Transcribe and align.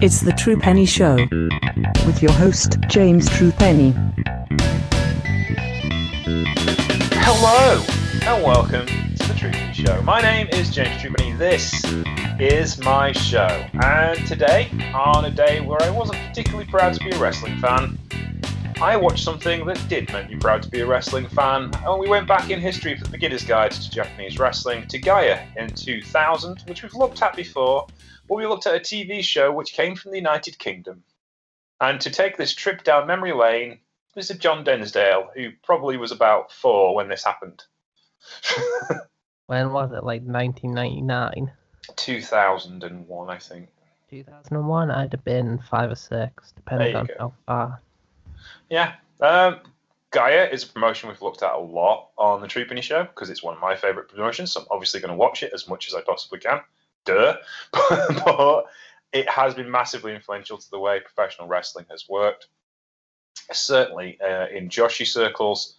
It's 0.00 0.20
the 0.20 0.34
True 0.38 0.56
Penny 0.56 0.86
Show 0.86 1.16
with 2.06 2.22
your 2.22 2.30
host, 2.32 2.76
James 2.88 3.28
True 3.30 3.50
Penny. 3.52 3.92
Hello 7.12 7.82
and 8.22 8.44
welcome 8.44 8.86
to 8.86 9.28
the 9.28 9.34
True 9.36 9.50
Penny 9.50 9.72
Show. 9.72 10.00
My 10.02 10.20
name 10.20 10.46
is 10.52 10.70
James 10.70 11.00
True 11.00 11.12
Penny. 11.12 11.32
This 11.32 11.82
is 12.38 12.78
my 12.84 13.10
show, 13.12 13.66
and 13.82 14.24
today, 14.26 14.70
on 14.94 15.24
a 15.24 15.30
day 15.30 15.60
where 15.60 15.82
I 15.82 15.90
wasn't 15.90 16.18
particularly 16.28 16.66
proud 16.66 16.94
to 16.94 17.04
be 17.04 17.10
a 17.10 17.18
wrestling 17.18 17.58
fan, 17.58 17.98
I 18.80 18.96
watched 18.96 19.24
something 19.24 19.64
that 19.66 19.82
did 19.88 20.12
make 20.12 20.28
me 20.28 20.36
proud 20.36 20.62
to 20.62 20.68
be 20.68 20.80
a 20.80 20.86
wrestling 20.86 21.28
fan, 21.28 21.70
and 21.74 21.98
we 21.98 22.08
went 22.08 22.26
back 22.26 22.50
in 22.50 22.60
history 22.60 22.96
for 22.96 23.04
the 23.04 23.10
beginner's 23.10 23.44
guide 23.44 23.72
to 23.72 23.90
Japanese 23.90 24.38
wrestling 24.38 24.86
to 24.88 25.00
Gaea 25.00 25.46
in 25.56 25.68
2000, 25.68 26.62
which 26.66 26.82
we've 26.82 26.94
looked 26.94 27.22
at 27.22 27.36
before, 27.36 27.86
but 28.28 28.34
we 28.34 28.46
looked 28.46 28.66
at 28.66 28.74
a 28.74 28.80
TV 28.80 29.22
show 29.22 29.52
which 29.52 29.72
came 29.72 29.96
from 29.96 30.10
the 30.10 30.18
United 30.18 30.58
Kingdom. 30.58 31.02
And 31.80 32.00
to 32.00 32.10
take 32.10 32.36
this 32.36 32.54
trip 32.54 32.84
down 32.84 33.06
memory 33.06 33.32
lane, 33.32 33.78
Mr. 34.16 34.38
John 34.38 34.64
Densdale, 34.64 35.28
who 35.34 35.50
probably 35.62 35.96
was 35.96 36.12
about 36.12 36.52
four 36.52 36.94
when 36.94 37.08
this 37.08 37.24
happened. 37.24 37.64
When 39.46 39.72
was 39.72 39.92
it? 39.92 40.04
Like 40.04 40.22
1999? 40.22 41.52
2001, 41.96 43.30
I 43.30 43.38
think. 43.38 43.68
2001? 44.10 44.90
I'd 44.90 45.12
have 45.12 45.24
been 45.24 45.58
five 45.58 45.90
or 45.90 45.96
six, 45.96 46.52
depending 46.52 46.96
on 46.96 47.06
go. 47.06 47.14
how 47.18 47.32
far. 47.46 47.82
Yeah. 48.70 48.94
Um, 49.20 49.60
Gaea 50.12 50.52
is 50.52 50.62
a 50.62 50.68
promotion 50.68 51.08
we've 51.08 51.22
looked 51.22 51.42
at 51.42 51.52
a 51.52 51.58
lot 51.58 52.10
on 52.16 52.40
the 52.40 52.46
True 52.46 52.64
Show 52.80 53.02
because 53.02 53.30
it's 53.30 53.42
one 53.42 53.54
of 53.54 53.60
my 53.60 53.74
favourite 53.74 54.08
promotions. 54.08 54.52
So 54.52 54.60
I'm 54.60 54.66
obviously 54.70 55.00
going 55.00 55.10
to 55.10 55.16
watch 55.16 55.42
it 55.42 55.52
as 55.52 55.68
much 55.68 55.88
as 55.88 55.94
I 55.94 56.02
possibly 56.02 56.38
can. 56.38 56.60
Duh. 57.04 57.36
but 58.24 58.66
it 59.12 59.28
has 59.28 59.54
been 59.54 59.70
massively 59.70 60.14
influential 60.14 60.56
to 60.56 60.70
the 60.70 60.78
way 60.78 61.00
professional 61.00 61.48
wrestling 61.48 61.86
has 61.90 62.08
worked. 62.08 62.46
Certainly 63.52 64.18
uh, 64.20 64.46
in 64.48 64.68
Joshi 64.68 65.06
circles, 65.06 65.74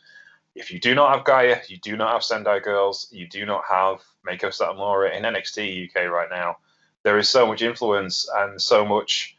if 0.54 0.72
you 0.72 0.80
do 0.80 0.96
not 0.96 1.16
have 1.16 1.26
Gaea, 1.26 1.70
you 1.70 1.78
do 1.78 1.96
not 1.96 2.12
have 2.12 2.24
Sendai 2.24 2.60
Girls, 2.60 3.08
you 3.12 3.28
do 3.28 3.46
not 3.46 3.64
have 3.70 4.02
Meiko 4.28 4.48
Satomura 4.48 5.16
in 5.16 5.24
NXT 5.24 5.90
UK 5.90 6.12
right 6.12 6.30
now. 6.30 6.58
There 7.04 7.18
is 7.18 7.30
so 7.30 7.48
much 7.48 7.62
influence 7.62 8.28
and 8.34 8.62
so 8.62 8.86
much 8.86 9.38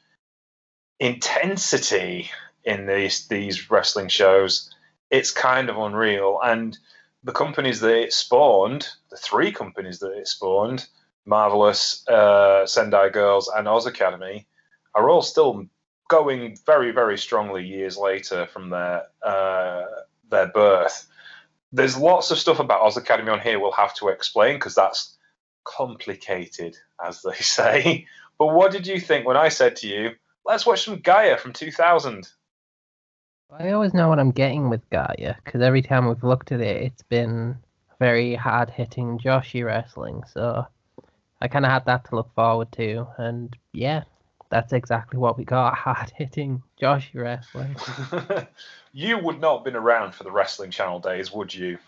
intensity 1.00 2.30
in 2.66 2.86
these 2.86 3.26
these 3.28 3.70
wrestling 3.70 4.08
shows. 4.08 4.72
It's 5.10 5.30
kind 5.30 5.70
of 5.70 5.78
unreal. 5.78 6.40
And 6.44 6.76
the 7.22 7.32
companies 7.32 7.80
that 7.80 7.96
it 7.96 8.12
spawned, 8.12 8.88
the 9.10 9.16
three 9.16 9.52
companies 9.52 10.00
that 10.00 10.12
it 10.12 10.28
spawned, 10.28 10.86
Marvelous, 11.24 12.06
uh, 12.08 12.66
Sendai 12.66 13.08
Girls, 13.10 13.48
and 13.48 13.66
Oz 13.66 13.86
Academy, 13.86 14.46
are 14.94 15.08
all 15.08 15.22
still 15.22 15.66
going 16.08 16.56
very, 16.66 16.90
very 16.90 17.18
strongly 17.18 17.64
years 17.64 17.96
later 17.96 18.46
from 18.46 18.70
their 18.70 19.04
uh, 19.22 19.84
their 20.30 20.48
birth. 20.48 21.08
There's 21.72 21.96
lots 21.96 22.30
of 22.30 22.38
stuff 22.38 22.58
about 22.58 22.82
Oz 22.82 22.96
Academy 22.96 23.30
on 23.30 23.40
here 23.40 23.58
we'll 23.58 23.72
have 23.72 23.94
to 23.94 24.08
explain 24.08 24.56
because 24.56 24.74
that's 24.74 25.16
complicated, 25.64 26.76
as 27.04 27.22
they 27.22 27.34
say. 27.40 28.06
But 28.38 28.48
what 28.48 28.72
did 28.72 28.86
you 28.86 29.00
think 29.00 29.26
when 29.26 29.36
I 29.36 29.48
said 29.48 29.76
to 29.76 29.88
you, 29.88 30.10
let's 30.44 30.66
watch 30.66 30.84
some 30.84 31.00
Gaea 31.00 31.38
from 31.38 31.52
2000? 31.52 32.28
I 33.50 33.70
always 33.70 33.94
know 33.94 34.08
what 34.08 34.18
I'm 34.18 34.32
getting 34.32 34.68
with 34.68 34.88
Gaea, 34.90 35.36
because 35.44 35.62
every 35.62 35.80
time 35.80 36.08
we've 36.08 36.24
looked 36.24 36.50
at 36.50 36.60
it, 36.60 36.82
it's 36.82 37.02
been 37.02 37.56
very 38.00 38.34
hard 38.34 38.70
hitting 38.70 39.18
Joshi 39.18 39.64
wrestling, 39.64 40.24
so 40.26 40.66
I 41.40 41.48
kind 41.48 41.64
of 41.64 41.70
had 41.70 41.84
that 41.86 42.06
to 42.06 42.16
look 42.16 42.34
forward 42.34 42.72
to. 42.72 43.06
And 43.18 43.56
yeah, 43.72 44.02
that's 44.50 44.72
exactly 44.72 45.18
what 45.18 45.38
we 45.38 45.44
got 45.44 45.74
hard 45.78 46.10
hitting 46.16 46.62
Joshi 46.80 47.14
wrestling. 47.14 47.76
you 48.92 49.18
would 49.18 49.40
not 49.40 49.58
have 49.58 49.64
been 49.64 49.76
around 49.76 50.12
for 50.12 50.24
the 50.24 50.32
Wrestling 50.32 50.70
Channel 50.70 50.98
days, 50.98 51.32
would 51.32 51.54
you? 51.54 51.78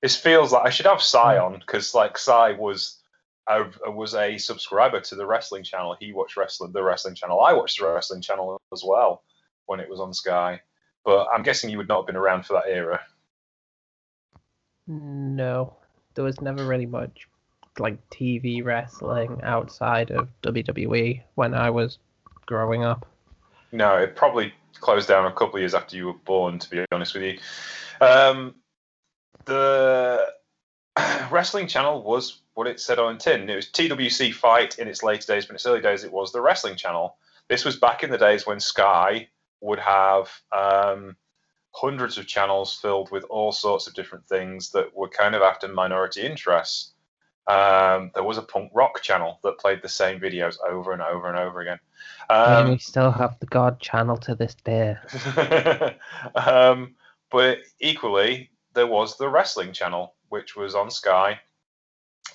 This 0.00 0.16
feels 0.16 0.52
like 0.52 0.66
I 0.66 0.70
should 0.70 0.86
have 0.86 1.02
Sai 1.02 1.36
hmm. 1.36 1.44
on 1.44 1.58
because, 1.58 1.94
like, 1.94 2.16
Sai 2.16 2.52
was 2.52 3.00
a, 3.48 3.64
was 3.90 4.14
a 4.14 4.38
subscriber 4.38 5.00
to 5.00 5.14
the 5.14 5.26
Wrestling 5.26 5.62
Channel. 5.62 5.96
He 6.00 6.12
watched 6.12 6.38
wrestling, 6.38 6.72
the 6.72 6.82
Wrestling 6.82 7.14
Channel. 7.14 7.40
I 7.40 7.52
watched 7.52 7.78
the 7.78 7.86
Wrestling 7.86 8.22
Channel 8.22 8.60
as 8.72 8.82
well 8.84 9.22
when 9.66 9.78
it 9.78 9.90
was 9.90 10.00
on 10.00 10.14
Sky. 10.14 10.62
But 11.06 11.28
I'm 11.32 11.44
guessing 11.44 11.70
you 11.70 11.78
would 11.78 11.88
not 11.88 12.00
have 12.00 12.06
been 12.06 12.16
around 12.16 12.44
for 12.44 12.54
that 12.54 12.64
era. 12.68 13.00
No, 14.88 15.76
there 16.14 16.24
was 16.24 16.40
never 16.40 16.66
really 16.66 16.86
much 16.86 17.28
like 17.78 17.98
TV 18.10 18.64
wrestling 18.64 19.40
outside 19.44 20.10
of 20.10 20.28
WWE 20.42 21.22
when 21.36 21.54
I 21.54 21.70
was 21.70 21.98
growing 22.44 22.84
up. 22.84 23.06
No, 23.70 23.96
it 23.96 24.16
probably 24.16 24.52
closed 24.80 25.08
down 25.08 25.26
a 25.26 25.32
couple 25.32 25.54
of 25.56 25.60
years 25.60 25.74
after 25.74 25.96
you 25.96 26.06
were 26.06 26.14
born, 26.14 26.58
to 26.58 26.70
be 26.70 26.84
honest 26.90 27.14
with 27.14 27.22
you. 27.22 27.38
Um, 28.00 28.56
the 29.44 30.26
Wrestling 31.30 31.68
Channel 31.68 32.02
was 32.02 32.40
what 32.54 32.66
it 32.66 32.80
said 32.80 32.98
on 32.98 33.18
tin. 33.18 33.48
It 33.48 33.56
was 33.56 33.66
TWC 33.66 34.34
Fight 34.34 34.78
in 34.78 34.88
its 34.88 35.04
later 35.04 35.34
days, 35.34 35.44
but 35.44 35.50
in 35.50 35.56
its 35.56 35.66
early 35.66 35.80
days, 35.80 36.02
it 36.02 36.12
was 36.12 36.32
the 36.32 36.40
Wrestling 36.40 36.76
Channel. 36.76 37.16
This 37.48 37.64
was 37.64 37.76
back 37.76 38.02
in 38.02 38.10
the 38.10 38.18
days 38.18 38.46
when 38.46 38.58
Sky 38.58 39.28
would 39.66 39.80
have 39.80 40.30
um, 40.52 41.16
hundreds 41.72 42.16
of 42.16 42.26
channels 42.26 42.74
filled 42.74 43.10
with 43.10 43.24
all 43.24 43.52
sorts 43.52 43.86
of 43.86 43.94
different 43.94 44.26
things 44.26 44.70
that 44.70 44.94
were 44.96 45.08
kind 45.08 45.34
of 45.34 45.42
after 45.42 45.68
minority 45.68 46.24
interests. 46.24 46.92
Um, 47.48 48.10
there 48.14 48.24
was 48.24 48.38
a 48.38 48.42
punk 48.42 48.70
rock 48.74 49.02
channel 49.02 49.38
that 49.42 49.58
played 49.58 49.82
the 49.82 49.88
same 49.88 50.18
videos 50.18 50.56
over 50.68 50.92
and 50.92 51.02
over 51.02 51.28
and 51.28 51.38
over 51.38 51.60
again. 51.60 51.78
and 52.30 52.66
Um, 52.66 52.70
we 52.72 52.78
still 52.78 53.12
have 53.12 53.38
the 53.40 53.46
God 53.46 53.78
channel 53.80 54.16
to 54.18 54.34
this 54.34 54.54
day. 54.54 54.96
um, 56.34 56.94
but 57.30 57.58
equally, 57.80 58.50
there 58.74 58.86
was 58.86 59.16
the 59.16 59.28
wrestling 59.28 59.72
channel, 59.72 60.14
which 60.28 60.56
was 60.56 60.74
on 60.74 60.90
Sky. 60.90 61.40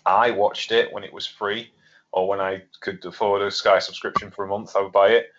I 0.06 0.32
watched 0.32 0.72
it 0.72 0.92
when 0.94 1.04
it 1.04 1.14
was 1.14 1.28
free, 1.28 1.74
or 2.12 2.28
when 2.28 2.40
I 2.40 2.64
could 2.82 3.04
afford 3.06 3.42
a 3.42 3.52
Sky 3.52 3.80
subscription 3.80 4.32
for 4.32 4.46
a 4.46 4.48
month, 4.48 4.76
I 4.76 4.82
would 4.82 4.92
buy 4.92 5.10
it. 5.10 5.32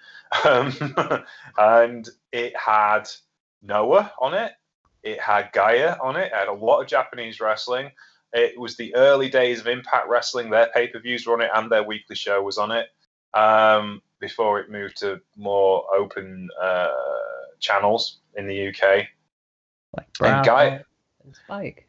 Um, 0.45 0.73
and 1.59 2.09
it 2.33 2.57
had 2.57 3.05
Noah 3.63 4.13
on 4.21 4.35
it. 4.35 4.53
It 5.03 5.21
had 5.21 5.53
Gaea 5.53 5.99
on 6.03 6.17
it. 6.17 6.27
It 6.27 6.35
had 6.35 6.49
a 6.49 6.53
lot 6.53 6.81
of 6.81 6.87
Japanese 6.87 7.41
wrestling. 7.41 7.91
It 8.33 8.59
was 8.59 8.77
the 8.77 8.95
early 8.95 9.29
days 9.29 9.61
of 9.61 9.67
Impact 9.67 10.09
Wrestling. 10.09 10.49
Their 10.49 10.69
pay 10.73 10.89
per 10.89 11.01
views 11.01 11.27
were 11.27 11.35
on 11.35 11.43
it, 11.43 11.51
and 11.55 11.71
their 11.71 11.83
weekly 11.83 12.17
show 12.17 12.43
was 12.43 12.57
on 12.57 12.71
it. 12.71 12.89
Um, 13.35 14.03
before 14.21 14.61
it 14.61 14.71
moved 14.71 14.97
to 14.99 15.21
more 15.37 15.85
open 15.95 16.49
uh, 16.61 16.89
channels 17.61 18.19
in 18.37 18.47
the 18.47 18.69
UK. 18.69 19.07
Like 19.97 20.07
And 20.21 20.47
Gaea- 20.47 20.85
and 21.25 21.35
Spike. 21.35 21.89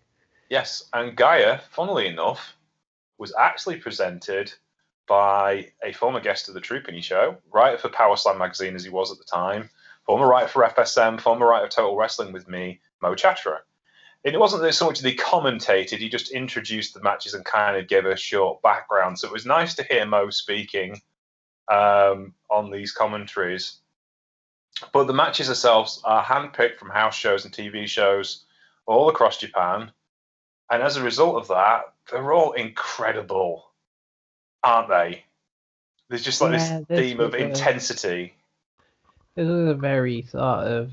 Yes, 0.50 0.86
and 0.94 1.16
Gaea, 1.16 1.62
funnily 1.72 2.08
enough, 2.08 2.56
was 3.18 3.34
actually 3.40 3.78
presented 3.78 4.54
by 5.08 5.72
a 5.84 5.94
former 5.94 6.20
guest 6.20 6.48
of 6.48 6.54
the 6.54 6.62
True 6.62 6.82
Penny 6.82 7.02
show, 7.02 7.38
writer 7.52 7.78
for 7.78 7.90
Power 7.90 8.16
Slam 8.16 8.38
magazine 8.38 8.76
as 8.76 8.84
he 8.84 8.90
was 8.90 9.12
at 9.12 9.18
the 9.18 9.24
time, 9.24 9.70
former 10.06 10.28
writer 10.28 10.48
for 10.48 10.64
FSM, 10.64 11.20
former 11.20 11.48
writer 11.48 11.66
of 11.66 11.72
Total 11.72 11.96
Wrestling 11.96 12.32
with 12.32 12.48
me, 12.48 12.80
Mo 13.02 13.16
Chatra. 13.16 13.60
And 14.26 14.34
it 14.34 14.40
wasn't 14.40 14.64
that 14.64 14.74
so 14.74 14.86
much 14.86 15.00
that 15.00 15.10
he 15.10 15.18
commentated, 15.18 15.98
he 15.98 16.08
just 16.08 16.32
introduced 16.32 16.94
the 16.94 17.02
matches 17.02 17.34
and 17.34 17.44
kind 17.44 17.76
of 17.76 17.90
gave 17.90 18.06
a 18.06 18.16
short 18.16 18.62
background. 18.62 19.20
So 19.20 19.28
it 19.28 19.34
was 19.34 19.46
nice 19.46 19.76
to 19.76 19.84
hear 19.84 20.06
Mo 20.06 20.30
speaking 20.30 21.02
um, 21.70 22.34
on 22.50 22.72
these 22.72 22.94
commentaries. 22.94 23.80
But 24.94 25.08
the 25.08 25.14
matches 25.14 25.48
themselves 25.48 26.02
are 26.06 26.24
handpicked 26.24 26.78
from 26.78 26.90
house 26.90 27.16
shows 27.16 27.46
and 27.46 27.54
TV 27.54 27.88
shows 27.88 28.46
all 28.86 29.10
across 29.10 29.38
Japan. 29.38 29.92
And 30.70 30.82
as 30.82 30.96
a 30.96 31.04
result 31.04 31.36
of 31.36 31.48
that, 31.50 31.94
they're 32.10 32.34
all 32.34 32.54
incredible, 32.54 33.73
aren't 34.64 34.90
they? 34.90 35.24
There's 36.10 36.24
just 36.24 36.42
like 36.42 36.54
Yeah, 36.54 36.82
this 36.88 37.00
theme 37.00 37.20
of 37.20 37.34
a- 37.34 37.38
intensity. 37.38 38.34
This 39.36 39.48
was 39.48 39.70
a 39.70 39.74
very 39.74 40.22
sort 40.24 40.68
of 40.68 40.92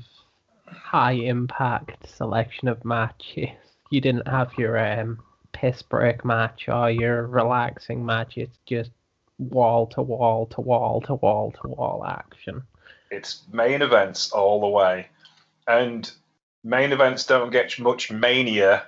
high 0.65 1.11
impact 1.13 2.09
selection 2.09 2.67
of 2.67 2.83
matches. 2.83 3.49
You 3.89 4.01
didn't 4.01 4.27
have 4.27 4.51
your 4.57 4.77
um, 4.79 5.19
piss 5.51 5.81
break 5.81 6.25
match 6.25 6.67
or 6.67 6.89
your 6.89 7.27
relaxing 7.27 8.05
match. 8.05 8.37
It's 8.37 8.57
just 8.65 8.89
wall 9.37 9.87
to 9.87 10.01
wall 10.01 10.45
to 10.47 10.61
wall 10.61 11.01
to 11.01 11.15
wall 11.15 11.51
to 11.61 11.67
wall 11.67 12.05
action. 12.05 12.63
It's 13.11 13.43
main 13.51 13.81
events 13.81 14.31
all 14.31 14.61
the 14.61 14.67
way. 14.69 15.07
And 15.67 16.09
main 16.63 16.91
events 16.93 17.25
don't 17.25 17.51
get 17.51 17.77
much 17.79 18.11
mania 18.11 18.85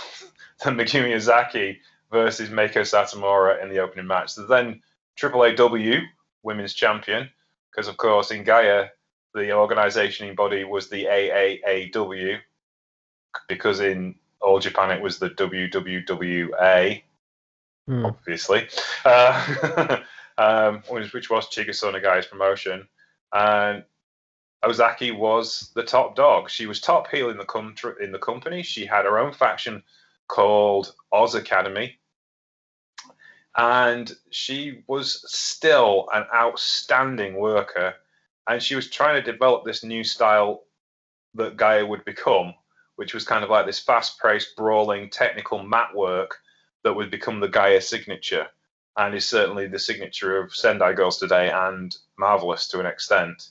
than 0.64 0.76
Mayumi 0.76 1.16
Ozaki 1.16 1.80
versus 2.14 2.48
Meiko 2.48 2.82
Satomura 2.82 3.60
in 3.60 3.68
the 3.68 3.80
opening 3.80 4.06
match. 4.06 4.36
The 4.36 4.46
then 4.46 4.80
Triple 5.16 5.42
AW 5.42 6.00
Women's 6.44 6.72
Champion, 6.72 7.28
because 7.70 7.88
of 7.88 7.96
course 7.96 8.30
in 8.30 8.44
Gaea 8.44 8.90
the 9.34 9.52
organization 9.52 10.28
in 10.28 10.36
body 10.36 10.62
was 10.62 10.88
the 10.88 11.06
AAAW, 11.06 12.38
because 13.48 13.80
in 13.80 14.14
all 14.40 14.60
Japan 14.60 14.92
it 14.92 15.02
was 15.02 15.18
the 15.18 15.30
WWWA. 15.30 17.02
Hmm. 17.86 18.06
obviously, 18.06 18.66
uh, 19.04 19.98
um, 20.38 20.82
which, 20.88 21.12
which 21.12 21.28
was 21.28 21.50
Chigusa 21.50 21.92
Nagayo's 21.92 22.26
promotion. 22.26 22.88
And 23.34 23.84
Ozaki 24.64 25.10
was 25.10 25.70
the 25.74 25.82
top 25.82 26.16
dog. 26.16 26.48
She 26.48 26.64
was 26.64 26.80
top 26.80 27.10
heel 27.10 27.28
in 27.28 27.36
the 27.36 27.44
country 27.44 27.92
in 28.00 28.12
the 28.12 28.18
company. 28.18 28.62
She 28.62 28.86
had 28.86 29.04
her 29.04 29.18
own 29.18 29.32
faction 29.34 29.82
called 30.28 30.94
Oz 31.12 31.34
Academy, 31.34 31.98
and 33.56 34.12
she 34.30 34.82
was 34.86 35.24
still 35.32 36.08
an 36.12 36.24
outstanding 36.34 37.34
worker. 37.34 37.94
And 38.46 38.62
she 38.62 38.74
was 38.74 38.90
trying 38.90 39.22
to 39.22 39.32
develop 39.32 39.64
this 39.64 39.84
new 39.84 40.04
style 40.04 40.64
that 41.34 41.56
Gaea 41.56 41.88
would 41.88 42.04
become, 42.04 42.54
which 42.96 43.14
was 43.14 43.24
kind 43.24 43.42
of 43.42 43.50
like 43.50 43.66
this 43.66 43.78
fast-paced, 43.78 44.56
brawling, 44.56 45.08
technical 45.08 45.62
mat 45.62 45.94
work 45.94 46.38
that 46.82 46.94
would 46.94 47.10
become 47.10 47.40
the 47.40 47.48
Gaea 47.48 47.82
signature, 47.82 48.46
and 48.96 49.14
is 49.14 49.26
certainly 49.26 49.66
the 49.66 49.78
signature 49.78 50.38
of 50.38 50.54
Sendai 50.54 50.92
Girls 50.92 51.18
today 51.18 51.50
and 51.50 51.96
Marvelous 52.18 52.68
to 52.68 52.80
an 52.80 52.86
extent, 52.86 53.50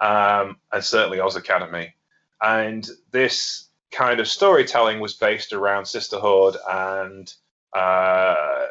um, 0.00 0.56
and 0.72 0.84
certainly 0.84 1.20
Oz 1.20 1.36
Academy. 1.36 1.94
And 2.42 2.88
this 3.12 3.68
kind 3.92 4.18
of 4.20 4.28
storytelling 4.28 5.00
was 5.00 5.14
based 5.14 5.52
around 5.52 5.86
sisterhood 5.86 6.56
and 6.68 7.32
uh, 7.72 8.66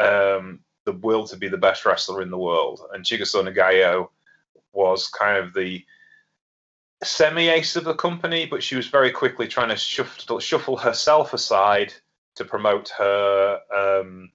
um, 0.00 0.60
the 0.84 0.92
will 0.92 1.26
to 1.26 1.36
be 1.36 1.48
the 1.48 1.58
best 1.58 1.84
wrestler 1.84 2.22
in 2.22 2.30
the 2.30 2.38
world. 2.38 2.80
And 2.92 3.04
Chigusa 3.04 3.42
Nagayo 3.42 4.08
was 4.72 5.08
kind 5.08 5.38
of 5.38 5.54
the 5.54 5.84
semi 7.02 7.48
ace 7.48 7.76
of 7.76 7.84
the 7.84 7.94
company, 7.94 8.46
but 8.46 8.62
she 8.62 8.76
was 8.76 8.88
very 8.88 9.10
quickly 9.10 9.46
trying 9.46 9.68
to 9.68 9.76
shuffle, 9.76 10.40
shuffle 10.40 10.76
herself 10.76 11.32
aside 11.32 11.92
to 12.36 12.44
promote 12.44 12.88
her 12.90 13.60
um, 13.74 14.30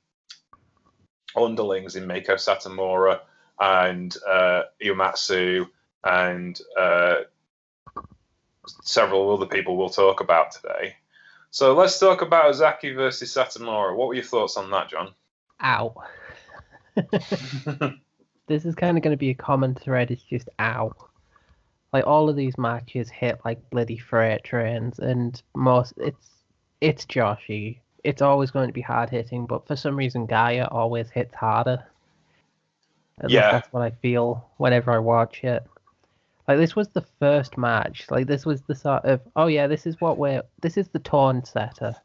underlings 1.35 1.95
in 1.95 2.07
Meiko 2.07 2.35
Satomura 2.35 3.21
and 3.59 4.15
uh, 4.27 4.63
and 6.05 6.59
uh, 6.77 7.15
several 8.83 9.33
other 9.33 9.45
people 9.45 9.77
we'll 9.77 9.89
talk 9.89 10.21
about 10.21 10.51
today. 10.51 10.95
So 11.51 11.73
let's 11.73 11.99
talk 11.99 12.21
about 12.21 12.49
Ozaki 12.49 12.93
versus 12.93 13.33
Satomura. 13.33 13.95
What 13.95 14.07
were 14.07 14.15
your 14.15 14.23
thoughts 14.23 14.57
on 14.57 14.71
that, 14.71 14.89
John? 14.89 15.13
Ow. 15.63 15.95
this 18.47 18.65
is 18.65 18.75
kind 18.75 18.97
of 18.97 19.03
going 19.03 19.13
to 19.13 19.17
be 19.17 19.29
a 19.29 19.35
common 19.35 19.75
thread. 19.75 20.11
It's 20.11 20.23
just 20.23 20.49
ow. 20.59 20.93
Like 21.91 22.07
all 22.07 22.29
of 22.29 22.35
these 22.35 22.57
matches 22.57 23.09
hit 23.09 23.39
like 23.45 23.69
bloody 23.69 23.97
freight 23.97 24.43
trains, 24.43 24.99
and 24.99 25.41
most 25.55 25.93
it's 25.97 26.29
it's 26.81 27.05
Joshi. 27.05 27.79
It's 28.03 28.21
always 28.21 28.51
going 28.51 28.67
to 28.67 28.73
be 28.73 28.81
hard 28.81 29.09
hitting, 29.09 29.45
but 29.45 29.67
for 29.67 29.75
some 29.75 29.95
reason 29.95 30.27
Gaea 30.27 30.67
always 30.71 31.09
hits 31.09 31.33
harder. 31.35 31.85
At 33.21 33.29
Yeah. 33.29 33.51
that's 33.51 33.71
what 33.71 33.83
I 33.83 33.91
feel 33.91 34.49
whenever 34.57 34.91
I 34.91 34.97
watch 34.97 35.43
it. 35.43 35.63
Like 36.47 36.57
this 36.57 36.75
was 36.75 36.89
the 36.89 37.05
first 37.19 37.57
match. 37.57 38.07
Like 38.09 38.27
this 38.27 38.45
was 38.45 38.61
the 38.63 38.75
sort 38.75 39.05
of 39.05 39.21
oh 39.35 39.47
yeah, 39.47 39.67
this 39.67 39.85
is 39.85 40.01
what 40.01 40.17
we're 40.17 40.43
this 40.61 40.77
is 40.77 40.89
the 40.89 40.99
torn 40.99 41.45
setter, 41.45 41.95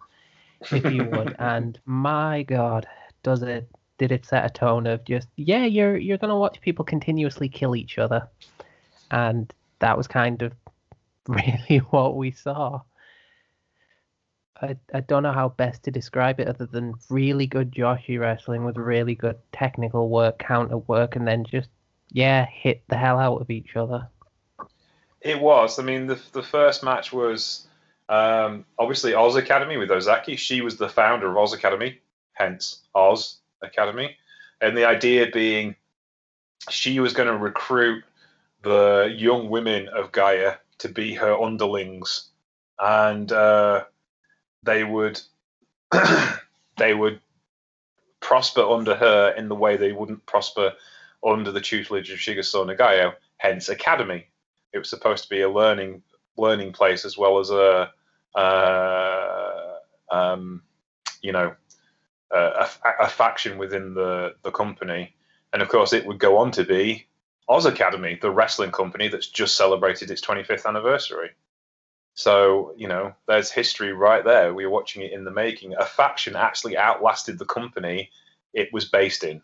if 0.71 0.85
you 0.85 1.05
would. 1.05 1.35
and 1.39 1.79
my 1.87 2.43
god, 2.45 2.87
does 3.23 3.43
it 3.43 3.69
did 3.99 4.13
it 4.13 4.25
set 4.25 4.45
a 4.45 4.51
tone 4.51 4.87
of 4.87 5.05
just 5.05 5.29
yeah, 5.37 5.65
you're 5.65 5.97
you're 5.97 6.19
gonna 6.19 6.39
watch 6.39 6.61
people 6.61 6.85
continuously 6.85 7.49
kill 7.49 7.77
each 7.77 7.99
other. 7.99 8.29
And 9.11 9.53
that 9.81 9.97
was 9.97 10.07
kind 10.07 10.43
of 10.43 10.53
really 11.29 11.79
what 11.91 12.17
we 12.17 12.31
saw. 12.31 12.81
I, 14.61 14.77
I 14.93 15.01
don't 15.01 15.23
know 15.23 15.33
how 15.33 15.51
best 15.51 15.85
to 15.85 15.93
describe 15.93 16.41
it 16.41 16.49
other 16.49 16.67
than 16.67 16.95
really 17.09 17.47
good 17.47 17.73
Joshi 17.73 18.19
wrestling 18.19 18.65
with 18.65 18.77
really 18.77 19.15
good 19.15 19.37
technical 19.53 20.09
work, 20.09 20.41
counter 20.41 20.79
work, 20.79 21.15
and 21.15 21.27
then 21.27 21.45
just 21.45 21.69
yeah, 22.11 22.47
hit 22.47 22.83
the 22.89 22.97
hell 22.97 23.19
out 23.19 23.41
of 23.41 23.51
each 23.51 23.77
other. 23.77 24.09
It 25.21 25.41
was. 25.41 25.79
I 25.79 25.83
mean, 25.83 26.07
the 26.07 26.21
the 26.33 26.43
first 26.43 26.83
match 26.83 27.13
was 27.13 27.67
um, 28.09 28.65
obviously 28.79 29.15
Oz 29.15 29.37
Academy 29.37 29.77
with 29.77 29.91
Ozaki. 29.91 30.37
She 30.37 30.61
was 30.61 30.77
the 30.77 30.89
founder 30.89 31.31
of 31.31 31.37
Oz 31.37 31.53
Academy, 31.53 32.01
hence 32.39 32.83
Oz 32.95 33.39
Academy, 33.63 34.17
and 34.61 34.77
the 34.77 34.85
idea 34.85 35.27
being 35.33 35.75
she 36.71 37.01
was 37.01 37.13
going 37.13 37.29
to 37.29 37.37
recruit 37.37 38.05
the 38.63 39.15
young 39.17 39.49
women 39.49 39.89
of 39.89 40.13
Gaea 40.13 40.59
to 40.79 40.89
be 40.89 41.15
her 41.15 41.35
underlings, 41.35 42.29
and 42.79 43.31
uh, 43.33 43.85
they 44.63 44.85
would 44.85 45.21
they 46.77 46.95
would 46.95 47.21
prosper 48.21 48.63
under 48.63 48.95
her 48.95 49.35
in 49.37 49.49
the 49.49 49.55
way 49.55 49.77
they 49.77 49.93
wouldn't 49.93 50.25
prosper 50.27 50.73
under 51.27 51.51
the 51.51 51.61
tutelage 51.61 52.11
of 52.11 52.19
Chigusa 52.19 52.65
Nagayo, 52.65 53.15
hence 53.39 53.69
Academy. 53.69 54.27
It 54.73 54.79
was 54.79 54.91
supposed 54.91 55.25
to 55.25 55.31
be 55.31 55.41
a 55.41 55.49
learning 55.51 56.03
learning 56.37 56.73
place 56.73 57.05
as 57.05 57.19
well 57.19 57.39
as 57.39 57.51
a 57.51 57.91
uh, 58.35 59.79
um, 60.11 60.63
you 61.23 61.33
know 61.33 61.55
a, 62.31 62.69
a, 62.85 62.91
a 63.01 63.09
faction 63.09 63.59
within 63.59 63.95
the 63.95 64.35
the 64.43 64.51
company, 64.51 65.15
and 65.53 65.63
of 65.63 65.69
course 65.69 65.93
it 65.93 66.07
would 66.07 66.19
go 66.19 66.39
on 66.39 66.51
to 66.53 66.65
be 66.65 67.07
Oz 67.49 67.65
Academy, 67.65 68.19
the 68.21 68.31
wrestling 68.31 68.71
company 68.71 69.09
that's 69.09 69.27
just 69.27 69.57
celebrated 69.57 70.11
its 70.11 70.21
25th 70.21 70.67
anniversary. 70.67 71.31
So, 72.13 72.75
you 72.77 72.89
know, 72.89 73.15
there's 73.27 73.51
history 73.51 73.93
right 73.93 74.25
there. 74.25 74.53
We 74.53 74.67
were 74.67 74.73
watching 74.73 75.03
it 75.03 75.13
in 75.13 75.25
the 75.25 75.31
making. 75.31 75.75
A 75.75 75.87
faction 75.87 76.37
actually 76.37 76.77
outlasted 76.77 77.39
the 77.39 77.47
company 77.47 78.11
it 78.53 78.73
was 78.73 78.87
based 78.87 79.25
in, 79.25 79.41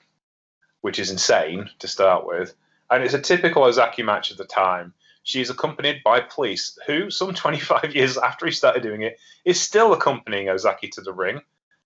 which 0.82 0.98
is 0.98 1.10
insane 1.10 1.70
to 1.78 1.88
start 1.88 2.26
with. 2.26 2.54
And 2.90 3.02
it's 3.02 3.14
a 3.14 3.20
typical 3.20 3.64
Ozaki 3.64 4.02
match 4.02 4.30
of 4.30 4.36
the 4.36 4.44
time. 4.44 4.92
She's 5.22 5.48
accompanied 5.48 6.02
by 6.04 6.20
police, 6.20 6.78
who, 6.86 7.10
some 7.10 7.32
25 7.34 7.94
years 7.94 8.18
after 8.18 8.44
he 8.44 8.52
started 8.52 8.82
doing 8.82 9.02
it, 9.02 9.18
is 9.46 9.60
still 9.60 9.94
accompanying 9.94 10.50
Ozaki 10.50 10.88
to 10.88 11.00
the 11.00 11.12
ring 11.12 11.40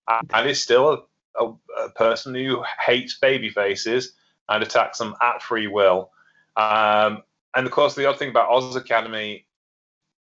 and 0.09 0.49
is 0.49 0.61
still 0.61 1.05
a, 1.39 1.45
a, 1.45 1.53
a 1.85 1.89
person 1.91 2.33
who 2.33 2.63
hates 2.85 3.17
baby 3.19 3.49
faces 3.49 4.13
and 4.49 4.63
attacks 4.63 4.97
them 4.97 5.15
at 5.21 5.41
free 5.41 5.67
will. 5.67 6.11
Um, 6.57 7.23
and 7.55 7.65
of 7.65 7.71
course, 7.71 7.95
the 7.95 8.07
odd 8.07 8.19
thing 8.19 8.29
about 8.29 8.49
Oz 8.49 8.75
Academy 8.75 9.45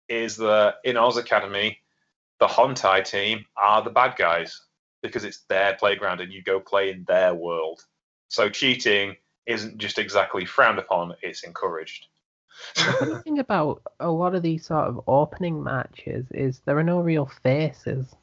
is 0.08 0.38
that 0.38 0.76
in 0.84 0.98
Oz 0.98 1.18
Academy, 1.18 1.80
the 2.40 2.48
Hontai 2.48 3.04
team 3.04 3.46
are 3.58 3.82
the 3.82 3.90
bad 3.90 4.16
guys 4.18 4.62
because 5.02 5.24
it's 5.24 5.42
their 5.50 5.76
playground 5.76 6.22
and 6.22 6.32
you 6.32 6.42
go 6.42 6.60
play 6.60 6.90
in 6.90 7.04
their 7.06 7.34
world. 7.34 7.86
So 8.30 8.50
cheating 8.50 9.16
isn't 9.46 9.78
just 9.78 10.00
exactly 10.00 10.46
frowned 10.46 10.80
upon, 10.80 11.14
it's 11.22 11.44
encouraged. 11.44 12.08
The 12.76 13.22
thing 13.24 13.40
about 13.40 13.82
a 14.00 14.10
lot 14.10 14.36
of 14.36 14.44
these 14.44 14.66
sort 14.66 14.88
of 14.88 15.02
opening 15.08 15.64
matches 15.64 16.26
is 16.32 16.62
there 16.66 16.78
are 16.78 16.84
no 16.84 17.02
real 17.02 17.30
faces. 17.44 18.16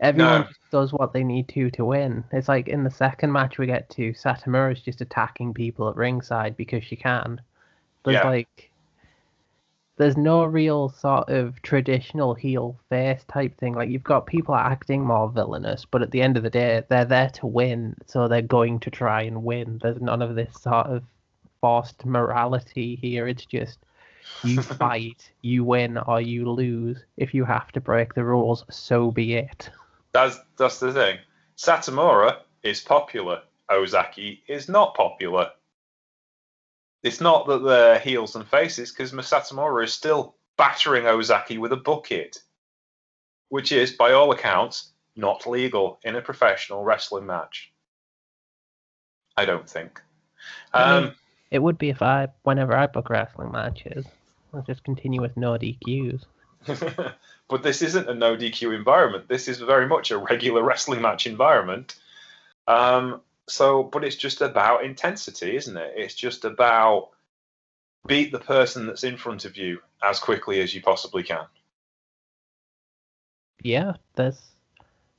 Everyone 0.00 0.40
No. 0.40 0.46
just 0.46 0.70
does 0.70 0.92
what 0.92 1.12
they 1.12 1.22
need 1.22 1.48
to 1.48 1.70
to 1.72 1.84
win. 1.84 2.24
It's 2.32 2.48
like 2.48 2.68
in 2.68 2.84
the 2.84 2.90
second 2.90 3.32
match 3.32 3.58
we 3.58 3.66
get 3.66 3.88
to, 3.90 4.14
Satomura's 4.14 4.80
just 4.80 5.00
attacking 5.02 5.52
people 5.54 5.88
at 5.88 5.96
ringside 5.96 6.56
because 6.56 6.82
she 6.84 6.96
can. 6.96 7.40
There's 8.04 8.14
Yeah. 8.16 8.26
like, 8.28 8.70
there's 9.98 10.16
no 10.16 10.44
real 10.46 10.88
sort 10.88 11.28
of 11.28 11.60
traditional 11.60 12.32
heel 12.34 12.78
face 12.88 13.22
type 13.24 13.54
thing. 13.58 13.74
Like 13.74 13.90
you've 13.90 14.02
got 14.02 14.24
people 14.26 14.54
acting 14.54 15.04
more 15.04 15.28
villainous, 15.28 15.84
but 15.84 16.00
at 16.00 16.10
the 16.10 16.22
end 16.22 16.38
of 16.38 16.42
the 16.42 16.48
day, 16.50 16.82
they're 16.88 17.04
there 17.04 17.28
to 17.30 17.46
win, 17.46 17.94
so 18.06 18.26
they're 18.26 18.40
going 18.40 18.80
to 18.80 18.90
try 18.90 19.22
and 19.22 19.44
win. 19.44 19.78
There's 19.82 20.00
none 20.00 20.22
of 20.22 20.34
this 20.34 20.54
sort 20.62 20.86
of 20.86 21.02
forced 21.60 22.06
morality 22.06 22.96
here. 22.96 23.28
It's 23.28 23.44
just 23.44 23.78
you 24.42 24.62
fight, 24.62 25.30
you 25.42 25.64
win 25.64 25.98
or 25.98 26.22
you 26.22 26.50
lose. 26.50 27.04
If 27.18 27.34
you 27.34 27.44
have 27.44 27.70
to 27.72 27.80
break 27.82 28.14
the 28.14 28.24
rules, 28.24 28.64
so 28.70 29.10
be 29.10 29.34
it. 29.34 29.68
That's 30.12 30.38
that's 30.56 30.80
the 30.80 30.92
thing. 30.92 31.18
Satomura 31.56 32.38
is 32.62 32.80
popular. 32.80 33.42
Ozaki 33.70 34.42
is 34.48 34.68
not 34.68 34.94
popular. 34.94 35.50
It's 37.02 37.20
not 37.20 37.46
that 37.46 37.58
they're 37.64 37.98
heels 37.98 38.34
and 38.36 38.46
faces 38.46 38.90
because 38.90 39.12
Satomura 39.12 39.84
is 39.84 39.92
still 39.92 40.34
battering 40.56 41.06
Ozaki 41.06 41.56
with 41.58 41.72
a 41.72 41.76
bucket, 41.76 42.38
which 43.48 43.72
is, 43.72 43.92
by 43.92 44.12
all 44.12 44.32
accounts, 44.32 44.90
not 45.16 45.46
legal 45.46 45.98
in 46.02 46.16
a 46.16 46.20
professional 46.20 46.82
wrestling 46.84 47.26
match. 47.26 47.72
I 49.36 49.44
don't 49.46 49.68
think. 49.68 50.00
I 50.74 51.00
mean- 51.00 51.08
Um, 51.10 51.14
It 51.50 51.60
would 51.60 51.78
be 51.78 51.88
if 51.88 52.02
I, 52.02 52.28
whenever 52.42 52.76
I 52.76 52.86
book 52.86 53.08
wrestling 53.10 53.50
matches, 53.50 54.06
I'll 54.52 54.62
just 54.62 54.84
continue 54.84 55.20
with 55.20 55.36
no 55.36 55.52
DQs. 55.58 56.24
but 57.50 57.64
this 57.64 57.82
isn't 57.82 58.08
a 58.08 58.14
no 58.14 58.36
DQ 58.36 58.74
environment. 58.74 59.28
This 59.28 59.48
is 59.48 59.58
very 59.58 59.86
much 59.86 60.10
a 60.10 60.18
regular 60.18 60.62
wrestling 60.70 61.02
match 61.02 61.26
environment. 61.26 61.96
Um, 62.66 63.20
so, 63.48 63.82
but 63.82 64.04
it's 64.04 64.16
just 64.16 64.40
about 64.40 64.84
intensity, 64.84 65.56
isn't 65.56 65.76
it? 65.76 65.92
It's 65.96 66.14
just 66.14 66.44
about 66.44 67.10
beat 68.06 68.32
the 68.32 68.38
person 68.38 68.86
that's 68.86 69.04
in 69.04 69.16
front 69.16 69.44
of 69.44 69.56
you 69.56 69.80
as 70.02 70.20
quickly 70.20 70.60
as 70.60 70.74
you 70.74 70.80
possibly 70.80 71.24
can. 71.24 71.44
Yeah, 73.62 73.94
there's 74.14 74.40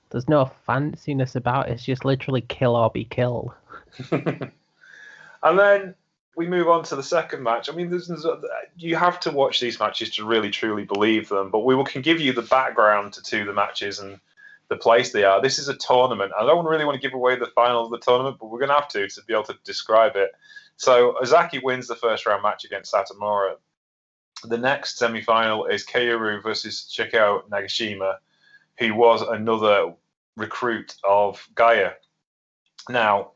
There's 0.09 0.29
no 0.29 0.49
fanciness 0.67 1.35
about 1.35 1.69
it. 1.69 1.73
It's 1.73 1.85
just 1.85 2.05
literally 2.05 2.41
kill 2.41 2.75
or 2.75 2.89
be 2.89 3.05
killed. 3.05 3.51
and 4.11 4.51
then 5.43 5.95
we 6.35 6.47
move 6.47 6.69
on 6.69 6.83
to 6.85 6.95
the 6.95 7.03
second 7.03 7.43
match. 7.43 7.69
I 7.69 7.73
mean, 7.73 7.89
there's, 7.89 8.07
there's, 8.07 8.25
uh, 8.25 8.39
you 8.77 8.95
have 8.95 9.19
to 9.21 9.31
watch 9.31 9.59
these 9.59 9.79
matches 9.79 10.11
to 10.15 10.25
really 10.25 10.49
truly 10.49 10.85
believe 10.85 11.29
them. 11.29 11.51
But 11.51 11.65
we 11.65 11.75
will, 11.75 11.83
can 11.83 12.01
give 12.01 12.19
you 12.19 12.33
the 12.33 12.41
background 12.41 13.13
to, 13.13 13.23
to 13.23 13.45
the 13.45 13.53
matches 13.53 13.99
and 13.99 14.19
the 14.69 14.77
place 14.77 15.11
they 15.11 15.25
are. 15.25 15.41
This 15.41 15.59
is 15.59 15.67
a 15.67 15.75
tournament. 15.75 16.31
I 16.39 16.45
don't 16.45 16.65
really 16.65 16.85
want 16.85 16.95
to 16.95 17.05
give 17.05 17.13
away 17.13 17.35
the 17.35 17.47
final 17.47 17.83
of 17.83 17.91
the 17.91 17.99
tournament, 17.99 18.37
but 18.39 18.49
we're 18.49 18.59
going 18.59 18.69
to 18.69 18.75
have 18.75 18.87
to 18.89 19.07
to 19.07 19.21
be 19.25 19.33
able 19.33 19.43
to 19.43 19.57
describe 19.65 20.15
it. 20.15 20.31
So 20.77 21.17
Ozaki 21.21 21.59
wins 21.59 21.87
the 21.87 21.95
first 21.95 22.25
round 22.25 22.41
match 22.43 22.63
against 22.63 22.93
Satomura. 22.93 23.55
The 24.45 24.57
next 24.57 24.97
semi-final 24.97 25.65
is 25.65 25.85
Kaoru 25.85 26.41
versus 26.41 26.91
Chikayo 26.91 27.47
Nagashima, 27.49 28.15
who 28.79 28.95
was 28.95 29.21
another 29.21 29.93
recruit 30.37 30.95
of 31.03 31.45
Gaea. 31.53 31.93
Now, 32.89 33.31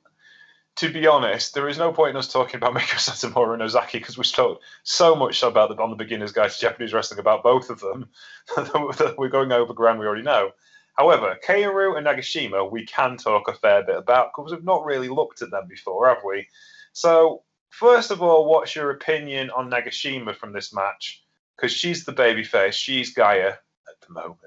to 0.77 0.91
be 0.91 1.07
honest, 1.07 1.53
there 1.53 1.69
is 1.69 1.77
no 1.77 1.93
point 1.93 2.11
in 2.11 2.17
us 2.17 2.31
talking 2.31 2.57
about 2.57 2.73
Meiko 2.75 2.97
Satomura 2.97 3.53
and 3.53 3.61
Ozaki 3.61 3.99
because 3.99 4.17
we've 4.17 4.31
talked 4.31 4.63
so 4.83 5.15
much 5.15 5.41
about 5.41 5.69
the 5.69 5.81
on 5.81 5.89
the 5.89 5.95
beginners 5.95 6.31
guide 6.31 6.51
to 6.51 6.59
Japanese 6.59 6.93
wrestling 6.93 7.19
about 7.19 7.43
both 7.43 7.69
of 7.69 7.79
them 7.79 8.09
that 8.55 9.15
we're 9.17 9.29
going 9.29 9.51
over 9.51 9.73
ground 9.73 9.99
we 9.99 10.05
already 10.05 10.23
know. 10.23 10.51
However, 10.93 11.37
Kaoru 11.45 11.97
and 11.97 12.07
Nagashima 12.07 12.69
we 12.69 12.85
can 12.85 13.17
talk 13.17 13.47
a 13.47 13.53
fair 13.53 13.83
bit 13.83 13.97
about 13.97 14.31
because 14.35 14.51
we've 14.51 14.63
not 14.63 14.85
really 14.85 15.09
looked 15.09 15.41
at 15.41 15.51
them 15.51 15.67
before, 15.67 16.07
have 16.07 16.23
we? 16.25 16.47
So, 16.93 17.43
first 17.69 18.11
of 18.11 18.21
all, 18.21 18.45
what's 18.45 18.75
your 18.75 18.91
opinion 18.91 19.49
on 19.51 19.69
Nagashima 19.69 20.35
from 20.35 20.53
this 20.53 20.73
match? 20.73 21.21
Because 21.55 21.71
she's 21.71 22.05
the 22.05 22.13
babyface, 22.13 22.73
she's 22.73 23.13
Gaea 23.13 23.51
at 23.51 24.07
the 24.07 24.13
moment. 24.13 24.37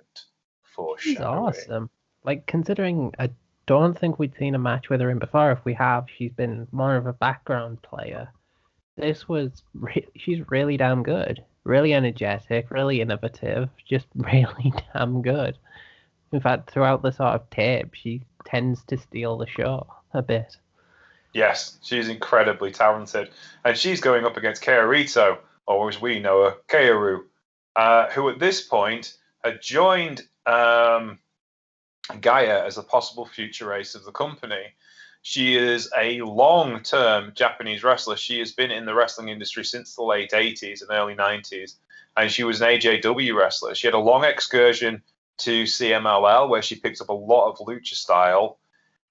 For 0.62 0.98
sure, 0.98 1.12
She's 1.12 1.20
awesome. 1.20 1.90
Like 2.24 2.46
considering 2.46 3.14
a 3.18 3.30
don't 3.68 3.98
think 3.98 4.18
we'd 4.18 4.36
seen 4.36 4.54
a 4.54 4.58
match 4.58 4.88
with 4.88 5.00
her 5.02 5.10
in 5.10 5.18
before. 5.18 5.52
If 5.52 5.64
we 5.64 5.74
have, 5.74 6.06
she's 6.16 6.32
been 6.32 6.66
more 6.72 6.96
of 6.96 7.06
a 7.06 7.12
background 7.12 7.82
player. 7.82 8.32
This 8.96 9.28
was 9.28 9.62
re- 9.74 10.08
she's 10.16 10.40
really 10.50 10.78
damn 10.78 11.02
good, 11.02 11.44
really 11.64 11.92
energetic, 11.92 12.70
really 12.70 13.02
innovative, 13.02 13.68
just 13.86 14.06
really 14.14 14.72
damn 14.94 15.20
good. 15.20 15.58
In 16.32 16.40
fact, 16.40 16.70
throughout 16.70 17.02
the 17.02 17.12
sort 17.12 17.34
of 17.34 17.50
tape, 17.50 17.92
she 17.92 18.22
tends 18.46 18.82
to 18.84 18.96
steal 18.96 19.36
the 19.36 19.46
show 19.46 19.86
a 20.14 20.22
bit. 20.22 20.56
Yes, 21.34 21.76
she's 21.82 22.08
incredibly 22.08 22.70
talented, 22.70 23.28
and 23.66 23.76
she's 23.76 24.00
going 24.00 24.24
up 24.24 24.38
against 24.38 24.62
Kaoru 24.62 24.98
Ito, 24.98 25.38
or 25.66 25.90
as 25.90 26.00
we 26.00 26.20
know 26.20 26.44
her, 26.44 26.56
Kaoru, 26.68 27.20
uh, 27.76 28.08
who 28.10 28.30
at 28.30 28.38
this 28.38 28.62
point 28.62 29.14
had 29.44 29.60
joined 29.60 30.22
um, 30.46 31.18
Gaea 32.08 32.64
as 32.66 32.78
a 32.78 32.82
possible 32.82 33.26
future 33.26 33.74
ace 33.74 33.94
of 33.94 34.04
the 34.04 34.12
company. 34.12 34.74
She 35.22 35.56
is 35.56 35.90
a 35.96 36.22
long 36.22 36.80
term 36.82 37.32
Japanese 37.34 37.82
wrestler. 37.82 38.16
She 38.16 38.38
has 38.38 38.52
been 38.52 38.70
in 38.70 38.86
the 38.86 38.94
wrestling 38.94 39.28
industry 39.28 39.64
since 39.64 39.94
the 39.94 40.02
late 40.02 40.30
80s 40.30 40.80
and 40.80 40.90
early 40.90 41.14
90s, 41.14 41.74
and 42.16 42.30
she 42.30 42.44
was 42.44 42.60
an 42.60 42.68
AJW 42.68 43.36
wrestler. 43.36 43.74
She 43.74 43.86
had 43.86 43.94
a 43.94 43.98
long 43.98 44.24
excursion 44.24 45.02
to 45.38 45.64
CMLL 45.64 46.48
where 46.48 46.62
she 46.62 46.76
picked 46.76 47.00
up 47.00 47.08
a 47.08 47.12
lot 47.12 47.50
of 47.50 47.58
lucha 47.58 47.94
style, 47.94 48.58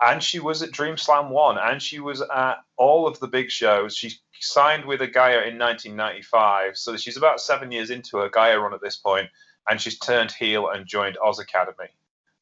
and 0.01 0.21
she 0.21 0.39
was 0.39 0.61
at 0.61 0.71
Dream 0.71 0.97
Slam 0.97 1.29
1, 1.29 1.57
and 1.57 1.81
she 1.81 1.99
was 1.99 2.21
at 2.21 2.63
all 2.77 3.07
of 3.07 3.19
the 3.19 3.27
big 3.27 3.49
shows. 3.51 3.95
She 3.95 4.13
signed 4.39 4.85
with 4.85 5.01
a 5.01 5.07
Gaea 5.07 5.47
in 5.47 5.57
1995, 5.57 6.77
so 6.77 6.97
she's 6.97 7.17
about 7.17 7.41
seven 7.41 7.71
years 7.71 7.89
into 7.89 8.17
her 8.17 8.29
Gaea 8.29 8.61
run 8.61 8.73
at 8.73 8.81
this 8.81 8.97
point, 8.97 9.29
and 9.69 9.79
she's 9.81 9.97
turned 9.99 10.31
heel 10.31 10.69
and 10.69 10.85
joined 10.85 11.17
Oz 11.23 11.39
Academy. 11.39 11.89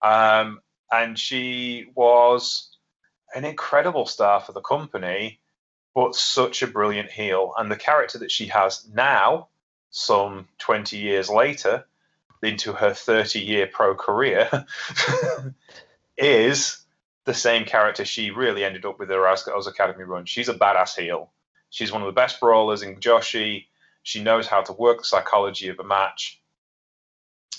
Um, 0.01 0.61
and 0.91 1.17
she 1.17 1.87
was 1.95 2.75
an 3.33 3.45
incredible 3.45 4.05
star 4.05 4.39
for 4.39 4.51
the 4.51 4.61
company, 4.61 5.39
but 5.93 6.15
such 6.15 6.61
a 6.61 6.67
brilliant 6.67 7.11
heel. 7.11 7.53
And 7.57 7.71
the 7.71 7.75
character 7.75 8.19
that 8.19 8.31
she 8.31 8.47
has 8.47 8.87
now, 8.93 9.49
some 9.89 10.47
20 10.59 10.97
years 10.97 11.29
later, 11.29 11.85
into 12.41 12.73
her 12.73 12.93
30 12.93 13.39
year 13.39 13.67
pro 13.67 13.95
career, 13.95 14.49
is 16.17 16.85
the 17.25 17.33
same 17.33 17.65
character 17.65 18.05
she 18.05 18.29
really 18.29 18.63
ended 18.63 18.85
up 18.85 18.99
with 18.99 19.09
her 19.09 19.27
Oz 19.27 19.67
Academy 19.67 20.03
run. 20.03 20.25
She's 20.25 20.49
a 20.49 20.53
badass 20.53 20.95
heel. 20.95 21.31
She's 21.71 21.91
one 21.91 22.01
of 22.01 22.05
the 22.05 22.11
best 22.13 22.39
brawlers 22.39 22.83
in 22.83 22.97
Joshi. 22.97 23.65
She 24.03 24.23
knows 24.23 24.47
how 24.47 24.61
to 24.61 24.73
work 24.73 24.99
the 24.99 25.03
psychology 25.03 25.69
of 25.69 25.79
a 25.79 25.83
match. 25.83 26.39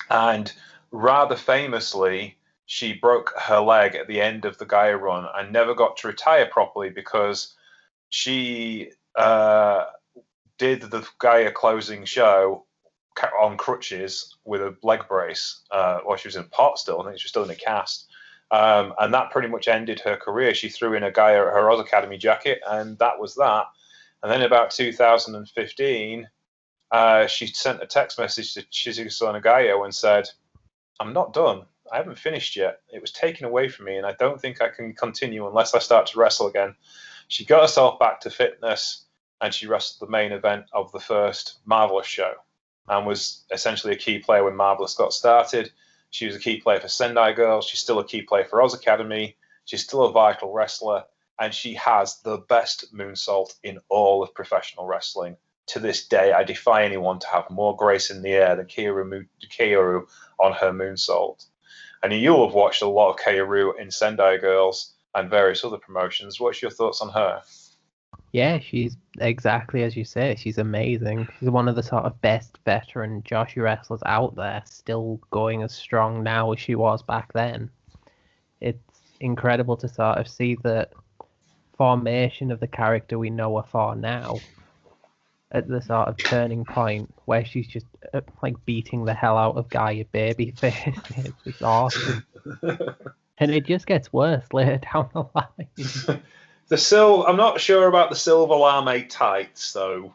And 0.09 0.53
rather 0.97 1.37
famously, 1.37 2.37
she 2.67 2.95
broke 2.95 3.33
her 3.39 3.61
leg 3.61 3.95
at 3.95 4.09
the 4.09 4.21
end 4.21 4.45
of 4.45 4.59
the 4.59 4.67
Gaea 4.67 5.01
run 5.01 5.27
and 5.37 5.53
never 5.53 5.75
got 5.75 5.97
to 5.99 6.09
retire 6.09 6.47
properly 6.47 6.91
because 6.91 7.55
she 8.09 8.91
uh, 9.15 9.85
did 10.59 10.83
the 10.83 11.07
Gaea 11.21 11.53
closing 11.53 12.05
show 12.05 12.65
on 13.41 13.57
crutches 13.57 14.37
with 14.45 14.61
a 14.61 14.77
leg 14.83 15.07
brace 15.09 15.63
uh, 15.71 16.01
while 16.05 16.17
she 16.17 16.29
was 16.29 16.37
in 16.37 16.45
pot 16.45 16.79
still. 16.79 17.01
I 17.01 17.07
think 17.07 17.21
she 17.21 17.25
was 17.25 17.31
still 17.31 17.45
in 17.45 17.51
a 17.51 17.55
cast. 17.55 18.09
Um, 18.51 18.95
and 18.99 19.13
that 19.13 19.31
pretty 19.31 19.49
much 19.49 19.69
ended 19.69 20.01
her 20.01 20.17
career. 20.17 20.55
She 20.55 20.69
threw 20.69 20.95
in 20.95 21.03
a 21.03 21.11
Gaea 21.11 21.53
her 21.53 21.71
Oz 21.71 21.81
Academy 21.81 22.17
jacket, 22.17 22.61
and 22.69 22.99
that 22.99 23.19
was 23.19 23.35
that. 23.37 23.65
And 24.23 24.31
then 24.31 24.43
about 24.43 24.71
2015, 24.71 26.29
uh, 26.91 27.27
she 27.27 27.47
sent 27.49 27.83
a 27.83 27.87
text 27.87 28.19
message 28.19 28.55
to 28.55 28.63
Chigusa 28.63 29.41
Nagayo 29.41 29.85
and 29.85 29.95
said, 29.95 30.29
I'm 31.01 31.13
not 31.13 31.33
done. 31.33 31.67
I 31.93 31.99
haven't 31.99 32.19
finished 32.19 32.57
yet. 32.57 32.81
It 32.93 33.01
was 33.01 33.13
taken 33.13 33.47
away 33.47 33.69
from 33.69 33.87
me, 33.87 33.97
and 33.97 34.07
I 34.07 34.13
don't 34.13 34.41
think 34.41 34.61
I 34.61 34.69
can 34.69 34.95
continue 34.95 35.47
unless 35.47 35.75
I 35.75 35.79
start 35.79 36.07
to 36.09 36.19
wrestle 36.19 36.49
again. 36.49 36.75
She 37.29 37.45
got 37.45 37.63
herself 37.63 37.99
back 37.99 38.21
to 38.21 38.31
fitness, 38.31 39.05
and 39.41 39.53
she 39.53 39.67
wrestled 39.67 40.07
the 40.07 40.11
main 40.11 40.33
event 40.33 40.67
of 40.73 40.91
the 40.93 41.01
first 41.01 41.59
Marvelous 41.65 42.07
show, 42.07 42.35
and 42.89 43.07
was 43.07 43.45
essentially 43.51 43.93
a 43.93 43.99
key 43.99 44.19
player 44.19 44.45
when 44.45 44.57
Marvelous 44.57 44.95
got 44.95 45.13
started. 45.13 45.71
She 46.11 46.27
was 46.27 46.37
a 46.37 46.41
key 46.41 46.61
player 46.61 46.81
for 46.81 46.89
Sendai 46.89 47.33
Girls. 47.33 47.67
She's 47.67 47.81
still 47.81 47.99
a 47.99 48.07
key 48.07 48.23
player 48.23 48.45
for 48.45 48.63
Oz 48.63 48.75
Academy. 48.75 49.37
She's 49.65 49.85
still 49.85 50.05
a 50.05 50.13
vital 50.13 50.53
wrestler, 50.53 51.05
and 51.39 51.53
she 51.53 51.75
has 51.75 52.21
the 52.23 52.39
best 52.39 52.95
moonsault 52.95 53.55
in 53.63 53.81
all 53.89 54.23
of 54.23 54.35
professional 54.35 54.87
wrestling. 54.87 55.37
To 55.69 55.81
this 55.81 56.07
day, 56.07 56.33
I 56.33 56.45
defy 56.45 56.85
anyone 56.85 57.19
to 57.19 57.27
have 57.29 57.51
more 57.51 57.77
grace 57.77 58.11
in 58.11 58.23
the 58.23 58.31
air 58.31 58.55
than 58.55 58.67
Kaoru 58.67 60.07
on 60.39 60.53
her 60.53 60.73
moonsault. 60.73 61.47
And 62.03 62.13
you'll 62.13 62.47
have 62.47 62.55
watched 62.55 62.83
a 62.83 62.89
lot 62.89 63.11
of 63.11 63.17
Kaoru 63.17 63.79
in 63.79 63.91
Sendai 63.91 64.37
Girls 64.37 64.95
and 65.15 65.29
various 65.29 65.65
other 65.65 65.79
promotions. 65.79 66.39
What's 66.39 66.63
your 66.63 66.71
thoughts 66.71 67.01
on 67.01 67.09
her? 67.09 67.43
Yeah, 68.33 68.59
she's 68.59 68.97
exactly 69.19 69.83
as 69.83 69.97
you 69.97 70.05
say. 70.05 70.37
She's 70.39 70.59
amazing. 70.59 71.27
She's 71.41 71.51
one 71.51 71.69
of 71.69 71.75
the 71.75 71.83
sort 71.83 72.05
of 72.05 72.21
best 72.21 72.59
veteran 72.65 73.23
Joshi 73.23 73.63
wrestlers 73.63 74.03
out 74.07 74.37
there, 74.37 74.63
still 74.67 75.21
going 75.31 75.63
as 75.63 75.75
strong 75.75 76.23
now 76.23 76.53
as 76.53 76.61
she 76.61 76.75
was 76.75 77.03
back 77.03 77.33
then. 77.33 77.71
It's 78.61 79.01
incredible 79.21 79.77
to 79.79 79.89
sort 79.89 80.19
of 80.19 80.29
see 80.29 80.55
the 80.55 80.89
formation 81.77 82.51
of 82.51 82.61
the 82.61 82.67
character 82.67 83.19
we 83.19 83.31
know 83.31 83.57
her 83.57 83.63
for 83.63 83.97
now 83.97 84.39
at 85.53 85.69
the 85.69 85.81
sort 85.81 86.09
of 86.09 86.17
turning 86.17 86.65
point 86.65 87.13
where 87.25 87.45
she's 87.45 87.69
just 87.69 87.87
uh, 88.13 88.21
like 88.43 88.57
beating 88.65 89.05
the 89.05 89.15
hell 89.15 89.39
out 89.39 89.57
of 89.57 89.69
Gaea 89.69 90.07
Babyface. 90.13 91.33
it's 91.45 91.63
awesome. 91.63 92.25
and 93.39 93.51
it 93.51 93.67
just 93.67 93.87
gets 93.87 94.13
worse 94.13 94.45
later 94.53 94.79
down 94.93 95.09
the 95.13 95.25
line. 95.35 96.23
the 96.69 96.77
sil 96.79 97.23
I'm 97.27 97.37
not 97.37 97.61
sure 97.61 97.87
about 97.87 98.11
the 98.11 98.17
silver 98.17 98.55
lame 98.55 99.09
tights 99.09 99.73
though. 99.73 100.15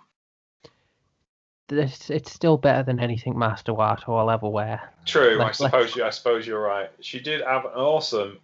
It's, 1.70 2.10
it's 2.10 2.34
still 2.34 2.58
better 2.58 2.84
than 2.84 3.00
anything 3.00 3.40
Master 3.40 3.72
Wato 3.72 4.10
will 4.10 4.30
ever 4.30 4.50
wear. 4.50 4.92
True, 5.06 5.38
like, 5.38 5.48
I 5.48 5.52
suppose 5.52 5.96
you 5.96 6.04
I 6.04 6.10
suppose 6.10 6.46
you're 6.46 6.62
right. 6.62 6.90
She 7.00 7.22
did 7.22 7.42
have 7.42 7.64
an 7.64 7.72
awesome 7.72 8.40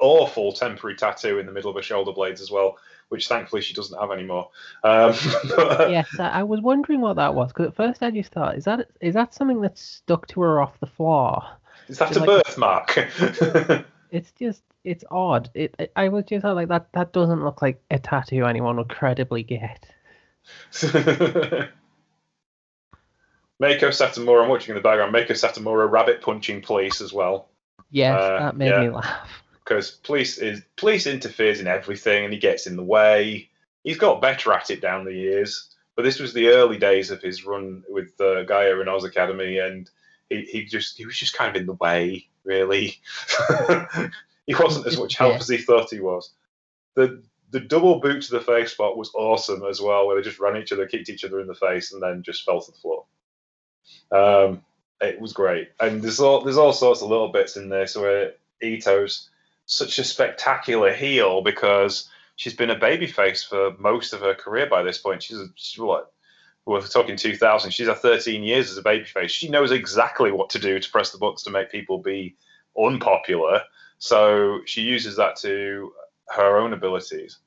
awful 0.00 0.50
temporary 0.52 0.96
tattoo 0.96 1.38
in 1.38 1.44
the 1.44 1.52
middle 1.52 1.68
of 1.68 1.76
her 1.76 1.82
shoulder 1.82 2.12
blades 2.12 2.40
as 2.40 2.50
well 2.50 2.78
which 3.10 3.28
thankfully 3.28 3.60
she 3.60 3.74
doesn't 3.74 3.98
have 3.98 4.10
anymore. 4.12 4.48
Um, 4.84 5.12
yes, 5.90 6.08
I 6.18 6.44
was 6.44 6.60
wondering 6.60 7.00
what 7.00 7.16
that 7.16 7.34
was 7.34 7.48
because 7.48 7.66
at 7.66 7.74
first 7.74 8.02
I 8.02 8.10
just 8.10 8.32
thought, 8.32 8.56
is 8.56 8.64
that 8.64 8.88
is 9.00 9.14
that 9.14 9.34
something 9.34 9.60
that's 9.60 9.82
stuck 9.82 10.26
to 10.28 10.40
her 10.40 10.62
off 10.62 10.80
the 10.80 10.86
floor? 10.86 11.44
Is 11.88 11.98
that 11.98 12.16
a 12.16 12.20
like, 12.20 12.28
birthmark? 12.28 12.96
it's 14.10 14.30
just 14.32 14.62
it's 14.84 15.04
odd. 15.10 15.50
It, 15.54 15.74
it, 15.78 15.92
I 15.96 16.08
was 16.08 16.24
just 16.24 16.44
like 16.44 16.68
that. 16.68 16.92
That 16.92 17.12
doesn't 17.12 17.44
look 17.44 17.60
like 17.60 17.82
a 17.90 17.98
tattoo 17.98 18.46
anyone 18.46 18.76
would 18.76 18.88
credibly 18.88 19.42
get. 19.42 19.86
Meiko 20.72 21.68
Satomura, 23.60 24.44
I'm 24.44 24.48
watching 24.48 24.70
in 24.70 24.76
the 24.76 24.82
background. 24.82 25.12
Meiko 25.12 25.32
Satomura 25.32 25.90
rabbit 25.90 26.22
punching 26.22 26.62
police 26.62 27.00
as 27.00 27.12
well. 27.12 27.48
Yes, 27.90 28.18
uh, 28.22 28.38
that 28.38 28.56
made 28.56 28.70
yeah. 28.70 28.82
me 28.82 28.90
laugh 28.90 29.42
because 29.70 29.92
police 29.92 30.38
is 30.38 30.62
police 30.76 31.06
interferes 31.06 31.60
in 31.60 31.68
everything 31.68 32.24
and 32.24 32.32
he 32.32 32.40
gets 32.40 32.66
in 32.66 32.74
the 32.74 32.82
way. 32.82 33.48
He's 33.84 33.98
got 33.98 34.20
better 34.20 34.52
at 34.52 34.68
it 34.70 34.80
down 34.80 35.04
the 35.04 35.14
years, 35.14 35.70
but 35.94 36.02
this 36.02 36.18
was 36.18 36.34
the 36.34 36.48
early 36.48 36.76
days 36.76 37.12
of 37.12 37.22
his 37.22 37.46
run 37.46 37.84
with 37.88 38.08
uh, 38.20 38.44
Gaea 38.44 38.80
and 38.80 38.88
Oz 38.88 39.04
Academy, 39.04 39.58
and 39.58 39.88
he, 40.28 40.42
he 40.42 40.64
just 40.64 40.98
he 40.98 41.06
was 41.06 41.16
just 41.16 41.34
kind 41.34 41.54
of 41.54 41.60
in 41.60 41.66
the 41.66 41.74
way. 41.74 42.26
really. 42.42 42.98
he 44.46 44.54
wasn't 44.56 44.88
as 44.88 44.98
much 44.98 45.14
help 45.16 45.34
Yeah. 45.34 45.38
as 45.38 45.48
he 45.48 45.58
thought 45.58 45.90
he 45.90 46.00
was. 46.00 46.32
The 46.96 47.22
the 47.52 47.60
double 47.60 48.00
boot 48.00 48.22
to 48.24 48.32
the 48.32 48.40
face 48.40 48.72
spot 48.72 48.98
was 48.98 49.12
awesome 49.14 49.64
as 49.64 49.80
well, 49.80 50.06
where 50.08 50.16
they 50.16 50.22
just 50.22 50.40
ran 50.40 50.56
each 50.60 50.72
other, 50.72 50.86
kicked 50.86 51.08
each 51.08 51.24
other 51.24 51.40
in 51.40 51.46
the 51.46 51.54
face, 51.54 51.92
and 51.92 52.02
then 52.02 52.24
just 52.24 52.44
fell 52.44 52.60
to 52.60 52.72
the 52.72 52.78
floor. 52.78 53.04
Um, 54.10 54.62
it 55.00 55.20
was 55.20 55.32
great, 55.32 55.68
and 55.78 56.02
there's 56.02 56.18
all 56.18 56.40
there's 56.42 56.58
all 56.58 56.72
sorts 56.72 57.02
of 57.02 57.08
little 57.08 57.28
bits 57.30 57.56
in 57.56 57.68
this 57.68 57.94
where 57.96 58.32
Ito's 58.60 59.30
such 59.70 60.00
a 60.00 60.04
spectacular 60.04 60.92
heel 60.92 61.42
because 61.42 62.08
she's 62.34 62.54
been 62.54 62.70
a 62.70 62.78
babyface 62.78 63.48
for 63.48 63.72
most 63.78 64.12
of 64.12 64.20
her 64.20 64.34
career 64.34 64.66
by 64.66 64.82
this 64.82 64.98
point. 64.98 65.22
She's, 65.22 65.38
she's 65.54 65.78
what 65.78 66.12
we're 66.66 66.80
talking 66.82 67.16
2000. 67.16 67.70
She's 67.70 67.86
had 67.86 67.98
13 67.98 68.42
years 68.42 68.70
as 68.70 68.78
a 68.78 68.82
babyface. 68.82 69.30
She 69.30 69.48
knows 69.48 69.70
exactly 69.70 70.32
what 70.32 70.50
to 70.50 70.58
do 70.58 70.80
to 70.80 70.90
press 70.90 71.12
the 71.12 71.18
buttons 71.18 71.44
to 71.44 71.50
make 71.50 71.70
people 71.70 71.98
be 71.98 72.34
unpopular. 72.76 73.62
So 73.98 74.60
she 74.64 74.82
uses 74.82 75.16
that 75.16 75.36
to 75.36 75.92
her 76.30 76.58
own 76.58 76.72
abilities. 76.72 77.38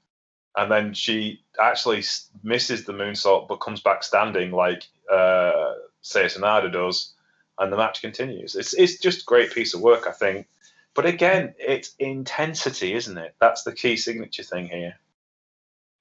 And 0.56 0.72
then 0.72 0.94
she 0.94 1.42
actually 1.60 2.04
misses 2.42 2.86
the 2.86 2.94
moonsault 2.94 3.50
but 3.50 3.58
comes 3.58 3.82
back 3.82 4.02
standing 4.02 4.52
like 4.52 4.88
uh, 5.12 5.74
Saya 6.02 6.30
Sonada 6.30 6.72
does. 6.72 7.14
And 7.60 7.72
the 7.72 7.78
match 7.78 8.02
continues. 8.02 8.56
It's, 8.56 8.74
it's 8.74 8.98
just 8.98 9.24
a 9.24 9.26
great 9.26 9.52
piece 9.52 9.74
of 9.74 9.82
work, 9.82 10.08
I 10.08 10.12
think. 10.12 10.48
But 10.96 11.06
again, 11.06 11.56
it's 11.58 11.96
intensity, 11.98 12.94
isn't 12.94 13.18
it? 13.18 13.36
That's 13.40 13.64
the 13.64 13.74
key 13.74 13.98
signature 13.98 14.44
thing 14.44 14.68
here. 14.68 14.96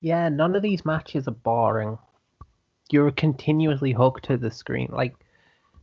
Yeah, 0.01 0.29
none 0.29 0.55
of 0.55 0.63
these 0.63 0.85
matches 0.85 1.29
are 1.29 1.33
boring. 1.33 1.99
You're 2.91 3.11
continuously 3.13 3.93
hooked 3.93 4.25
to 4.27 4.37
the 4.37 4.51
screen. 4.51 4.89
Like 4.93 5.15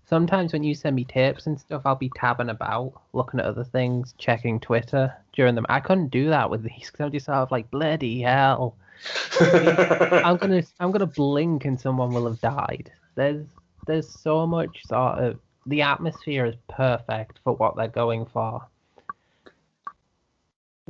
sometimes 0.05 0.53
when 0.53 0.63
you 0.63 0.75
send 0.75 0.95
me 0.95 1.05
tapes 1.05 1.47
and 1.47 1.59
stuff, 1.59 1.83
I'll 1.85 1.95
be 1.95 2.11
tabbing 2.15 2.49
about, 2.49 3.01
looking 3.13 3.39
at 3.39 3.45
other 3.45 3.63
things, 3.63 4.13
checking 4.17 4.59
Twitter 4.59 5.15
during 5.33 5.55
them. 5.55 5.65
I 5.69 5.79
couldn't 5.79 6.09
do 6.09 6.29
that 6.29 6.49
with 6.49 6.63
these 6.63 6.91
because 6.91 7.05
I'm 7.05 7.11
just 7.11 7.27
sort 7.27 7.37
of 7.37 7.51
like 7.51 7.71
bloody 7.71 8.21
hell. 8.21 8.75
I'm 9.39 10.37
gonna 10.37 10.63
I'm 10.79 10.91
gonna 10.91 11.05
blink 11.05 11.65
and 11.65 11.79
someone 11.79 12.13
will 12.13 12.27
have 12.27 12.41
died. 12.41 12.91
There's 13.15 13.45
there's 13.87 14.09
so 14.09 14.45
much 14.45 14.85
sort 14.85 15.19
of 15.19 15.39
the 15.65 15.81
atmosphere 15.83 16.45
is 16.45 16.55
perfect 16.67 17.39
for 17.43 17.55
what 17.55 17.75
they're 17.75 17.87
going 17.87 18.25
for. 18.25 18.67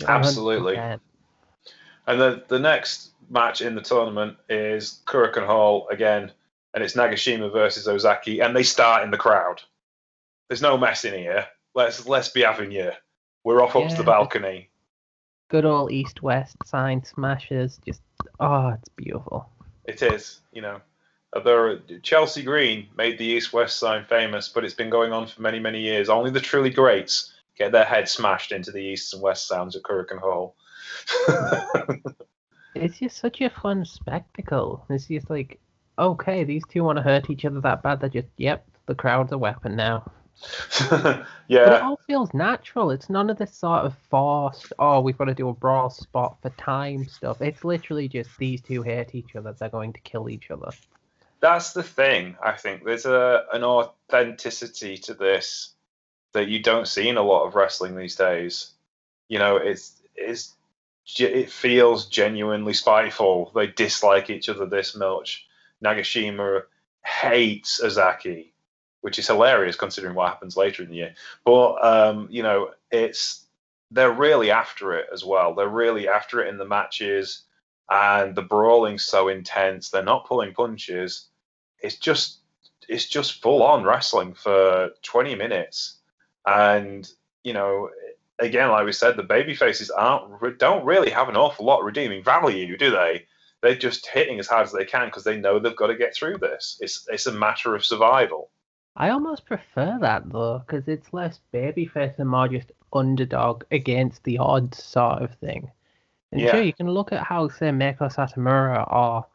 Absolutely. 0.07 0.75
100%. 0.75 0.99
And 2.07 2.19
the 2.19 2.43
the 2.47 2.59
next 2.59 3.11
match 3.29 3.61
in 3.61 3.75
the 3.75 3.81
tournament 3.81 4.37
is 4.49 5.01
Korakuen 5.05 5.45
Hall 5.45 5.87
again, 5.89 6.31
and 6.73 6.83
it's 6.83 6.95
Nagashima 6.95 7.51
versus 7.51 7.87
Ozaki, 7.87 8.39
and 8.39 8.55
they 8.55 8.63
start 8.63 9.03
in 9.03 9.11
the 9.11 9.17
crowd. 9.17 9.61
There's 10.47 10.61
no 10.61 10.77
messing 10.77 11.13
here. 11.13 11.45
Let's 11.75 12.07
let's 12.07 12.29
be 12.29 12.41
having 12.41 12.71
you. 12.71 12.91
We're 13.43 13.63
off 13.63 13.75
up 13.75 13.89
to 13.89 13.95
the 13.95 14.03
balcony. 14.03 14.69
Good 15.49 15.65
old 15.65 15.91
east 15.91 16.21
west 16.23 16.57
sign 16.65 17.03
smashes. 17.03 17.79
Just 17.85 18.01
oh, 18.39 18.69
it's 18.69 18.89
beautiful. 18.89 19.49
It 19.85 20.01
is, 20.01 20.41
you 20.51 20.61
know. 20.61 20.81
Uh, 21.31 21.39
There, 21.41 21.79
Chelsea 22.01 22.41
Green 22.41 22.87
made 22.97 23.19
the 23.19 23.25
East-West 23.25 23.77
sign 23.77 24.03
famous, 24.05 24.49
but 24.49 24.65
it's 24.65 24.73
been 24.73 24.89
going 24.89 25.13
on 25.13 25.27
for 25.27 25.41
many, 25.43 25.59
many 25.59 25.79
years. 25.79 26.09
Only 26.09 26.31
the 26.31 26.39
truly 26.39 26.71
greats 26.71 27.33
get 27.59 27.71
their 27.71 27.85
heads 27.85 28.11
smashed 28.11 28.51
into 28.51 28.71
the 28.71 28.79
East 28.79 29.13
and 29.13 29.21
West 29.21 29.47
sounds 29.47 29.75
at 29.75 29.83
Korakuen 29.83 30.19
Hall. 30.19 30.55
It's 32.75 32.99
just 32.99 33.17
such 33.17 33.41
a 33.41 33.49
fun 33.49 33.83
spectacle. 33.83 34.85
It's 34.89 35.07
just 35.07 35.29
like, 35.29 35.59
okay, 35.97 36.43
these 36.43 36.63
two 36.69 36.83
want 36.83 36.97
to 36.97 37.01
hurt 37.01 37.29
each 37.29 37.43
other 37.43 37.59
that 37.61 37.81
bad. 37.81 37.99
They're 37.99 38.09
just, 38.09 38.27
yep, 38.37 38.65
the 38.85 38.95
crowd's 38.95 39.31
a 39.31 39.37
weapon 39.37 39.75
now. 39.75 40.09
Yeah. 41.49 41.65
But 41.65 41.73
it 41.73 41.81
all 41.81 41.99
feels 42.05 42.31
natural. 42.35 42.91
It's 42.91 43.09
none 43.09 43.31
of 43.31 43.39
this 43.39 43.55
sort 43.55 43.83
of 43.83 43.95
forced, 44.11 44.71
oh, 44.77 45.01
we've 45.01 45.17
got 45.17 45.25
to 45.25 45.33
do 45.33 45.49
a 45.49 45.53
brawl 45.53 45.89
spot 45.89 46.37
for 46.43 46.51
time 46.51 47.07
stuff. 47.07 47.41
It's 47.41 47.63
literally 47.65 48.07
just 48.07 48.29
these 48.37 48.61
two 48.61 48.83
hate 48.83 49.15
each 49.15 49.35
other. 49.35 49.53
They're 49.53 49.67
going 49.69 49.93
to 49.93 49.99
kill 50.01 50.29
each 50.29 50.51
other. 50.51 50.69
that's 51.41 51.73
the 51.73 51.81
thing. 51.83 52.37
I 52.43 52.51
think 52.51 52.83
there's 52.85 53.07
a 53.07 53.45
an 53.51 53.63
authenticity 53.63 54.97
to 54.99 55.15
this 55.15 55.73
that 56.33 56.47
you 56.47 56.59
don't 56.59 56.87
see 56.87 57.07
in 57.09 57.17
a 57.17 57.23
lot 57.23 57.45
of 57.45 57.55
wrestling 57.55 57.95
these 57.95 58.15
days. 58.15 58.71
You 59.27 59.39
know, 59.39 59.57
it's 59.57 60.01
it's 60.15 60.55
it 61.17 61.49
feels 61.49 62.07
genuinely 62.07 62.73
spiteful. 62.73 63.51
They 63.55 63.67
dislike 63.67 64.29
each 64.29 64.49
other 64.49 64.65
this 64.65 64.95
much. 64.95 65.47
Nagashima 65.83 66.63
hates 67.03 67.81
Ozaki, 67.81 68.53
which 69.01 69.17
is 69.17 69.27
hilarious 69.27 69.75
considering 69.75 70.15
what 70.15 70.29
happens 70.29 70.57
later 70.57 70.83
in 70.83 70.89
the 70.89 70.97
year. 70.97 71.15
But 71.45 71.83
um, 71.83 72.27
you 72.29 72.43
know, 72.43 72.71
it's 72.91 73.45
they're 73.91 74.11
really 74.11 74.51
after 74.51 74.93
it 74.93 75.07
as 75.11 75.25
well. 75.25 75.55
They're 75.55 75.67
really 75.67 76.07
after 76.07 76.43
it 76.43 76.49
in 76.49 76.57
the 76.57 76.65
matches, 76.65 77.43
and 77.89 78.35
the 78.35 78.43
brawling's 78.43 79.05
so 79.05 79.29
intense. 79.29 79.89
They're 79.89 80.03
not 80.03 80.27
pulling 80.27 80.53
punches. 80.53 81.27
It's 81.81 81.95
just 81.95 82.39
it's 82.87 83.05
just 83.05 83.41
full 83.41 83.63
on 83.63 83.83
wrestling 83.83 84.33
for 84.33 84.89
20 85.03 85.35
minutes, 85.35 85.98
and 86.49 87.09
you 87.43 87.53
know, 87.53 87.89
again, 88.39 88.69
like 88.69 88.85
we 88.85 88.91
said, 88.93 89.15
the 89.15 89.23
baby 89.23 89.55
faces 89.55 89.89
aren't 89.89 90.59
don't 90.59 90.85
really 90.85 91.09
have 91.11 91.29
an 91.29 91.37
awful 91.37 91.65
lot 91.65 91.79
of 91.79 91.85
redeeming 91.85 92.23
value, 92.23 92.77
do 92.77 92.91
they? 92.91 93.25
They're 93.61 93.75
just 93.75 94.07
hitting 94.07 94.39
as 94.39 94.47
hard 94.47 94.65
as 94.67 94.71
they 94.71 94.85
can 94.85 95.07
because 95.07 95.23
they 95.23 95.37
know 95.37 95.59
they've 95.59 95.75
got 95.75 95.87
to 95.87 95.95
get 95.95 96.15
through 96.15 96.37
this. 96.37 96.77
It's 96.81 97.07
it's 97.09 97.27
a 97.27 97.31
matter 97.31 97.75
of 97.75 97.85
survival. 97.85 98.49
I 98.95 99.09
almost 99.09 99.45
prefer 99.45 99.97
that 100.01 100.29
though, 100.29 100.59
because 100.59 100.87
it's 100.87 101.13
less 101.13 101.39
babyface 101.53 102.19
and 102.19 102.29
more 102.29 102.47
just 102.47 102.71
underdog 102.91 103.63
against 103.71 104.23
the 104.23 104.37
odds 104.39 104.83
sort 104.83 105.21
of 105.21 105.33
thing. 105.35 105.71
And 106.31 106.41
Yeah. 106.41 106.51
sure, 106.51 106.61
you 106.61 106.73
can 106.73 106.89
look 106.89 107.11
at 107.11 107.23
how, 107.23 107.47
say, 107.49 107.69
Meiko 107.69 108.09
Satomura 108.13 108.91
or 108.91 109.25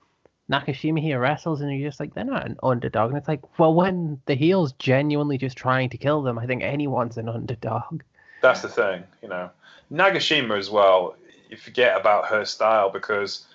Nagashima 0.51 1.01
here 1.01 1.19
wrestles, 1.21 1.61
and 1.61 1.73
you're 1.73 1.89
just 1.89 2.01
like, 2.01 2.15
they're 2.15 2.25
not 2.25 2.47
an 2.47 2.57
underdog. 2.63 3.11
And 3.11 3.19
it's 3.19 3.29
like, 3.29 3.59
well, 3.59 3.73
when 3.73 4.21
the 4.27 4.35
heel's 4.35 4.73
genuinely 4.73 5.39
just 5.39 5.57
trying 5.57 5.89
to 5.91 5.99
kill 5.99 6.23
them, 6.23 6.39
I 6.39 6.47
think 6.47 6.63
anyone's 6.63 7.17
an 7.17 7.29
underdog. 7.29 8.03
That's 8.43 8.61
the 8.61 8.69
thing, 8.69 9.05
you 9.23 9.29
know. 9.29 9.51
Nagashima 9.91 10.59
as 10.59 10.71
well. 10.71 11.17
You 11.49 11.57
forget 11.57 11.99
about 11.99 12.27
her 12.27 12.45
style 12.45 12.91
because 12.91 13.47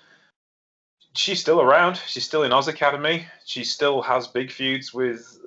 she's 1.14 1.40
still 1.40 1.60
around. 1.60 2.00
She's 2.06 2.24
still 2.24 2.42
in 2.42 2.52
Oz 2.52 2.68
Academy. 2.68 3.26
She 3.44 3.62
still 3.62 4.02
has 4.02 4.26
big 4.26 4.50
feuds 4.50 4.92
with 4.92 5.38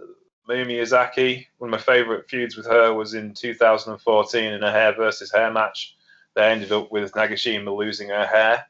Mayumi 0.49 0.81
Ozaki. 0.81 1.47
One 1.57 1.69
of 1.69 1.71
my 1.71 1.93
favorite 1.93 2.29
feuds 2.29 2.55
with 2.55 2.67
her 2.67 2.93
was 2.93 3.13
in 3.13 3.33
2014 3.33 4.53
in 4.53 4.63
a 4.63 4.71
hair 4.71 4.93
versus 4.93 5.31
hair 5.31 5.51
match. 5.51 5.95
They 6.35 6.43
ended 6.43 6.71
up 6.71 6.91
with 6.91 7.11
Nagashima 7.13 7.75
losing 7.75 8.09
her 8.09 8.25
hair. 8.25 8.65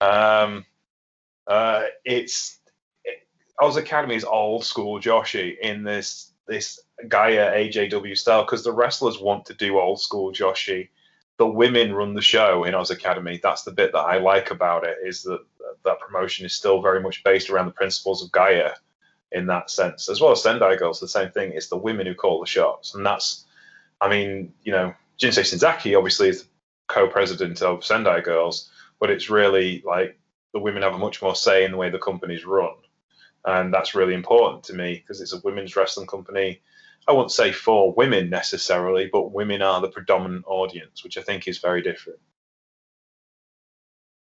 Um, 0.00 0.64
uh, 1.48 1.84
it's 2.04 2.58
it, 3.04 3.26
Oz 3.60 3.76
Academy 3.76 4.14
is 4.14 4.24
old 4.24 4.64
school 4.64 5.00
Joshi 5.00 5.58
in 5.58 5.82
this 5.82 6.32
this 6.46 6.80
Gaea 7.06 7.52
AJW 7.70 8.16
style 8.16 8.44
because 8.44 8.64
the 8.64 8.72
wrestlers 8.72 9.18
want 9.18 9.46
to 9.46 9.54
do 9.54 9.78
old 9.78 10.00
school 10.00 10.32
Joshi. 10.32 10.88
The 11.38 11.46
women 11.46 11.94
run 11.94 12.14
the 12.14 12.22
show 12.22 12.64
in 12.64 12.74
Oz 12.74 12.90
Academy. 12.90 13.40
That's 13.42 13.62
the 13.62 13.70
bit 13.70 13.92
that 13.92 13.98
I 13.98 14.18
like 14.18 14.50
about 14.50 14.84
it 14.84 14.98
is 15.04 15.22
that 15.22 15.40
that 15.84 16.00
promotion 16.00 16.44
is 16.44 16.54
still 16.54 16.82
very 16.82 17.00
much 17.00 17.22
based 17.24 17.48
around 17.48 17.66
the 17.66 17.72
principles 17.72 18.22
of 18.22 18.30
Gaea 18.30 18.74
in 19.32 19.46
that 19.46 19.70
sense, 19.70 20.08
as 20.08 20.20
well 20.20 20.32
as 20.32 20.42
Sendai 20.42 20.76
Girls. 20.76 21.00
The 21.00 21.08
same 21.08 21.30
thing. 21.30 21.52
It's 21.52 21.68
the 21.68 21.76
women 21.76 22.06
who 22.06 22.14
call 22.14 22.40
the 22.40 22.46
shots, 22.46 22.94
and 22.94 23.04
that's, 23.04 23.44
I 24.00 24.08
mean, 24.08 24.52
you 24.62 24.72
know, 24.72 24.94
Jinsei 25.18 25.42
Shinzaki 25.42 25.96
obviously 25.96 26.28
is 26.28 26.46
co-president 26.88 27.62
of 27.62 27.84
Sendai 27.84 28.20
Girls, 28.20 28.70
but 28.98 29.10
it's 29.10 29.30
really 29.30 29.82
like 29.86 30.18
the 30.58 30.64
women 30.64 30.82
have 30.82 30.94
a 30.94 30.98
much 30.98 31.22
more 31.22 31.36
say 31.36 31.64
in 31.64 31.70
the 31.70 31.76
way 31.76 31.88
the 31.88 31.98
company's 32.00 32.44
run, 32.44 32.74
and 33.44 33.72
that's 33.72 33.94
really 33.94 34.14
important 34.14 34.64
to 34.64 34.74
me 34.74 34.94
because 34.96 35.20
it's 35.20 35.32
a 35.32 35.40
women's 35.44 35.76
wrestling 35.76 36.08
company. 36.08 36.60
I 37.06 37.12
won't 37.12 37.30
say 37.30 37.52
for 37.52 37.92
women 37.92 38.28
necessarily, 38.28 39.08
but 39.10 39.30
women 39.32 39.62
are 39.62 39.80
the 39.80 39.88
predominant 39.88 40.44
audience, 40.48 41.04
which 41.04 41.16
I 41.16 41.22
think 41.22 41.46
is 41.46 41.58
very 41.58 41.80
different. 41.80 42.18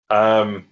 Um, 0.09 0.67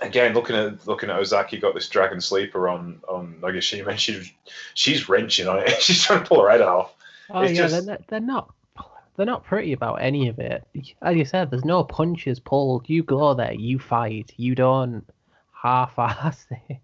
again, 0.00 0.34
looking 0.34 0.54
at 0.56 0.86
looking 0.86 1.10
at 1.10 1.18
Ozaki, 1.18 1.58
got 1.58 1.74
this 1.74 1.88
dragon 1.88 2.20
sleeper 2.20 2.68
on 2.68 3.00
on 3.08 3.34
Nagashima, 3.42 3.88
and 3.90 4.00
she's 4.00 4.32
she's 4.74 5.08
wrenching 5.08 5.48
on 5.48 5.58
it. 5.58 5.70
she's 5.82 6.02
trying 6.02 6.22
to 6.22 6.26
pull 6.28 6.42
her 6.42 6.50
head 6.50 6.60
off. 6.62 6.94
Oh 7.28 7.42
It's 7.42 7.52
yeah, 7.58 7.66
just- 7.68 7.86
they're, 7.86 7.98
they're 8.08 8.20
not 8.20 8.54
they're 9.16 9.26
not 9.26 9.44
pretty 9.44 9.72
about 9.72 10.02
any 10.02 10.28
of 10.28 10.38
it. 10.38 10.66
As 11.02 11.16
you 11.16 11.24
said, 11.24 11.50
there's 11.50 11.64
no 11.64 11.84
punches 11.84 12.40
pulled. 12.40 12.88
You 12.88 13.02
go 13.02 13.34
there, 13.34 13.52
you 13.52 13.78
fight. 13.78 14.32
You 14.36 14.54
don't 14.54 15.04
half-ass 15.52 16.46
it. 16.68 16.78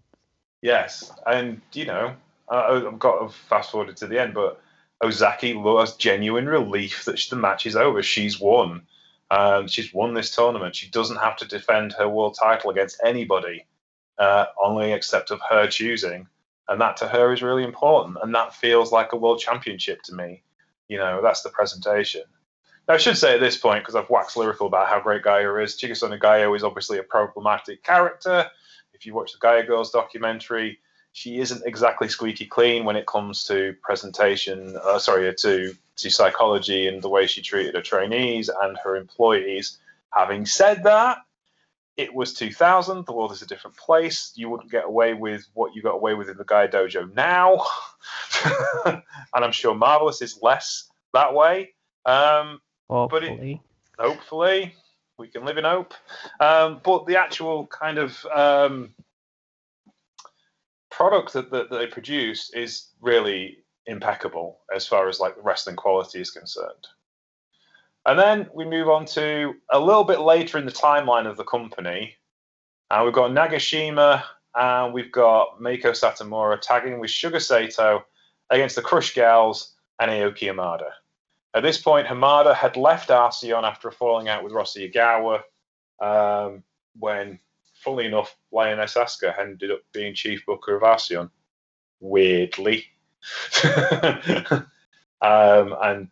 Yes, 0.61 1.11
and 1.25 1.61
you 1.73 1.85
know, 1.85 2.15
I, 2.49 2.85
I've 2.87 2.99
got 2.99 3.19
to 3.19 3.29
fast 3.29 3.71
forward 3.71 3.95
to 3.95 4.07
the 4.07 4.21
end, 4.21 4.33
but 4.33 4.61
Ozaki 5.03 5.53
has 5.53 5.95
genuine 5.95 6.47
relief 6.47 7.05
that 7.05 7.19
the 7.29 7.35
match 7.35 7.65
is 7.65 7.75
over. 7.75 8.03
She's 8.03 8.39
won. 8.39 8.83
Um, 9.31 9.67
she's 9.67 9.93
won 9.93 10.13
this 10.13 10.35
tournament. 10.35 10.75
She 10.75 10.89
doesn't 10.89 11.17
have 11.17 11.37
to 11.37 11.47
defend 11.47 11.93
her 11.93 12.09
world 12.09 12.35
title 12.39 12.71
against 12.71 12.99
anybody, 13.03 13.65
uh, 14.17 14.47
only 14.61 14.91
except 14.91 15.31
of 15.31 15.39
her 15.49 15.67
choosing, 15.67 16.27
and 16.67 16.81
that 16.81 16.97
to 16.97 17.07
her 17.07 17.31
is 17.31 17.41
really 17.41 17.63
important. 17.63 18.17
And 18.21 18.35
that 18.35 18.55
feels 18.55 18.91
like 18.91 19.13
a 19.13 19.17
world 19.17 19.39
championship 19.39 20.01
to 20.03 20.15
me. 20.15 20.43
You 20.89 20.97
know, 20.97 21.21
that's 21.21 21.43
the 21.43 21.49
presentation. 21.49 22.23
Now, 22.87 22.95
I 22.95 22.97
should 22.97 23.17
say 23.17 23.35
at 23.35 23.39
this 23.39 23.55
point, 23.55 23.83
because 23.83 23.95
I've 23.95 24.09
waxed 24.09 24.35
lyrical 24.35 24.67
about 24.67 24.89
how 24.89 24.99
great 24.99 25.23
Gaea 25.23 25.63
is, 25.63 25.79
Chigusa 25.79 26.09
Nagayo 26.09 26.55
is 26.55 26.63
obviously 26.63 26.97
a 26.97 27.03
problematic 27.03 27.83
character. 27.83 28.49
If 28.93 29.05
you 29.05 29.13
watch 29.13 29.31
the 29.31 29.39
Gaea 29.39 29.65
Girls 29.67 29.91
documentary, 29.91 30.79
she 31.11 31.39
isn't 31.39 31.65
exactly 31.65 32.07
squeaky 32.07 32.45
clean 32.45 32.85
when 32.85 32.95
it 32.95 33.05
comes 33.05 33.45
to 33.45 33.75
presentation, 33.81 34.75
uh, 34.83 34.99
sorry, 34.99 35.33
to, 35.33 35.75
to 35.97 36.09
psychology 36.09 36.87
and 36.87 37.01
the 37.01 37.09
way 37.09 37.27
she 37.27 37.41
treated 37.41 37.75
her 37.75 37.81
trainees 37.81 38.49
and 38.49 38.77
her 38.83 38.95
employees. 38.95 39.77
Having 40.11 40.47
said 40.47 40.83
that, 40.83 41.19
it 41.99 42.15
was 42.15 42.33
2000. 42.33 43.05
The 43.05 43.11
world 43.11 43.33
is 43.33 43.41
a 43.41 43.45
different 43.45 43.75
place. 43.75 44.31
You 44.35 44.49
wouldn't 44.49 44.71
get 44.71 44.85
away 44.85 45.13
with 45.13 45.45
what 45.53 45.75
you 45.75 45.81
got 45.81 45.95
away 45.95 46.13
with 46.13 46.29
in 46.29 46.37
the 46.37 46.45
Gaea 46.45 46.71
Dojo 46.71 47.13
now. 47.13 47.65
and 48.85 49.03
I'm 49.33 49.51
sure 49.51 49.75
Marvelous 49.75 50.21
is 50.21 50.39
less 50.41 50.89
that 51.13 51.33
way. 51.33 51.73
Um, 52.05 52.61
Hopefully. 52.89 53.61
But 53.97 54.05
it, 54.05 54.09
hopefully. 54.09 54.75
We 55.17 55.27
can 55.27 55.43
live 55.43 55.57
in 55.57 55.65
hope. 55.65 55.93
Um, 56.39 56.79
but 56.85 57.05
the 57.05 57.17
actual 57.17 57.67
kind 57.67 57.97
of 57.97 58.25
um, 58.33 58.93
product 60.89 61.33
that, 61.33 61.51
that, 61.51 61.69
that 61.69 61.77
they 61.77 61.87
produce 61.87 62.49
is 62.53 62.87
really 63.01 63.57
impeccable 63.87 64.59
as 64.73 64.87
far 64.87 65.09
as 65.09 65.19
like 65.19 65.35
the 65.35 65.41
wrestling 65.41 65.75
quality 65.75 66.21
is 66.21 66.31
concerned. 66.31 66.87
And 68.09 68.17
then 68.17 68.49
we 68.55 68.65
move 68.65 68.89
on 68.89 69.05
to 69.05 69.53
a 69.69 69.79
little 69.79 70.03
bit 70.03 70.19
later 70.19 70.57
in 70.57 70.65
the 70.65 70.71
timeline 70.71 71.27
of 71.27 71.37
the 71.37 71.43
company. 71.43 72.15
And 72.89 73.05
we've 73.05 73.13
got 73.13 73.29
Nagashima 73.29 74.23
and 74.55 74.95
we've 74.95 75.11
got 75.11 75.61
Meiko 75.61 75.91
Satomura 75.91 76.59
tagging 76.59 76.99
with 76.99 77.11
Sugar 77.11 77.39
Sato 77.39 78.03
against 78.49 78.75
the 78.75 78.81
Crush 78.81 79.13
Gals 79.13 79.75
and 79.99 80.09
Ayako 80.09 80.55
Hamada. 80.55 80.89
At 81.53 81.61
this 81.61 81.77
point, 81.77 82.07
Hamada 82.07 82.55
had 82.55 82.77
left 82.77 83.11
Arsion 83.11 83.63
after 83.63 83.89
a 83.89 83.91
falling 83.91 84.27
out 84.27 84.43
with 84.43 84.53
Rossy 84.53 84.91
Ogawa 84.91 85.41
um, 86.01 86.63
when, 86.97 87.37
funnily 87.75 88.07
enough, 88.07 88.35
Lioness 88.51 88.95
Asuka 88.95 89.37
ended 89.37 89.69
up 89.69 89.81
being 89.93 90.15
chief 90.15 90.43
booker 90.47 90.75
of 90.75 90.81
Arsion. 90.81 91.29
Weirdly. 91.99 92.85
um, 95.21 95.75
and 95.83 96.07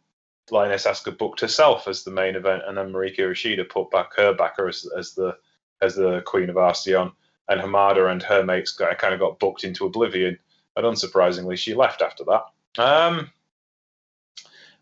Lioness 0.51 0.85
Asuka 0.85 1.17
booked 1.17 1.41
herself 1.41 1.87
as 1.87 2.03
the 2.03 2.11
main 2.11 2.35
event, 2.35 2.63
and 2.65 2.77
then 2.77 2.91
Mariko 2.91 3.19
Yoshida 3.19 3.65
put 3.65 3.91
back 3.91 4.15
her 4.15 4.33
backer 4.33 4.67
as, 4.67 4.87
as 4.97 5.13
the 5.13 5.37
as 5.81 5.95
the 5.95 6.21
queen 6.21 6.49
of 6.49 6.57
Arsion, 6.57 7.11
and 7.49 7.61
Hamada 7.61 8.11
and 8.11 8.23
her 8.23 8.43
mates 8.43 8.71
got, 8.71 8.97
kind 8.97 9.13
of 9.13 9.19
got 9.19 9.39
booked 9.39 9.63
into 9.63 9.85
oblivion, 9.85 10.39
and 10.75 10.85
unsurprisingly, 10.85 11.57
she 11.57 11.75
left 11.75 12.01
after 12.01 12.23
that. 12.25 12.81
Um, 12.81 13.31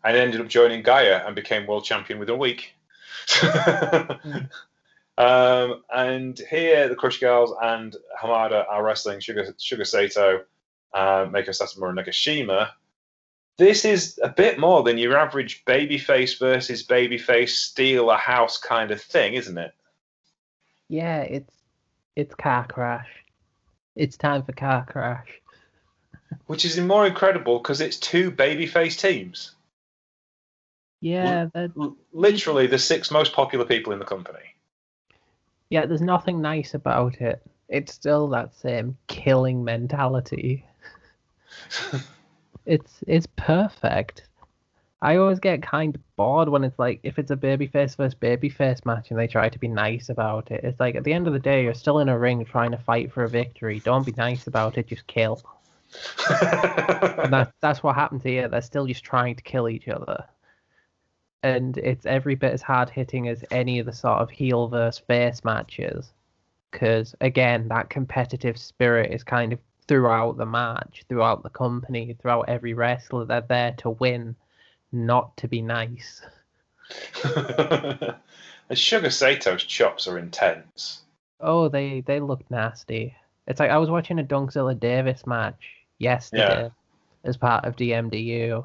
and 0.04 0.16
ended 0.16 0.40
up 0.40 0.48
joining 0.48 0.82
Gaea 0.82 1.26
and 1.26 1.34
became 1.34 1.66
world 1.66 1.84
champion 1.84 2.18
within 2.18 2.36
a 2.36 2.38
week. 2.38 2.74
um, 5.18 5.82
and 5.92 6.40
here, 6.48 6.88
the 6.88 6.96
Crush 6.96 7.18
Girls 7.18 7.52
and 7.60 7.94
Hamada 8.20 8.64
are 8.70 8.84
wrestling 8.84 9.20
Sugar, 9.20 9.54
Sugar 9.58 9.84
Sato, 9.84 10.44
uh, 10.94 11.26
Meiko 11.26 11.48
Satomura, 11.48 11.92
Nagashima, 11.94 12.70
this 13.58 13.84
is 13.84 14.20
a 14.22 14.28
bit 14.28 14.58
more 14.58 14.82
than 14.82 14.98
your 14.98 15.16
average 15.16 15.64
babyface 15.64 16.38
versus 16.38 16.86
babyface 16.86 17.50
steal 17.50 18.10
a 18.10 18.16
house 18.16 18.58
kind 18.58 18.90
of 18.90 19.00
thing, 19.00 19.34
isn't 19.34 19.56
it? 19.56 19.74
Yeah, 20.88 21.22
it's 21.22 21.52
it's 22.14 22.34
car 22.34 22.66
crash. 22.66 23.08
It's 23.94 24.16
time 24.16 24.42
for 24.42 24.52
car 24.52 24.86
crash. 24.88 25.28
Which 26.46 26.64
is 26.64 26.78
more 26.78 27.06
incredible 27.06 27.58
because 27.58 27.80
it's 27.80 27.96
two 27.96 28.30
babyface 28.30 28.98
teams. 28.98 29.52
Yeah, 31.00 31.48
L- 31.54 31.96
literally 32.12 32.66
the 32.66 32.78
six 32.78 33.10
most 33.10 33.32
popular 33.32 33.64
people 33.64 33.92
in 33.92 33.98
the 33.98 34.04
company. 34.04 34.54
Yeah, 35.70 35.86
there's 35.86 36.00
nothing 36.00 36.40
nice 36.40 36.74
about 36.74 37.20
it. 37.20 37.42
It's 37.68 37.92
still 37.92 38.28
that 38.28 38.54
same 38.54 38.96
killing 39.08 39.64
mentality. 39.64 40.64
it's 42.66 43.02
it's 43.06 43.26
perfect. 43.36 44.28
I 45.02 45.16
always 45.16 45.38
get 45.38 45.62
kind 45.62 45.94
of 45.94 46.16
bored 46.16 46.48
when 46.48 46.64
it's 46.64 46.78
like 46.78 47.00
if 47.02 47.18
it's 47.18 47.30
a 47.30 47.36
babyface 47.36 47.96
versus 47.96 48.14
babyface 48.14 48.84
match 48.86 49.10
and 49.10 49.18
they 49.18 49.26
try 49.26 49.48
to 49.48 49.58
be 49.58 49.68
nice 49.68 50.08
about 50.08 50.50
it. 50.50 50.64
It's 50.64 50.80
like 50.80 50.94
at 50.94 51.04
the 51.04 51.12
end 51.12 51.26
of 51.26 51.32
the 51.32 51.38
day, 51.38 51.64
you're 51.64 51.74
still 51.74 51.98
in 51.98 52.08
a 52.08 52.18
ring 52.18 52.44
trying 52.44 52.70
to 52.70 52.78
fight 52.78 53.12
for 53.12 53.24
a 53.24 53.28
victory. 53.28 53.80
Don't 53.80 54.06
be 54.06 54.14
nice 54.16 54.46
about 54.46 54.78
it. 54.78 54.88
Just 54.88 55.06
kill. 55.06 55.42
and 56.30 57.32
that, 57.32 57.52
that's 57.60 57.82
what 57.82 57.94
happened 57.94 58.22
here. 58.22 58.48
They're 58.48 58.62
still 58.62 58.86
just 58.86 59.04
trying 59.04 59.36
to 59.36 59.42
kill 59.42 59.68
each 59.68 59.86
other. 59.88 60.24
And 61.42 61.76
it's 61.78 62.06
every 62.06 62.34
bit 62.34 62.52
as 62.52 62.62
hard 62.62 62.90
hitting 62.90 63.28
as 63.28 63.44
any 63.50 63.78
of 63.78 63.86
the 63.86 63.92
sort 63.92 64.18
of 64.18 64.30
heel 64.30 64.68
versus 64.68 64.98
face 65.06 65.44
matches. 65.44 66.10
Because 66.72 67.14
again, 67.20 67.68
that 67.68 67.90
competitive 67.90 68.58
spirit 68.58 69.12
is 69.12 69.22
kind 69.22 69.52
of 69.52 69.58
throughout 69.88 70.36
the 70.36 70.46
match, 70.46 71.04
throughout 71.08 71.42
the 71.42 71.50
company, 71.50 72.16
throughout 72.20 72.48
every 72.48 72.74
wrestler. 72.74 73.24
They're 73.24 73.40
there 73.40 73.74
to 73.78 73.90
win, 73.90 74.36
not 74.92 75.36
to 75.38 75.48
be 75.48 75.62
nice. 75.62 76.22
Sugar 78.74 79.10
Sato's 79.10 79.64
chops 79.64 80.08
are 80.08 80.18
intense. 80.18 81.02
Oh, 81.40 81.68
they 81.68 82.00
they 82.00 82.20
look 82.20 82.48
nasty. 82.50 83.14
It's 83.46 83.60
like 83.60 83.70
I 83.70 83.78
was 83.78 83.90
watching 83.90 84.18
a 84.18 84.24
Dunkzilla 84.24 84.78
Davis 84.78 85.26
match 85.26 85.76
yesterday 85.98 86.62
yeah. 86.64 86.68
as 87.24 87.36
part 87.36 87.64
of 87.64 87.76
DMDU, 87.76 88.64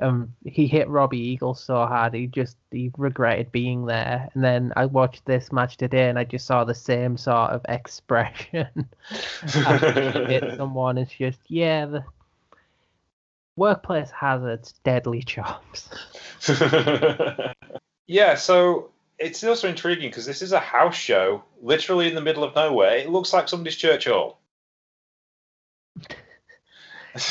um, 0.00 0.34
he 0.44 0.66
hit 0.66 0.88
Robbie 0.88 1.18
Eagle 1.18 1.54
so 1.54 1.74
hard 1.86 2.12
he 2.12 2.26
just 2.26 2.56
he 2.70 2.90
regretted 2.98 3.50
being 3.50 3.86
there. 3.86 4.28
And 4.34 4.44
then 4.44 4.72
I 4.76 4.86
watched 4.86 5.24
this 5.24 5.52
match 5.52 5.76
today 5.76 6.08
and 6.08 6.18
I 6.18 6.24
just 6.24 6.46
saw 6.46 6.64
the 6.64 6.74
same 6.74 7.16
sort 7.16 7.50
of 7.50 7.64
expression 7.68 8.88
hit 9.46 10.56
someone. 10.56 10.98
It's 10.98 11.12
just 11.12 11.40
yeah, 11.48 11.86
the 11.86 12.04
workplace 13.56 14.10
hazards, 14.10 14.74
deadly 14.84 15.22
chops. 15.22 15.88
yeah, 18.06 18.34
so 18.34 18.90
it's 19.18 19.42
also 19.44 19.68
intriguing 19.68 20.10
because 20.10 20.26
this 20.26 20.42
is 20.42 20.52
a 20.52 20.60
house 20.60 20.94
show, 20.94 21.42
literally 21.62 22.06
in 22.06 22.14
the 22.14 22.20
middle 22.20 22.44
of 22.44 22.54
nowhere. 22.54 22.98
It 22.98 23.08
looks 23.08 23.32
like 23.32 23.48
somebody's 23.48 23.76
church 23.76 24.06
hall. 24.06 24.40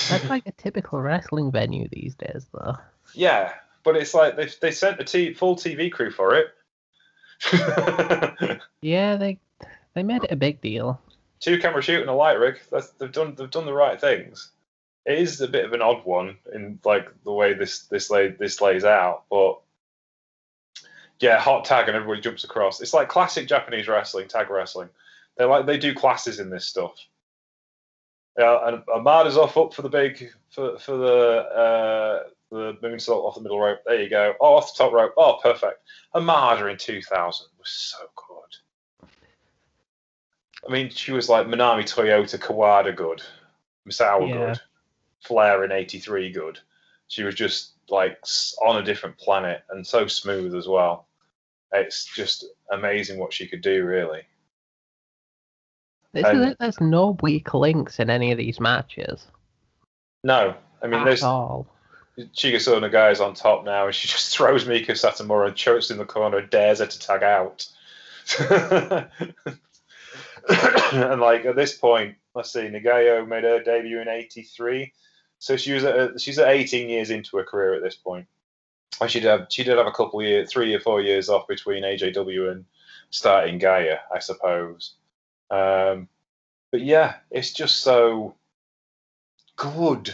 That's 0.09 0.29
like 0.29 0.47
a 0.47 0.51
typical 0.51 0.99
wrestling 0.99 1.51
venue 1.51 1.87
these 1.91 2.15
days, 2.15 2.47
though. 2.53 2.75
Yeah, 3.13 3.53
but 3.83 3.95
it's 3.95 4.13
like 4.13 4.35
they 4.35 4.49
they 4.61 4.71
sent 4.71 4.99
a 4.99 5.03
t- 5.03 5.33
full 5.33 5.55
TV 5.55 5.91
crew 5.91 6.11
for 6.11 6.35
it. 6.35 6.47
yeah, 8.81 9.15
they 9.15 9.39
they 9.93 10.03
made 10.03 10.23
it 10.23 10.31
a 10.31 10.35
big 10.35 10.61
deal. 10.61 11.01
Two 11.39 11.59
camera 11.59 11.81
shoot 11.81 12.01
and 12.01 12.09
a 12.09 12.13
light 12.13 12.39
rig. 12.39 12.59
That's, 12.71 12.89
they've 12.91 13.11
done 13.11 13.35
they've 13.35 13.49
done 13.49 13.65
the 13.65 13.73
right 13.73 13.99
things. 13.99 14.51
It 15.05 15.19
is 15.19 15.39
a 15.41 15.47
bit 15.47 15.65
of 15.65 15.73
an 15.73 15.81
odd 15.81 16.03
one 16.03 16.37
in 16.53 16.79
like 16.83 17.07
the 17.23 17.31
way 17.31 17.53
this 17.53 17.81
this 17.87 18.09
lay 18.09 18.29
this 18.29 18.61
lays 18.61 18.83
out, 18.83 19.23
but 19.29 19.59
yeah, 21.19 21.39
hot 21.39 21.65
tag 21.65 21.87
and 21.87 21.95
everybody 21.95 22.21
jumps 22.21 22.43
across. 22.43 22.81
It's 22.81 22.93
like 22.93 23.07
classic 23.07 23.47
Japanese 23.47 23.87
wrestling, 23.87 24.27
tag 24.27 24.49
wrestling. 24.49 24.89
They 25.37 25.45
like 25.45 25.65
they 25.65 25.77
do 25.77 25.93
classes 25.93 26.39
in 26.39 26.49
this 26.49 26.65
stuff. 26.65 26.95
Yeah, 28.37 28.67
and 28.67 28.85
Hamada's 28.85 29.37
off 29.37 29.57
up 29.57 29.73
for 29.73 29.81
the 29.81 29.89
big 29.89 30.29
for 30.49 30.77
for 30.77 30.97
the 30.97 31.13
uh, 31.13 32.23
the 32.51 32.77
moonsault 32.83 33.23
off 33.23 33.35
the 33.35 33.41
middle 33.41 33.59
rope. 33.59 33.79
There 33.85 34.01
you 34.01 34.09
go. 34.09 34.33
Oh, 34.41 34.55
off 34.55 34.75
the 34.75 34.83
top 34.83 34.93
rope. 34.93 35.13
Oh, 35.17 35.39
perfect. 35.41 35.79
Hamada 36.13 36.69
in 36.69 36.77
2000 36.77 37.47
was 37.57 37.69
so 37.69 37.97
good. 38.15 39.09
I 40.67 40.71
mean, 40.71 40.89
she 40.89 41.11
was 41.11 41.29
like 41.29 41.47
Manami 41.47 41.83
Toyota 41.83 42.39
Kawada 42.39 42.95
good, 42.95 43.21
Misawa 43.87 44.27
yeah. 44.27 44.35
good, 44.35 44.59
Flair 45.21 45.63
in 45.63 45.71
'83 45.71 46.31
good. 46.31 46.59
She 47.07 47.23
was 47.23 47.35
just 47.35 47.73
like 47.89 48.17
on 48.65 48.77
a 48.77 48.83
different 48.83 49.17
planet 49.17 49.63
and 49.69 49.85
so 49.85 50.07
smooth 50.07 50.55
as 50.55 50.67
well. 50.67 51.07
It's 51.71 52.05
just 52.15 52.45
amazing 52.71 53.19
what 53.19 53.33
she 53.33 53.47
could 53.47 53.61
do, 53.61 53.85
really. 53.85 54.23
And, 56.23 56.55
there's 56.59 56.79
no 56.79 57.17
weak 57.21 57.53
links 57.53 57.99
in 57.99 58.09
any 58.09 58.31
of 58.31 58.37
these 58.37 58.59
matches. 58.59 59.27
No, 60.23 60.55
I 60.81 60.87
mean, 60.87 61.01
At 61.01 61.05
there's 61.05 61.23
all. 61.23 61.67
Chigusa 62.17 62.79
Nagayo 62.79 63.11
is 63.11 63.19
on 63.19 63.33
top 63.33 63.65
now, 63.65 63.87
and 63.87 63.95
she 63.95 64.07
just 64.11 64.35
throws 64.35 64.65
Meiko 64.65 64.91
Satomura 64.91 65.47
and 65.47 65.55
chokes 65.55 65.91
in 65.91 65.97
the 65.97 66.05
corner, 66.05 66.37
and 66.37 66.49
dares 66.49 66.79
her 66.79 66.85
to 66.85 66.99
tag 66.99 67.23
out. 67.23 67.67
and 70.91 71.21
like 71.21 71.45
at 71.45 71.55
this 71.55 71.77
point, 71.77 72.15
let's 72.33 72.51
see, 72.51 72.61
Nagayo 72.61 73.27
made 73.27 73.43
her 73.43 73.61
debut 73.61 73.99
in 73.99 74.07
'83, 74.07 74.91
so 75.39 75.57
she 75.57 75.73
was 75.73 75.83
at, 75.83 76.19
she's 76.19 76.39
at 76.39 76.49
18 76.49 76.89
years 76.89 77.11
into 77.11 77.37
her 77.37 77.43
career 77.43 77.75
at 77.75 77.83
this 77.83 77.95
point. 77.95 78.27
And 79.01 79.11
she 79.11 79.19
did 79.19 79.27
have, 79.27 79.47
she 79.49 79.63
did 79.63 79.77
have 79.77 79.87
a 79.87 79.91
couple 79.91 80.21
of 80.21 80.25
years, 80.25 80.49
three 80.49 80.73
or 80.73 80.79
four 80.79 81.01
years 81.01 81.29
off 81.29 81.47
between 81.47 81.83
AJW 81.83 82.51
and 82.51 82.65
starting 83.09 83.59
Gaea, 83.59 83.99
I 84.13 84.19
suppose. 84.19 84.93
Um, 85.49 86.07
but 86.71 86.81
yeah, 86.81 87.15
it's 87.31 87.53
just 87.53 87.79
so 87.79 88.35
good. 89.55 90.13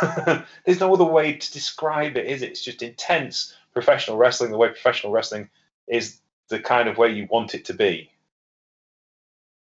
There's 0.64 0.80
no 0.80 0.92
other 0.92 1.04
way 1.04 1.34
to 1.34 1.52
describe 1.52 2.16
it, 2.16 2.26
is 2.26 2.42
it? 2.42 2.50
It's 2.50 2.64
just 2.64 2.82
intense 2.82 3.54
professional 3.72 4.16
wrestling, 4.16 4.50
the 4.50 4.58
way 4.58 4.68
professional 4.68 5.12
wrestling 5.12 5.50
is 5.86 6.20
the 6.48 6.58
kind 6.58 6.88
of 6.88 6.98
way 6.98 7.12
you 7.12 7.26
want 7.30 7.54
it 7.54 7.66
to 7.66 7.74
be. 7.74 8.10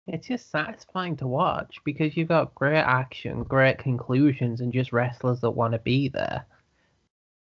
It's 0.07 0.27
just 0.27 0.51
satisfying 0.51 1.17
to 1.19 1.27
watch 1.27 1.77
because 1.85 2.17
you've 2.17 2.29
got 2.29 2.55
great 2.55 2.81
action, 2.81 3.45
great 3.45 3.79
conclusions, 3.79 4.61
and 4.61 4.73
just 4.73 4.93
wrestlers 4.93 5.41
that 5.41 5.51
want 5.51 5.75
to 5.75 5.79
be 5.79 6.09
there. 6.09 6.45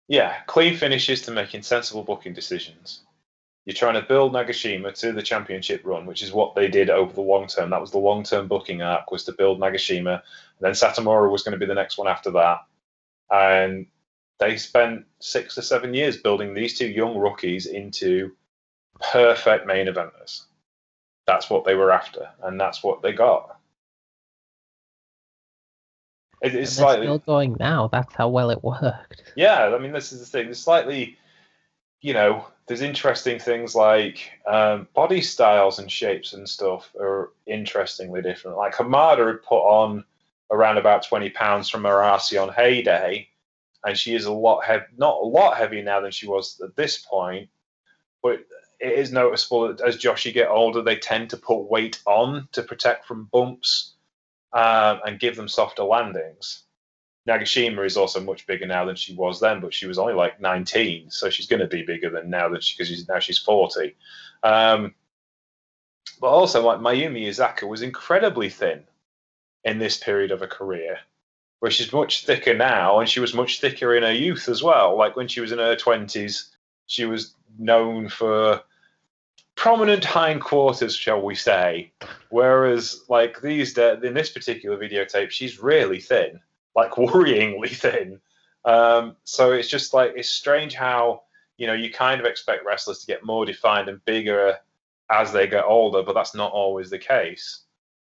Yeah, 0.09 0.37
clean 0.47 0.77
finishes 0.77 1.23
to 1.23 1.31
making 1.31 1.63
sensible 1.63 2.03
booking 2.03 2.35
decisions. 2.35 3.01
You're 3.67 3.75
trying 3.75 3.95
to 3.95 4.09
build 4.09 4.33
Nagashima 4.33 4.99
to 5.01 5.13
the 5.13 5.23
championship 5.23 5.83
run, 5.85 6.07
which 6.07 6.23
is 6.23 6.33
what 6.33 6.55
they 6.55 6.67
did 6.69 6.91
over 6.91 7.13
the 7.13 7.21
long 7.21 7.47
term. 7.47 7.71
That 7.71 7.81
was 7.81 7.91
the 7.91 7.99
long 7.99 8.23
term 8.23 8.49
booking 8.49 8.83
arc 8.83 9.11
was 9.11 9.25
to 9.25 9.33
build 9.33 9.61
Nagashima. 9.61 10.15
And 10.15 10.23
then 10.61 10.73
Satomura 10.73 11.31
was 11.31 11.43
going 11.43 11.53
to 11.53 11.59
be 11.59 11.67
the 11.67 11.75
next 11.75 11.99
one 11.99 12.09
after 12.09 12.31
that. 12.33 12.65
And 13.31 13.87
they 14.39 14.57
spent 14.57 15.05
six 15.21 15.57
or 15.59 15.63
seven 15.63 15.95
years 15.95 16.17
building 16.17 16.55
these 16.55 16.77
two 16.77 16.89
young 16.89 17.17
rookies 17.17 17.67
into 17.67 18.33
perfect 19.13 19.67
main 19.67 19.87
eventers. 19.87 20.45
That's 21.27 21.49
what 21.49 21.65
they 21.65 21.75
were 21.75 21.93
after, 21.93 22.29
and 22.43 22.59
that's 22.59 22.83
what 22.83 23.03
they 23.03 23.13
got. 23.13 23.57
It, 26.43 26.55
it's 26.55 26.73
slightly 26.73 27.07
still 27.07 27.19
going 27.19 27.57
now. 27.61 27.89
That's 27.93 28.15
how 28.15 28.31
well 28.31 28.51
it 28.51 28.65
worked. 28.65 29.33
yeah, 29.37 29.67
I 29.67 29.79
mean, 29.79 29.93
this 29.93 30.13
is 30.13 30.21
the 30.21 30.27
thing. 30.27 30.49
It's 30.49 30.59
slightly, 30.59 31.19
you 32.01 32.15
know, 32.15 32.47
there's 32.71 32.83
interesting 32.83 33.37
things 33.37 33.75
like 33.75 34.31
um, 34.47 34.87
body 34.95 35.21
styles 35.21 35.81
and 35.81 35.91
shapes 35.91 36.35
and 36.35 36.49
stuff 36.49 36.89
are 37.01 37.33
interestingly 37.45 38.23
different. 38.23 38.57
Like 38.57 38.77
Hamada 38.77 39.27
had 39.27 39.43
put 39.43 39.59
on 39.59 40.05
around 40.53 40.79
about 40.79 41.03
20 41.03 41.31
pounds 41.31 41.69
from 41.69 41.83
her 41.83 42.01
Arsion 42.01 42.49
heyday, 42.49 43.27
and 43.85 43.99
she 43.99 44.15
is 44.15 44.27
a 44.27 44.33
lot 44.33 44.63
not 44.97 45.21
a 45.21 45.27
lot 45.27 45.57
heavier 45.57 45.83
now 45.83 46.01
than 46.01 46.13
she 46.13 46.29
was 46.29 46.61
at 46.61 46.77
this 46.77 46.99
point, 46.99 47.49
but 48.23 48.47
it 48.79 48.93
is 48.93 49.11
noticeable 49.11 49.67
that 49.67 49.81
as 49.81 49.97
Joshi 49.97 50.33
get 50.33 50.49
older, 50.49 50.81
they 50.81 50.95
tend 50.95 51.31
to 51.31 51.37
put 51.37 51.69
weight 51.69 52.01
on 52.07 52.49
to 52.53 52.63
protect 52.63 53.05
from 53.05 53.25
bumps 53.33 53.95
um, 54.53 55.01
and 55.05 55.19
give 55.19 55.35
them 55.35 55.49
softer 55.49 55.83
landings. 55.83 56.63
Nagashima 57.29 57.85
is 57.85 57.97
also 57.97 58.21
much 58.21 58.47
bigger 58.47 58.67
now 58.67 58.85
than 58.85 58.97
she 58.97 59.15
was 59.15 59.41
then, 59.41 59.61
but 59.61 59.75
she 59.75 59.87
was 59.87 59.99
only 59.99 60.15
like 60.15 60.41
19, 60.41 61.11
so 61.11 61.29
she's 61.29 61.47
going 61.47 61.61
to 61.61 61.67
be 61.67 61.83
bigger 61.83 62.11
than 62.11 62.31
now 62.31 62.49
that 62.49 62.67
because 62.67 62.89
she's, 62.89 63.09
now 63.09 63.19
she's 63.19 63.39
40. 63.39 63.95
Um, 64.43 64.95
but 66.21 66.29
also, 66.29 66.63
like 66.65 66.81
Mayumi 66.81 67.29
Ozaki 67.29 67.67
was 67.67 67.83
incredibly 67.83 68.49
thin 68.49 68.85
in 69.65 69.79
this 69.79 69.99
period 69.99 70.31
of 70.31 70.41
her 70.41 70.47
career, 70.47 70.99
where 71.61 71.71
she's 71.71 71.93
much 71.93 72.25
thicker 72.25 72.57
now, 72.57 73.01
and 73.01 73.09
she 73.09 73.21
was 73.21 73.35
much 73.35 73.61
thicker 73.61 73.95
in 73.95 74.03
her 74.03 74.13
youth 74.13 74.49
as 74.49 74.63
well. 74.63 74.97
Like 74.97 75.17
when 75.17 75.29
she 75.29 75.41
was 75.41 75.53
in 75.53 75.59
her 75.59 75.77
20s, 75.77 76.49
she 76.87 77.05
was 77.05 77.35
known 77.59 78.09
for 78.09 78.63
prominent 79.55 80.05
hindquarters, 80.05 80.97
shall 80.97 81.21
we 81.21 81.35
say. 81.35 81.93
Whereas, 82.31 83.05
like 83.09 83.43
these 83.43 83.77
in 83.77 84.15
this 84.15 84.31
particular 84.31 84.79
videotape, 84.79 85.31
she's 85.31 85.63
really 85.63 86.01
thin, 86.01 86.41
like 86.75 86.93
worryingly 86.97 87.71
thin. 87.75 88.21
Um, 88.65 89.17
so 89.25 89.53
it's 89.53 89.69
just 89.69 89.95
like 89.95 90.13
it's 90.17 90.31
strange 90.31 90.75
how 90.75 91.23
you 91.57 91.67
know 91.67 91.75
you 91.75 91.91
kind 91.91 92.21
of 92.21 92.27
expect 92.27 92.65
wrestlers 92.65 93.01
to 93.01 93.07
get 93.07 93.25
more 93.25 93.47
defined 93.47 93.89
and 93.89 94.05
bigger 94.05 94.57
as 95.11 95.33
they 95.33 95.47
get 95.47 95.65
older, 95.65 96.03
but 96.03 96.15
that's 96.15 96.35
not 96.35 96.53
always 96.53 96.91
the 96.91 96.99
case. 96.99 97.61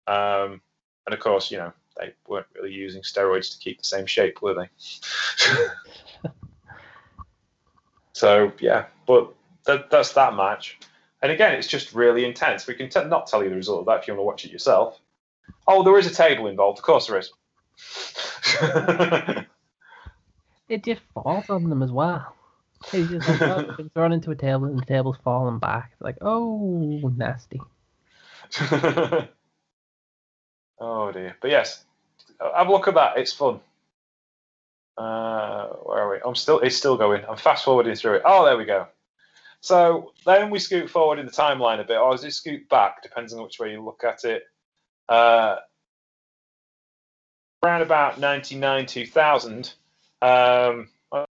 Um, 0.06 0.60
and 1.06 1.14
of 1.14 1.20
course, 1.20 1.50
you 1.50 1.58
know 1.58 1.72
they 1.98 2.14
weren't 2.26 2.46
really 2.54 2.72
using 2.72 3.02
steroids 3.02 3.52
to 3.52 3.58
keep 3.58 3.78
the 3.78 3.84
same 3.84 4.06
shape, 4.06 4.42
were 4.42 4.54
they? 4.54 4.68
so 8.12 8.52
yeah, 8.60 8.86
but 9.06 9.32
that, 9.64 9.90
that's 9.90 10.12
that 10.12 10.34
match. 10.34 10.78
And 11.22 11.30
again, 11.30 11.54
it's 11.54 11.68
just 11.68 11.94
really 11.94 12.24
intense. 12.24 12.66
We 12.66 12.74
can 12.74 12.88
t- 12.88 13.04
not 13.04 13.26
tell 13.26 13.44
you 13.44 13.50
the 13.50 13.56
result 13.56 13.80
of 13.80 13.86
that 13.86 14.00
if 14.00 14.08
you 14.08 14.14
want 14.14 14.20
to 14.20 14.24
watch 14.24 14.44
it 14.44 14.50
yourself. 14.50 14.98
Oh, 15.68 15.84
there 15.84 15.98
is 15.98 16.06
a 16.06 16.14
table 16.14 16.48
involved. 16.48 16.78
Of 16.78 16.84
course 16.84 17.06
there 17.06 17.18
is. 17.18 17.32
It 20.72 20.84
just 20.84 21.02
falls 21.12 21.50
on 21.50 21.68
them 21.68 21.82
as 21.82 21.92
well. 21.92 22.34
It's 22.94 23.10
just 23.10 23.28
like, 23.28 23.42
oh, 23.42 23.74
been 23.76 23.90
thrown 23.94 24.12
into 24.12 24.30
a 24.30 24.34
table 24.34 24.64
and 24.64 24.78
the 24.78 24.86
table's 24.86 25.18
falling 25.22 25.58
back. 25.58 25.90
It's 25.92 26.00
like, 26.00 26.16
oh, 26.22 27.12
nasty. 27.14 27.60
oh 30.80 31.12
dear. 31.12 31.36
But 31.42 31.50
yes, 31.50 31.84
have 32.56 32.68
a 32.68 32.72
look 32.72 32.88
at 32.88 32.94
that. 32.94 33.18
It's 33.18 33.34
fun. 33.34 33.60
Uh, 34.96 35.66
where 35.84 35.98
are 35.98 36.10
we? 36.10 36.20
I'm 36.24 36.34
still. 36.34 36.60
It's 36.60 36.76
still 36.76 36.96
going. 36.96 37.22
I'm 37.28 37.36
fast 37.36 37.66
forwarding 37.66 37.94
through 37.94 38.14
it. 38.14 38.22
Oh, 38.24 38.46
there 38.46 38.56
we 38.56 38.64
go. 38.64 38.86
So 39.60 40.14
then 40.24 40.48
we 40.48 40.58
scoot 40.58 40.88
forward 40.88 41.18
in 41.18 41.26
the 41.26 41.32
timeline 41.32 41.80
a 41.80 41.84
bit, 41.84 41.98
or 41.98 42.12
does 42.12 42.24
it 42.24 42.32
scoot 42.32 42.66
back, 42.70 43.02
depends 43.02 43.34
on 43.34 43.42
which 43.42 43.58
way 43.58 43.72
you 43.72 43.84
look 43.84 44.04
at 44.04 44.24
it. 44.24 44.44
Uh, 45.06 45.56
around 47.62 47.82
about 47.82 48.18
99, 48.18 48.86
2000, 48.86 49.74
um, 50.20 50.88
or 51.10 51.26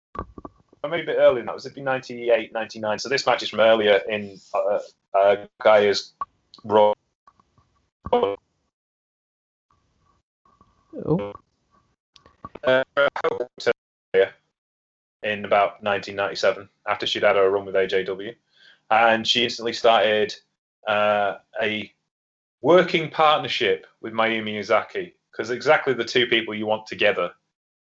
maybe 0.90 1.04
a 1.04 1.06
bit 1.06 1.18
earlier 1.20 1.40
than 1.40 1.48
that, 1.48 1.56
was 1.56 1.66
it 1.66 1.76
be 1.76 1.82
98, 1.82 2.54
99? 2.54 3.00
So 3.00 3.10
this 3.10 3.26
match 3.26 3.44
is 3.44 3.50
from 3.50 3.60
earlier 3.60 4.02
in 4.10 4.40
uh, 4.54 4.80
uh, 5.14 5.36
Gaea's 5.62 6.14
Raw. 6.64 6.94
Oh, 8.14 8.36
Uh, 12.64 12.84
in 15.24 15.46
about 15.46 15.84
1997 15.84 16.68
after 16.88 17.06
she'd 17.06 17.24
had 17.24 17.36
her 17.36 17.50
run 17.50 17.66
with 17.66 17.76
AJW, 17.76 18.36
and 18.90 19.28
she 19.28 19.44
instantly 19.44 19.74
started 19.74 20.34
uh, 20.88 21.36
a 21.62 21.92
working 22.62 23.10
partnership 23.10 23.86
with 24.02 24.14
Mayumi 24.14 24.58
Ozaki 24.60 25.14
because 25.32 25.50
exactly 25.50 25.94
the 25.94 26.06
two 26.06 26.28
people 26.28 26.54
you 26.54 26.66
want 26.66 26.86
together 26.86 27.32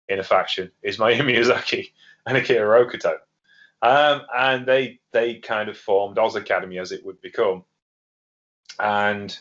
in 0.09 0.19
a 0.19 0.23
faction 0.23 0.71
is 0.81 0.97
Mayumi 0.99 1.37
Ozaki 1.37 1.93
and 2.25 2.37
Akira 2.37 2.85
Hokuto. 2.85 3.15
Um, 3.81 4.21
and 4.33 4.65
they 4.65 4.99
they 5.11 5.35
kind 5.35 5.69
of 5.69 5.77
formed 5.77 6.17
Oz 6.17 6.35
Academy 6.35 6.79
as 6.79 6.93
it 6.93 7.05
would 7.05 7.19
become, 7.21 7.65
and 8.79 9.37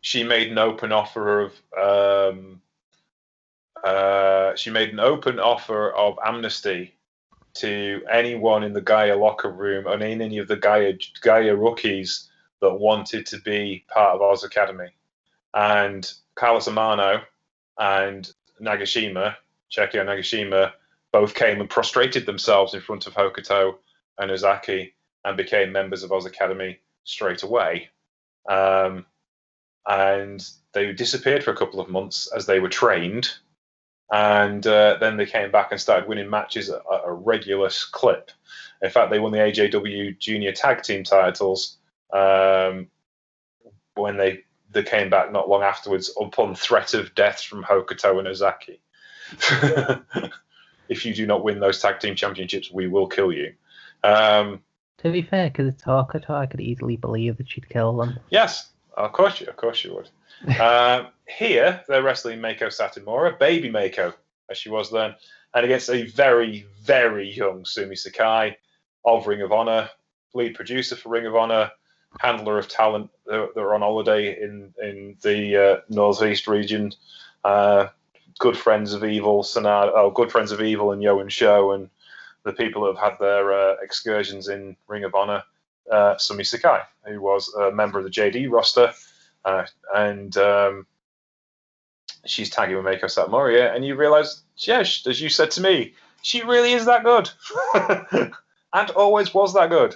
she 0.00 0.24
made 0.24 0.50
an 0.50 0.58
open 0.58 0.92
offer 0.92 1.40
of 1.42 1.52
um, 1.78 2.62
uh, 3.84 4.54
she 4.54 4.70
made 4.70 4.90
an 4.90 4.98
open 4.98 5.38
offer 5.38 5.90
of 5.92 6.18
amnesty 6.24 6.94
to 7.54 8.02
anyone 8.10 8.62
in 8.62 8.72
the 8.72 8.82
Gaea 8.82 9.18
locker 9.18 9.50
room 9.50 9.86
and 9.86 10.02
any 10.02 10.38
of 10.38 10.48
the 10.48 10.56
Gaea 10.56 10.98
Gaea 11.22 11.54
rookies 11.54 12.30
that 12.60 12.74
wanted 12.74 13.26
to 13.26 13.40
be 13.40 13.84
part 13.92 14.14
of 14.14 14.22
Oz 14.22 14.42
Academy. 14.42 14.88
And 15.52 16.10
Carlos 16.36 16.68
Amano 16.68 17.22
and 17.78 18.30
Nagashima, 18.60 19.34
Chikayo 19.70 20.04
Nagashima, 20.04 20.72
both 21.12 21.34
came 21.34 21.60
and 21.60 21.70
prostrated 21.70 22.26
themselves 22.26 22.74
in 22.74 22.80
front 22.80 23.06
of 23.06 23.14
Hokuto 23.14 23.76
and 24.18 24.30
Ozaki 24.30 24.94
and 25.24 25.36
became 25.36 25.72
members 25.72 26.02
of 26.02 26.12
Oz 26.12 26.26
Academy 26.26 26.78
straight 27.04 27.42
away. 27.42 27.88
Um, 28.48 29.06
and 29.86 30.46
they 30.72 30.92
disappeared 30.92 31.42
for 31.42 31.52
a 31.52 31.56
couple 31.56 31.80
of 31.80 31.88
months 31.88 32.28
as 32.34 32.46
they 32.46 32.60
were 32.60 32.68
trained 32.68 33.30
and 34.10 34.66
uh, 34.66 34.96
then 35.00 35.16
they 35.16 35.26
came 35.26 35.50
back 35.50 35.72
and 35.72 35.80
started 35.80 36.08
winning 36.08 36.30
matches 36.30 36.70
at 36.70 36.82
a 37.04 37.12
regular 37.12 37.70
clip. 37.90 38.30
In 38.82 38.90
fact, 38.90 39.10
they 39.10 39.18
won 39.18 39.32
the 39.32 39.38
AJW 39.38 40.18
Junior 40.18 40.52
Tag 40.52 40.82
Team 40.82 41.02
titles 41.02 41.78
um, 42.12 42.88
when 43.94 44.16
they 44.16 44.44
they 44.76 44.82
came 44.82 45.08
back 45.08 45.32
not 45.32 45.48
long 45.48 45.62
afterwards 45.62 46.10
upon 46.20 46.54
threat 46.54 46.94
of 46.94 47.14
death 47.14 47.42
from 47.42 47.64
Hokuto 47.64 48.18
and 48.18 48.28
Ozaki. 48.28 48.80
if 50.88 51.06
you 51.06 51.14
do 51.14 51.26
not 51.26 51.42
win 51.42 51.58
those 51.58 51.80
tag 51.80 51.98
team 51.98 52.14
championships, 52.14 52.70
we 52.70 52.86
will 52.86 53.08
kill 53.08 53.32
you. 53.32 53.54
Um, 54.04 54.60
to 54.98 55.10
be 55.10 55.22
fair, 55.22 55.48
because 55.48 55.68
it's 55.68 55.82
Hokuto, 55.82 56.30
I 56.30 56.46
could 56.46 56.60
easily 56.60 56.96
believe 56.96 57.38
that 57.38 57.50
she'd 57.50 57.68
kill 57.68 57.96
them. 57.96 58.18
yes, 58.30 58.70
of 58.96 59.12
course 59.12 59.40
you, 59.40 59.46
of 59.48 59.56
course 59.56 59.82
you 59.82 59.94
would. 59.94 60.08
Um, 60.60 61.06
here, 61.26 61.82
they're 61.88 62.02
wrestling 62.02 62.40
Meiko 62.40 62.66
Satomura, 62.66 63.38
baby 63.38 63.70
Mako, 63.70 64.12
as 64.50 64.58
she 64.58 64.68
was 64.68 64.92
then, 64.92 65.14
and 65.54 65.64
against 65.64 65.88
a 65.88 66.04
very, 66.08 66.66
very 66.82 67.32
young 67.32 67.64
Sumi 67.64 67.96
Sakai 67.96 68.58
of 69.02 69.26
Ring 69.26 69.40
of 69.40 69.50
Honor, 69.50 69.88
lead 70.34 70.54
producer 70.54 70.94
for 70.94 71.08
Ring 71.08 71.24
of 71.24 71.34
Honor, 71.34 71.70
handler 72.20 72.58
of 72.58 72.68
talent 72.68 73.10
that 73.26 73.56
are 73.56 73.74
on 73.74 73.82
holiday 73.82 74.40
in 74.40 74.72
in 74.82 75.16
the 75.22 75.56
uh, 75.56 75.80
northeast 75.88 76.46
region. 76.46 76.92
Uh, 77.44 77.88
good 78.38 78.56
friends 78.56 78.92
of 78.92 79.04
Evil, 79.04 79.46
oh, 79.56 80.10
good 80.10 80.30
friends 80.30 80.52
of 80.52 80.60
Evil 80.60 80.92
and 80.92 81.02
Yo 81.02 81.20
and 81.20 81.32
Show, 81.32 81.72
and 81.72 81.88
the 82.44 82.52
people 82.52 82.84
that 82.84 82.96
have 82.96 83.12
had 83.12 83.18
their 83.18 83.52
uh, 83.52 83.76
excursions 83.82 84.48
in 84.48 84.76
Ring 84.88 85.04
of 85.04 85.14
Honor. 85.14 85.42
Uh, 85.90 86.16
Sumi 86.18 86.42
Sakai, 86.42 86.80
who 87.04 87.20
was 87.20 87.54
a 87.54 87.70
member 87.70 88.00
of 88.00 88.04
the 88.04 88.10
JD 88.10 88.50
roster, 88.50 88.92
uh, 89.44 89.64
and 89.94 90.36
um, 90.36 90.84
she's 92.24 92.50
tagging 92.50 92.76
with 92.76 92.84
Meiko 92.84 93.04
Satomura, 93.04 93.72
and 93.72 93.86
you 93.86 93.94
realize, 93.94 94.42
yeah, 94.56 94.80
as 94.80 95.20
you 95.20 95.28
said 95.28 95.52
to 95.52 95.60
me, 95.60 95.94
she 96.22 96.42
really 96.42 96.72
is 96.72 96.86
that 96.86 97.04
good, 97.04 97.30
and 98.72 98.90
always 98.90 99.32
was 99.32 99.54
that 99.54 99.70
good. 99.70 99.94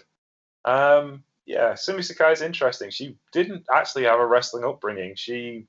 Um, 0.64 1.24
yeah, 1.50 1.74
Sumi 1.74 2.02
Sakai 2.02 2.30
is 2.30 2.42
interesting. 2.42 2.90
She 2.90 3.16
didn't 3.32 3.64
actually 3.72 4.04
have 4.04 4.20
a 4.20 4.26
wrestling 4.26 4.64
upbringing. 4.64 5.16
She 5.16 5.66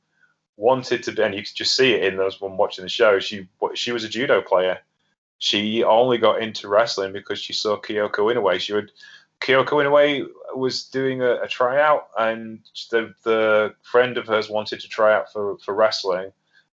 wanted 0.55 1.01
to 1.03 1.11
be, 1.11 1.23
and 1.23 1.33
you 1.33 1.41
could 1.41 1.55
just 1.55 1.75
see 1.75 1.93
it 1.93 2.03
in 2.03 2.17
those 2.17 2.39
one 2.39 2.55
watching 2.55 2.83
the 2.83 2.89
show. 2.89 3.17
She 3.19 3.47
she 3.73 3.91
was 3.91 4.03
a 4.03 4.09
judo 4.09 4.43
player. 4.43 4.77
She 5.39 5.83
only 5.83 6.19
got 6.19 6.39
into 6.39 6.67
wrestling 6.67 7.13
because 7.13 7.39
she 7.39 7.53
saw 7.53 7.81
Kyoko 7.81 8.31
Inoue. 8.31 8.59
She 8.59 8.73
would 8.73 8.91
Kyoko 9.39 9.83
Inoue 9.83 10.27
was 10.55 10.83
doing 10.83 11.23
a, 11.23 11.41
a 11.41 11.47
tryout, 11.47 12.09
and 12.15 12.59
the 12.91 13.15
the 13.23 13.73
friend 13.81 14.19
of 14.19 14.27
hers 14.27 14.51
wanted 14.51 14.81
to 14.81 14.87
try 14.87 15.15
out 15.15 15.33
for 15.33 15.57
for 15.65 15.73
wrestling, 15.73 16.31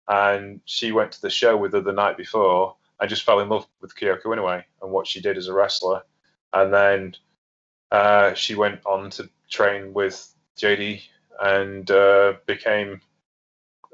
and 0.09 0.61
she 0.65 0.91
went 0.91 1.13
to 1.13 1.23
the 1.23 1.31
show 1.31 1.57
with 1.57 1.75
her 1.75 1.81
the 1.81 1.93
night 1.93 2.17
before 2.17 2.75
and 2.99 3.09
just 3.09 3.23
fell 3.23 3.39
in 3.39 3.49
love 3.49 3.69
with 3.81 3.95
Kyoko 3.95 4.25
Inoue 4.25 4.65
and 4.83 4.91
what 4.91 5.07
she 5.07 5.21
did 5.21 5.37
as 5.37 5.47
a 5.47 5.55
wrestler, 5.55 6.03
and 6.53 6.75
then 6.75 7.15
uh, 7.91 8.35
she 8.35 8.55
went 8.55 8.81
on 8.85 9.11
to 9.11 9.29
train 9.49 9.93
with 9.93 10.33
JD 10.59 11.03
and 11.41 11.91
uh, 11.91 12.35
became 12.47 13.01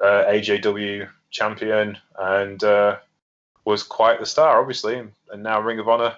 uh, 0.03 0.25
AJW 0.27 1.09
champion 1.31 1.99
and 2.19 2.63
uh, 2.65 2.97
was 3.65 3.83
quite 3.83 4.21
the 4.21 4.27
star, 4.27 4.61
obviously, 4.61 5.03
and 5.31 5.43
now 5.43 5.61
Ring 5.61 5.79
of 5.79 5.89
Honor 5.89 6.17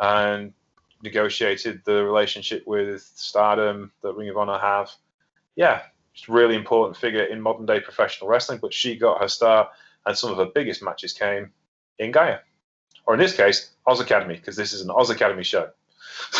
and 0.00 0.52
negotiated 1.02 1.82
the 1.84 2.04
relationship 2.04 2.66
with 2.66 3.02
Stardom 3.14 3.92
that 4.02 4.14
Ring 4.14 4.28
of 4.28 4.36
Honor 4.36 4.58
have. 4.58 4.90
Yeah, 5.56 5.82
really 6.28 6.56
important 6.56 6.96
figure 6.96 7.24
in 7.24 7.40
modern 7.40 7.66
day 7.66 7.80
professional 7.80 8.28
wrestling, 8.28 8.58
but 8.60 8.72
she 8.72 8.96
got 8.96 9.20
her 9.20 9.28
start, 9.28 9.68
and 10.06 10.16
some 10.16 10.30
of 10.30 10.38
her 10.38 10.46
biggest 10.46 10.82
matches 10.82 11.12
came 11.12 11.52
in 11.98 12.12
Gaea. 12.12 12.40
Or 13.06 13.14
in 13.14 13.20
this 13.20 13.36
case, 13.36 13.70
Oz 13.86 14.00
Academy, 14.00 14.36
because 14.36 14.56
this 14.56 14.72
is 14.72 14.80
an 14.80 14.90
Oz 14.90 15.10
Academy 15.10 15.44
show. 15.44 15.70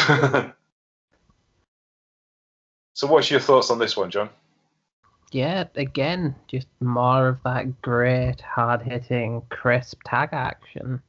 so, 3.04 3.12
what's 3.12 3.30
your 3.30 3.40
thoughts 3.40 3.70
on 3.70 3.78
this 3.78 3.98
one, 3.98 4.10
John? 4.10 4.30
Yeah, 5.30 5.64
again, 5.74 6.34
just 6.48 6.68
more 6.80 7.28
of 7.28 7.42
that 7.44 7.82
great, 7.82 8.40
hard 8.40 8.80
hitting, 8.80 9.42
crisp 9.50 10.00
tag 10.06 10.30
action. 10.32 11.02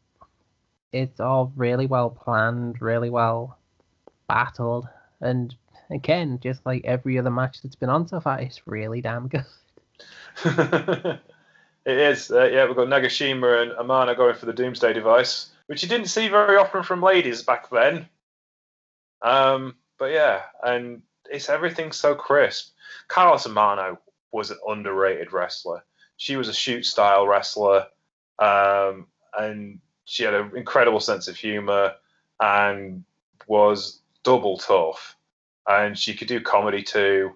It's 0.92 1.22
all 1.22 1.54
really 1.56 1.86
well 1.86 2.10
planned, 2.10 2.82
really 2.82 3.10
well 3.10 3.58
battled, 4.28 4.90
and 5.22 5.56
again, 5.90 6.40
just 6.44 6.66
like 6.66 6.84
every 6.84 7.18
other 7.18 7.32
match 7.32 7.62
that's 7.62 7.76
been 7.76 7.90
on 7.90 8.10
so 8.10 8.20
far, 8.20 8.42
it's 8.42 8.68
really 8.68 9.00
damn 9.00 9.30
good. 9.30 9.46
it 10.44 11.20
is. 11.86 12.30
Uh, 12.30 12.44
yeah, 12.52 12.66
we've 12.66 12.76
got 12.76 12.88
Nagashima 12.88 13.62
and 13.62 13.72
Amano 13.72 14.18
going 14.18 14.36
for 14.36 14.48
the 14.48 14.54
Doomsday 14.54 14.92
device, 14.92 15.50
which 15.68 15.82
you 15.82 15.88
didn't 15.88 16.08
see 16.08 16.28
very 16.28 16.58
often 16.58 16.84
from 16.84 17.02
ladies 17.02 17.42
back 17.42 17.70
then. 17.70 18.10
Um, 19.22 19.78
but 19.98 20.12
yeah, 20.12 20.42
and 20.62 21.02
it's 21.32 21.50
everything 21.50 21.92
so 21.92 22.16
crisp. 22.16 22.74
Carlos 23.08 23.46
Amano 23.48 23.98
was 24.32 24.52
an 24.52 24.58
underrated 24.68 25.32
wrestler. 25.34 25.84
She 26.18 26.36
was 26.36 26.48
a 26.48 26.54
shoot 26.54 26.86
style 26.86 27.28
wrestler, 27.28 27.88
um, 28.40 29.08
and 29.38 29.80
she 30.06 30.24
had 30.24 30.34
an 30.34 30.52
incredible 30.56 31.00
sense 31.00 31.28
of 31.28 31.36
humor 31.36 31.94
and 32.40 33.04
was 33.48 34.02
double 34.24 34.58
tough. 34.58 35.16
And 35.68 35.98
she 35.98 36.14
could 36.14 36.28
do 36.28 36.40
comedy 36.42 36.84
too. 36.84 37.32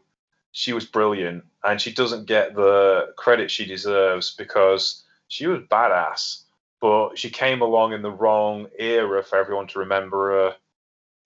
She 0.51 0.73
was 0.73 0.85
brilliant, 0.85 1.43
and 1.63 1.79
she 1.79 1.91
doesn't 1.91 2.25
get 2.25 2.55
the 2.55 3.13
credit 3.17 3.51
she 3.51 3.65
deserves 3.65 4.35
because 4.35 5.03
she 5.27 5.47
was 5.47 5.61
badass. 5.69 6.43
But 6.81 7.17
she 7.17 7.29
came 7.29 7.61
along 7.61 7.93
in 7.93 8.01
the 8.01 8.11
wrong 8.11 8.67
era 8.77 9.23
for 9.23 9.37
everyone 9.37 9.67
to 9.67 9.79
remember 9.79 10.31
her 10.31 10.55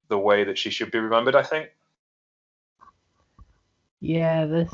the 0.07 0.17
way 0.17 0.43
that 0.43 0.57
she 0.57 0.69
should 0.69 0.91
be 0.91 0.99
remembered. 0.99 1.35
I 1.35 1.43
think. 1.43 1.69
Yeah, 4.03 4.47
this 4.47 4.69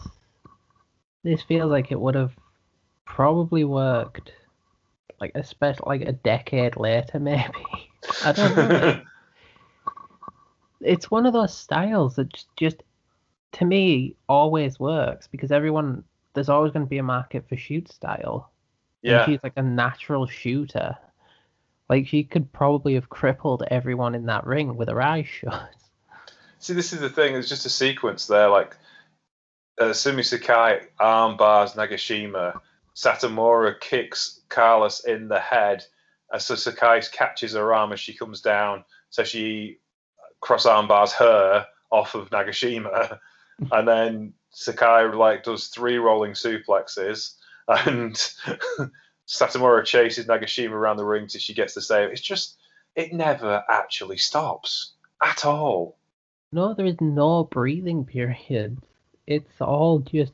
this 1.24 1.44
feels 1.44 1.70
like 1.70 1.92
it 1.92 2.00
would 2.00 2.16
have 2.16 2.34
probably 3.06 3.64
worked, 3.64 4.32
like 5.22 5.34
especially 5.36 6.00
like 6.00 6.10
a 6.10 6.14
decade 6.14 6.76
later, 6.78 7.20
maybe. 7.20 7.54
I 8.26 8.32
don't 8.32 8.56
know. 8.58 9.02
it's 10.82 11.12
one 11.12 11.28
of 11.28 11.34
those 11.34 11.56
styles 11.56 12.16
that 12.16 12.34
just, 12.34 12.48
just 12.58 12.84
to 13.52 13.66
me 13.66 14.16
always 14.28 14.80
works 14.80 15.28
because 15.28 15.52
everyone 15.52 16.04
there's 16.34 16.50
always 16.50 16.74
going 16.74 16.88
to 16.88 16.90
be 16.90 16.98
a 16.98 17.04
market 17.04 17.48
for 17.48 17.56
shoot 17.56 17.88
style. 17.92 18.52
And 19.04 19.12
yeah. 19.12 19.26
she's 19.28 19.44
like 19.44 19.54
a 19.58 19.62
natural 19.62 20.26
shooter. 20.26 20.98
Like 21.88 22.08
she 22.08 22.24
could 22.24 22.52
probably 22.52 22.96
have 22.96 23.10
crippled 23.10 23.62
everyone 23.70 24.16
in 24.16 24.26
that 24.26 24.48
ring 24.48 24.76
with 24.76 24.90
her 24.90 25.04
eyes 25.04 25.28
shut. 25.28 25.70
See, 26.58 26.74
this 26.74 26.94
is 26.94 27.00
the 27.00 27.10
thing. 27.12 27.34
There's 27.34 27.48
just 27.48 27.68
a 27.68 27.70
sequence 27.70 28.26
there, 28.26 28.50
like 28.50 28.76
uh, 29.80 29.94
Sumi 29.94 30.24
Sakai 30.24 30.82
arm 31.00 31.38
bars 31.38 31.74
Nagashima. 31.74 32.60
Satomura 32.96 33.80
kicks 33.80 34.42
Carlos 34.50 35.06
in 35.06 35.28
the 35.28 35.40
head. 35.40 35.86
As 36.34 36.46
so 36.46 36.56
Sakai 36.56 37.02
catches 37.12 37.54
her 37.54 37.74
arm 37.74 37.94
as 37.94 38.00
she 38.00 38.14
comes 38.14 38.42
down, 38.42 38.84
so 39.10 39.24
she 39.24 39.80
cross 40.42 40.66
arm 40.66 40.88
bars 40.88 41.14
her 41.14 41.66
off 41.92 42.14
of 42.14 42.30
Nagashima, 42.30 43.20
and 43.72 43.88
then 43.88 44.34
Sakai 44.52 45.08
like 45.14 45.44
does 45.44 45.68
three 45.68 45.98
rolling 45.98 46.34
suplexes, 46.34 47.36
and 47.68 48.14
Satomura 49.28 49.86
chases 49.86 50.26
Nagashima 50.26 50.72
around 50.72 50.98
the 50.98 51.06
ring 51.06 51.28
till 51.28 51.40
she 51.42 51.54
gets 51.54 51.74
the 51.74 51.82
save. 51.82 52.12
It's 52.12 52.22
just 52.22 52.58
it 52.96 53.14
never 53.14 53.64
actually 53.70 54.18
stops 54.18 54.94
at 55.24 55.46
all. 55.46 55.98
No, 56.52 56.74
there 56.74 56.86
is 56.86 57.00
no 57.00 57.44
breathing 57.44 58.06
period. 58.06 58.78
It's 59.30 59.62
all 59.62 60.00
just 60.00 60.34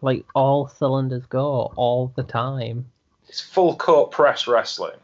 like 0.00 0.24
all 0.36 0.68
cylinders 0.68 1.26
go 1.26 1.72
all 1.74 2.12
the 2.14 2.22
time. 2.22 2.86
It's 3.28 3.40
full 3.40 3.74
court 3.74 4.12
press 4.12 4.46
wrestling. 4.46 4.98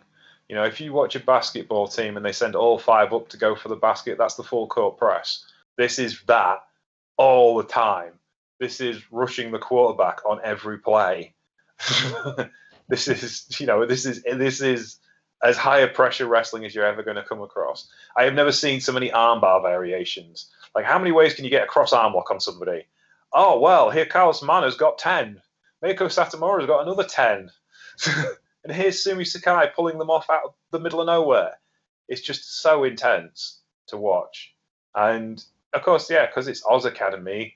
You 0.48 0.54
know, 0.54 0.64
if 0.64 0.80
you 0.80 0.92
watch 0.92 1.16
a 1.16 1.20
basketball 1.20 1.88
team 1.88 2.16
and 2.16 2.24
they 2.24 2.30
send 2.30 2.54
all 2.54 2.78
five 2.78 3.12
up 3.12 3.28
to 3.30 3.36
go 3.36 3.56
for 3.56 3.70
the 3.70 3.76
basket, 3.76 4.18
that's 4.18 4.36
the 4.36 4.44
full 4.44 4.68
court 4.68 4.98
press. 4.98 5.44
This 5.76 5.98
is 5.98 6.22
that 6.28 6.58
all 7.16 7.56
the 7.56 7.64
time. 7.64 8.12
This 8.60 8.80
is 8.80 9.02
rushing 9.10 9.50
the 9.50 9.58
quarterback 9.58 10.24
on 10.24 10.38
every 10.44 10.78
play. 10.78 11.34
this 12.88 13.08
is, 13.08 13.48
you 13.58 13.66
know, 13.66 13.84
this 13.84 14.06
is 14.06 14.22
this 14.22 14.60
is 14.60 15.00
as 15.42 15.56
high 15.56 15.80
a 15.80 15.88
pressure 15.88 16.26
wrestling 16.26 16.64
as 16.64 16.72
you're 16.72 16.86
ever 16.86 17.02
going 17.02 17.16
to 17.16 17.24
come 17.24 17.42
across. 17.42 17.88
I 18.16 18.22
have 18.24 18.34
never 18.34 18.52
seen 18.52 18.80
so 18.80 18.92
many 18.92 19.10
armbar 19.10 19.60
variations. 19.60 20.52
Like, 20.76 20.84
how 20.84 21.00
many 21.00 21.10
ways 21.10 21.34
can 21.34 21.44
you 21.44 21.50
get 21.50 21.64
a 21.64 21.66
cross 21.66 21.92
arm 21.92 22.14
lock 22.14 22.30
on 22.30 22.38
somebody? 22.38 22.84
Oh 23.32 23.58
well, 23.60 23.90
here 23.90 24.06
Carlos 24.06 24.42
Amano's 24.42 24.76
got 24.76 24.98
ten. 24.98 25.40
Meiko 25.84 26.10
Satomura's 26.10 26.66
got 26.66 26.82
another 26.82 27.04
ten. 27.04 27.50
and 28.64 28.72
here's 28.72 29.02
Sumi 29.02 29.24
Sakai 29.24 29.70
pulling 29.74 29.98
them 29.98 30.10
off 30.10 30.30
out 30.30 30.42
of 30.44 30.54
the 30.70 30.80
middle 30.80 31.00
of 31.00 31.06
nowhere. 31.06 31.52
It's 32.08 32.22
just 32.22 32.62
so 32.62 32.84
intense 32.84 33.60
to 33.88 33.96
watch. 33.96 34.54
And 34.94 35.42
of 35.72 35.82
course, 35.82 36.10
yeah, 36.10 36.26
because 36.26 36.48
it's 36.48 36.64
Oz 36.64 36.84
Academy, 36.84 37.54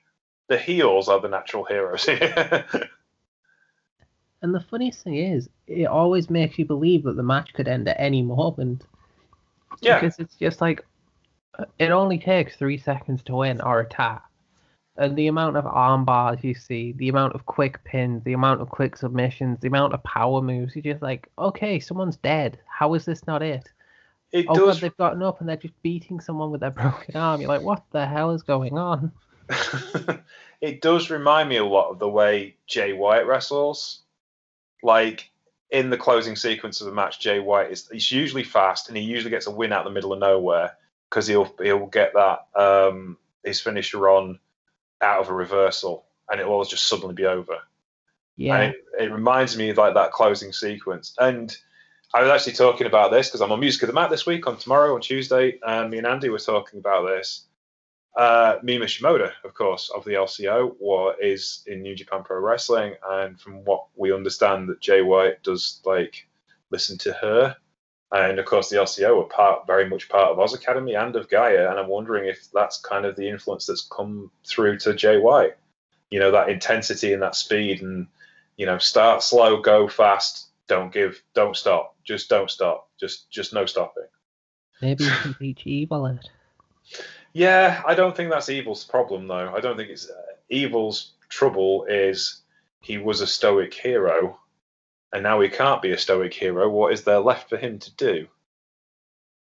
the 0.48 0.58
heels 0.58 1.08
are 1.08 1.20
the 1.20 1.28
natural 1.28 1.64
heroes 1.64 2.04
here. 2.04 2.66
And 4.42 4.52
the 4.52 4.60
funniest 4.60 5.04
thing 5.04 5.16
is, 5.16 5.48
it 5.68 5.86
always 5.86 6.28
makes 6.28 6.58
you 6.58 6.64
believe 6.64 7.04
that 7.04 7.16
the 7.16 7.22
match 7.22 7.54
could 7.54 7.68
end 7.68 7.88
at 7.88 7.96
any 7.98 8.22
moment. 8.22 8.84
yeah, 9.80 10.00
Because 10.00 10.18
it's 10.18 10.34
just 10.34 10.60
like, 10.60 10.84
it 11.78 11.90
only 11.90 12.18
takes 12.18 12.56
three 12.56 12.76
seconds 12.76 13.22
to 13.24 13.36
win 13.36 13.60
or 13.60 13.80
a 13.80 13.88
tap. 13.88 14.24
And 14.96 15.16
the 15.16 15.28
amount 15.28 15.56
of 15.56 15.66
arm 15.66 16.04
bars 16.04 16.38
you 16.42 16.54
see, 16.54 16.92
the 16.92 17.08
amount 17.08 17.34
of 17.34 17.46
quick 17.46 17.82
pins, 17.84 18.22
the 18.24 18.34
amount 18.34 18.60
of 18.60 18.68
quick 18.68 18.96
submissions, 18.96 19.58
the 19.60 19.68
amount 19.68 19.94
of 19.94 20.02
power 20.04 20.42
moves, 20.42 20.76
you're 20.76 20.82
just 20.82 21.02
like, 21.02 21.28
okay, 21.38 21.80
someone's 21.80 22.18
dead. 22.18 22.58
How 22.66 22.92
is 22.94 23.06
this 23.06 23.26
not 23.26 23.42
it? 23.42 23.70
it 24.32 24.46
Oh, 24.48 24.54
God, 24.54 24.66
does. 24.66 24.80
they've 24.80 24.96
gotten 24.98 25.22
up 25.22 25.40
and 25.40 25.48
they're 25.48 25.56
just 25.56 25.80
beating 25.82 26.20
someone 26.20 26.50
with 26.50 26.60
their 26.60 26.70
broken 26.82 27.16
arm. 27.16 27.40
You're 27.40 27.48
like, 27.48 27.62
what 27.62 27.84
the 27.92 28.06
hell 28.06 28.32
is 28.32 28.42
going 28.42 28.76
on? 28.76 29.12
it 30.60 30.80
does 30.82 31.10
remind 31.10 31.48
me 31.48 31.56
a 31.56 31.64
lot 31.64 31.90
of 31.90 31.98
the 31.98 32.08
way 32.08 32.56
Jay 32.66 32.92
White 32.92 33.26
wrestles. 33.26 34.00
Like 34.82 35.30
in 35.70 35.88
the 35.88 35.96
closing 35.96 36.36
sequence 36.36 36.80
of 36.80 36.86
the 36.86 36.92
match, 36.92 37.18
Jay 37.18 37.38
White 37.40 37.70
is 37.70 37.88
he's 37.90 38.12
usually 38.12 38.44
fast 38.44 38.88
and 38.88 38.96
he 38.96 39.02
usually 39.02 39.30
gets 39.30 39.46
a 39.46 39.50
win 39.50 39.72
out 39.72 39.86
of 39.86 39.90
the 39.90 39.94
middle 39.94 40.12
of 40.12 40.18
nowhere 40.18 40.72
because 41.08 41.26
he'll 41.26 41.52
he'll 41.62 41.86
get 41.86 42.12
that 42.14 42.46
um, 42.54 43.16
his 43.44 43.60
finisher 43.60 44.08
on 44.08 44.38
out 45.02 45.20
of 45.20 45.28
a 45.28 45.34
reversal 45.34 46.04
and 46.30 46.40
it 46.40 46.44
will 46.44 46.54
always 46.54 46.68
just 46.68 46.86
suddenly 46.86 47.14
be 47.14 47.26
over. 47.26 47.58
Yeah. 48.36 48.56
And 48.56 48.74
it, 48.74 48.84
it 49.04 49.12
reminds 49.12 49.56
me 49.56 49.70
of 49.70 49.76
like 49.76 49.94
that 49.94 50.12
closing 50.12 50.52
sequence. 50.52 51.14
And 51.18 51.54
I 52.14 52.22
was 52.22 52.30
actually 52.30 52.54
talking 52.54 52.86
about 52.86 53.10
this 53.10 53.28
because 53.28 53.40
I'm 53.40 53.52
on 53.52 53.60
Music 53.60 53.82
of 53.82 53.86
the 53.88 53.92
Mat 53.94 54.10
this 54.10 54.26
week 54.26 54.46
on 54.46 54.58
tomorrow 54.58 54.94
on 54.94 55.00
Tuesday, 55.00 55.58
and 55.66 55.90
me 55.90 55.98
and 55.98 56.06
Andy 56.06 56.28
were 56.28 56.38
talking 56.38 56.78
about 56.78 57.06
this. 57.06 57.46
Uh, 58.14 58.58
Mima 58.62 58.84
Shimoda, 58.84 59.32
of 59.44 59.54
course, 59.54 59.90
of 59.94 60.04
the 60.04 60.12
LCO, 60.12 60.78
war 60.78 61.14
is 61.18 61.64
in 61.66 61.80
New 61.80 61.94
Japan 61.94 62.22
Pro 62.22 62.38
Wrestling, 62.38 62.94
and 63.10 63.40
from 63.40 63.64
what 63.64 63.86
we 63.96 64.12
understand, 64.12 64.68
that 64.68 64.80
Jay 64.80 65.00
White 65.00 65.42
does 65.42 65.80
like 65.86 66.26
listen 66.70 66.98
to 66.98 67.12
her, 67.14 67.56
and 68.12 68.38
of 68.38 68.44
course 68.44 68.68
the 68.68 68.76
LCO 68.76 69.22
are 69.22 69.28
part, 69.28 69.66
very 69.66 69.88
much 69.88 70.08
part 70.08 70.30
of 70.30 70.38
Oz 70.38 70.54
Academy 70.54 70.94
and 70.94 71.16
of 71.16 71.28
Gaea, 71.28 71.70
and 71.70 71.78
I'm 71.78 71.88
wondering 71.88 72.28
if 72.28 72.48
that's 72.52 72.78
kind 72.78 73.04
of 73.04 73.16
the 73.16 73.28
influence 73.28 73.66
that's 73.66 73.88
come 73.90 74.30
through 74.46 74.78
to 74.80 74.90
JY. 74.90 75.52
You 76.10 76.20
know 76.20 76.30
that 76.30 76.50
intensity 76.50 77.12
and 77.12 77.22
that 77.22 77.34
speed, 77.34 77.82
and 77.82 78.06
you 78.56 78.66
know 78.66 78.78
start 78.78 79.22
slow, 79.22 79.60
go 79.60 79.88
fast, 79.88 80.48
don't 80.68 80.92
give, 80.92 81.22
don't 81.34 81.56
stop, 81.56 81.96
just 82.04 82.28
don't 82.28 82.50
stop, 82.50 82.88
just 83.00 83.30
just 83.30 83.54
no 83.54 83.66
stopping. 83.66 84.04
Maybe 84.82 85.04
you 85.04 85.10
can 85.10 85.34
teach 85.34 85.66
evil 85.66 86.06
it. 86.06 86.28
Yeah, 87.32 87.82
I 87.86 87.94
don't 87.94 88.14
think 88.14 88.30
that's 88.30 88.50
Evil's 88.50 88.84
problem, 88.84 89.26
though. 89.26 89.54
I 89.54 89.60
don't 89.60 89.76
think 89.76 89.90
it's 89.90 90.10
uh, 90.10 90.34
Evil's 90.50 91.12
trouble 91.28 91.86
is 91.88 92.42
he 92.80 92.98
was 92.98 93.20
a 93.20 93.26
stoic 93.26 93.72
hero, 93.72 94.38
and 95.12 95.22
now 95.22 95.40
he 95.40 95.48
can't 95.48 95.82
be 95.82 95.92
a 95.92 95.98
stoic 95.98 96.34
hero. 96.34 96.68
What 96.68 96.92
is 96.92 97.04
there 97.04 97.20
left 97.20 97.48
for 97.48 97.56
him 97.56 97.78
to 97.80 97.94
do? 97.94 98.26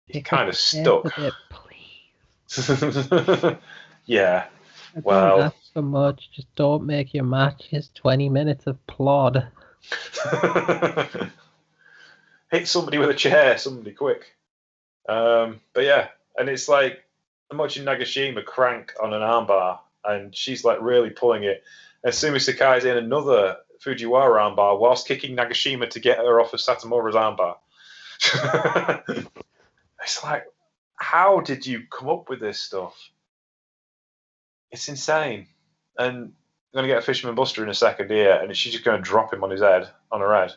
He's 0.06 0.14
Pick 0.14 0.24
kind 0.26 0.48
of 0.48 0.56
stuck. 0.56 1.06
a 1.16 1.20
bit, 1.20 1.32
please. 1.50 3.56
yeah, 4.06 4.46
Well- 5.02 5.42
ask 5.44 5.56
for 5.72 5.82
much. 5.82 6.30
Just 6.32 6.54
don't 6.54 6.84
make 6.84 7.14
your 7.14 7.24
matches 7.24 7.90
20 7.94 8.28
minutes 8.28 8.66
of 8.66 8.84
plod. 8.86 9.46
hit 12.50 12.68
somebody 12.68 12.98
with 12.98 13.10
a 13.10 13.14
chair, 13.14 13.58
somebody 13.58 13.92
quick. 13.92 14.34
Um, 15.08 15.60
but 15.72 15.84
yeah, 15.84 16.08
and 16.38 16.48
it's 16.48 16.68
like 16.68 17.04
I'm 17.50 17.58
watching 17.58 17.84
Nagashima 17.84 18.44
crank 18.44 18.94
on 19.02 19.12
an 19.12 19.20
armbar, 19.20 19.78
and 20.04 20.34
she's 20.34 20.64
like 20.64 20.78
really 20.80 21.10
pulling 21.10 21.44
it. 21.44 21.62
And 22.02 22.14
Sumi 22.14 22.38
Sakai's 22.38 22.84
in 22.84 22.96
another 22.96 23.58
Fujiwara 23.84 24.56
armbar 24.56 24.78
whilst 24.78 25.06
kicking 25.06 25.36
Nagashima 25.36 25.90
to 25.90 26.00
get 26.00 26.18
her 26.18 26.40
off 26.40 26.54
of 26.54 26.60
Satomura's 26.60 27.14
armbar. 27.14 27.56
it's 30.02 30.24
like, 30.24 30.44
how 30.96 31.40
did 31.40 31.66
you 31.66 31.82
come 31.90 32.08
up 32.08 32.28
with 32.28 32.40
this 32.40 32.60
stuff? 32.60 32.96
It's 34.70 34.88
insane. 34.88 35.48
And 35.98 36.16
I'm 36.16 36.32
going 36.72 36.84
to 36.84 36.88
get 36.88 36.98
a 36.98 37.02
Fisherman 37.02 37.34
Buster 37.34 37.62
in 37.62 37.68
a 37.68 37.74
second 37.74 38.10
here, 38.10 38.32
and 38.32 38.56
she's 38.56 38.72
just 38.72 38.84
going 38.84 38.96
to 38.96 39.02
drop 39.02 39.32
him 39.32 39.44
on 39.44 39.50
his 39.50 39.60
head, 39.60 39.88
on 40.10 40.20
her 40.20 40.34
head. 40.34 40.54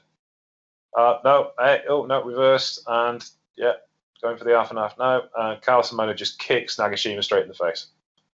Uh, 0.98 1.20
no, 1.24 1.52
hey, 1.60 1.82
oh, 1.88 2.06
no, 2.06 2.24
reversed, 2.24 2.82
and 2.88 3.24
yeah, 3.56 3.74
going 4.22 4.38
for 4.38 4.46
the 4.46 4.58
half 4.58 4.72
and 4.72 4.80
half 4.80 4.98
now. 4.98 5.24
Uh, 5.38 5.56
Carlos 5.62 5.92
Amano 5.92 6.16
just 6.16 6.40
kicks 6.40 6.78
Nagashima 6.78 7.24
straight 7.24 7.44
in 7.44 7.50
the 7.50 7.54
face 7.54 7.88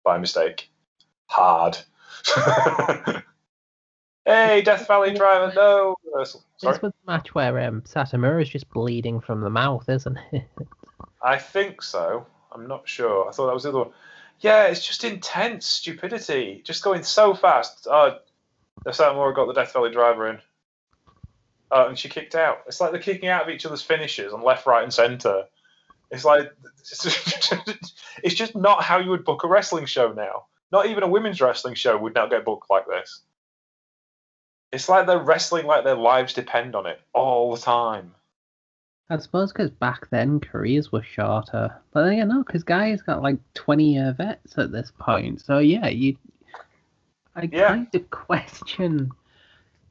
by 0.04 0.18
mistake. 0.18 0.70
Hard. 1.26 1.78
hey, 4.26 4.62
Death 4.62 4.86
Valley 4.86 5.14
driver, 5.14 5.52
no. 5.54 5.96
Sorry. 6.24 6.24
This 6.24 6.82
was 6.82 6.92
the 6.92 6.92
match 7.06 7.34
where 7.34 7.58
um, 7.60 7.82
Satomura 7.82 8.42
is 8.42 8.48
just 8.48 8.68
bleeding 8.70 9.20
from 9.20 9.40
the 9.40 9.50
mouth, 9.50 9.88
isn't 9.88 10.18
it? 10.32 10.44
I 11.22 11.38
think 11.38 11.82
so. 11.82 12.26
I'm 12.52 12.66
not 12.66 12.88
sure. 12.88 13.28
I 13.28 13.32
thought 13.32 13.46
that 13.46 13.54
was 13.54 13.62
the 13.62 13.70
other 13.70 13.78
one. 13.78 13.90
Yeah, 14.40 14.64
it's 14.64 14.84
just 14.84 15.04
intense 15.04 15.66
stupidity. 15.66 16.62
Just 16.64 16.82
going 16.82 17.02
so 17.02 17.34
fast. 17.34 17.86
Oh, 17.90 18.18
Satomura 18.86 19.34
got 19.34 19.46
the 19.46 19.54
Death 19.54 19.72
Valley 19.72 19.90
driver 19.90 20.28
in. 20.28 20.38
Oh, 21.70 21.88
and 21.88 21.98
she 21.98 22.08
kicked 22.08 22.34
out. 22.34 22.62
It's 22.66 22.80
like 22.80 22.90
they're 22.90 23.00
kicking 23.00 23.28
out 23.28 23.44
of 23.44 23.48
each 23.48 23.64
other's 23.64 23.82
finishes 23.82 24.32
on 24.32 24.42
left, 24.42 24.66
right, 24.66 24.82
and 24.82 24.92
centre. 24.92 25.44
It's 26.10 26.24
like 26.24 26.52
it's 28.22 28.34
just 28.34 28.54
not 28.54 28.82
how 28.82 28.98
you 28.98 29.10
would 29.10 29.24
book 29.24 29.44
a 29.44 29.48
wrestling 29.48 29.86
show 29.86 30.12
now. 30.12 30.46
Not 30.70 30.86
even 30.86 31.02
a 31.02 31.08
women's 31.08 31.40
wrestling 31.40 31.74
show 31.74 31.96
would 31.96 32.14
now 32.14 32.26
get 32.26 32.44
booked 32.44 32.68
like 32.68 32.86
this. 32.86 33.22
It's 34.72 34.88
like 34.88 35.06
they're 35.06 35.18
wrestling 35.18 35.66
like 35.66 35.84
their 35.84 35.94
lives 35.94 36.32
depend 36.32 36.74
on 36.74 36.86
it 36.86 37.00
all 37.12 37.54
the 37.54 37.60
time. 37.60 38.14
I 39.10 39.18
suppose 39.18 39.52
because 39.52 39.70
back 39.70 40.08
then 40.10 40.40
careers 40.40 40.90
were 40.90 41.02
shorter. 41.02 41.74
But 41.92 42.04
then, 42.04 42.16
you 42.16 42.24
know, 42.24 42.42
because 42.42 42.64
guys 42.64 43.02
got 43.02 43.22
like 43.22 43.36
20 43.52 43.92
year 43.92 44.14
vets 44.16 44.56
at 44.56 44.72
this 44.72 44.90
point. 44.98 45.42
So, 45.42 45.58
yeah, 45.58 45.88
you. 45.88 46.16
I 47.36 47.48
Yeah. 47.52 47.68
kind 47.68 47.94
of 47.94 48.10
question 48.10 49.10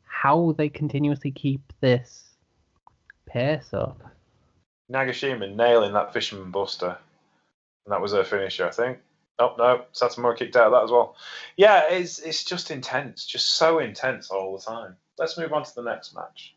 how 0.04 0.54
they 0.58 0.70
continuously 0.70 1.32
keep 1.32 1.62
this 1.82 2.36
pace 3.28 3.74
up. 3.74 4.00
Nagashima 4.92 5.56
nailing 5.56 5.94
that 5.94 6.14
Fisherman 6.14 6.50
Buster. 6.50 6.98
And 7.86 7.92
that 7.92 8.02
was 8.02 8.14
her 8.14 8.24
finisher, 8.24 8.68
I 8.68 8.72
think. 8.72 9.00
Oh, 9.40 9.56
no, 9.58 9.86
Satomura 9.94 10.38
kicked 10.38 10.56
out 10.56 10.68
of 10.68 10.72
that 10.74 10.84
as 10.84 10.92
well. 10.92 11.16
Yeah, 11.58 11.90
it's, 11.90 12.20
it's 12.20 12.44
just 12.44 12.70
intense, 12.70 13.26
just 13.26 13.56
so 13.56 13.80
intense 13.80 14.30
all 14.30 14.58
the 14.58 14.64
time. 14.64 14.96
Let's 15.18 15.38
move 15.38 15.54
on 15.54 15.64
to 15.64 15.76
the 15.76 15.82
next 15.84 16.14
match. 16.14 16.56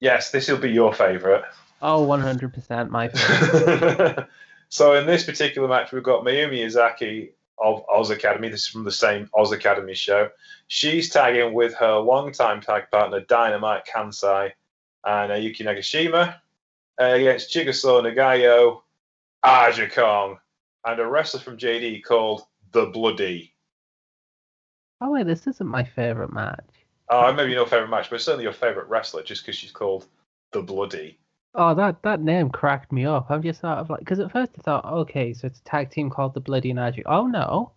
Yes, 0.00 0.30
this 0.30 0.48
will 0.48 0.58
be 0.58 0.70
your 0.70 0.92
favourite. 0.92 1.44
Oh, 1.80 2.06
100% 2.06 2.90
my 2.90 3.08
favorite. 3.08 4.26
so 4.68 4.94
in 4.94 5.06
this 5.06 5.24
particular 5.24 5.68
match, 5.68 5.92
we've 5.92 6.02
got 6.02 6.24
Mayumi 6.24 6.64
Ozaki 6.64 7.32
of 7.58 7.84
Oz 7.88 8.10
Academy. 8.10 8.48
This 8.48 8.62
is 8.62 8.66
from 8.66 8.84
the 8.84 8.90
same 8.90 9.30
Oz 9.34 9.52
Academy 9.52 9.94
show. 9.94 10.30
She's 10.66 11.10
tagging 11.10 11.54
with 11.54 11.74
her 11.74 11.96
longtime 11.98 12.60
tag 12.60 12.90
partner 12.90 13.20
Dynamite 13.20 13.86
Kansai 13.86 14.52
and 15.04 15.32
uh, 15.32 15.36
Yuki 15.36 15.64
Nagashima 15.64 16.36
uh, 17.00 17.04
against 17.04 17.52
Chigusa 17.52 18.02
Nagayo, 18.02 18.82
Aja 19.42 19.88
Kong, 19.88 20.38
and 20.84 21.00
a 21.00 21.06
wrestler 21.06 21.40
from 21.40 21.56
JD 21.56 22.04
called 22.04 22.42
The 22.72 22.86
Bloody. 22.86 23.54
oh, 25.00 25.10
wait, 25.10 25.26
this 25.26 25.46
isn't 25.46 25.66
my 25.68 25.84
favorite 25.84 26.32
match. 26.32 26.64
Oh, 27.08 27.32
maybe 27.32 27.50
not 27.50 27.54
your 27.56 27.66
favourite 27.66 27.90
match, 27.90 28.08
but 28.10 28.20
certainly 28.20 28.44
your 28.44 28.52
favourite 28.52 28.88
wrestler 28.88 29.22
just 29.22 29.42
because 29.42 29.56
she's 29.56 29.72
called 29.72 30.06
The 30.52 30.62
Bloody. 30.62 31.18
Oh, 31.54 31.74
that, 31.74 32.02
that 32.02 32.20
name 32.22 32.48
cracked 32.50 32.92
me 32.92 33.04
up. 33.04 33.30
I'm 33.30 33.42
just 33.42 33.60
sort 33.60 33.78
of 33.78 33.90
like, 33.90 33.98
because 34.00 34.20
at 34.20 34.32
first 34.32 34.52
I 34.58 34.62
thought, 34.62 34.84
okay, 34.86 35.34
so 35.34 35.46
it's 35.46 35.58
a 35.58 35.64
tag 35.64 35.90
team 35.90 36.08
called 36.08 36.32
the 36.34 36.40
Bloody 36.40 36.70
and 36.70 36.78
Magic. 36.78 37.04
Oh 37.06 37.26
no, 37.26 37.72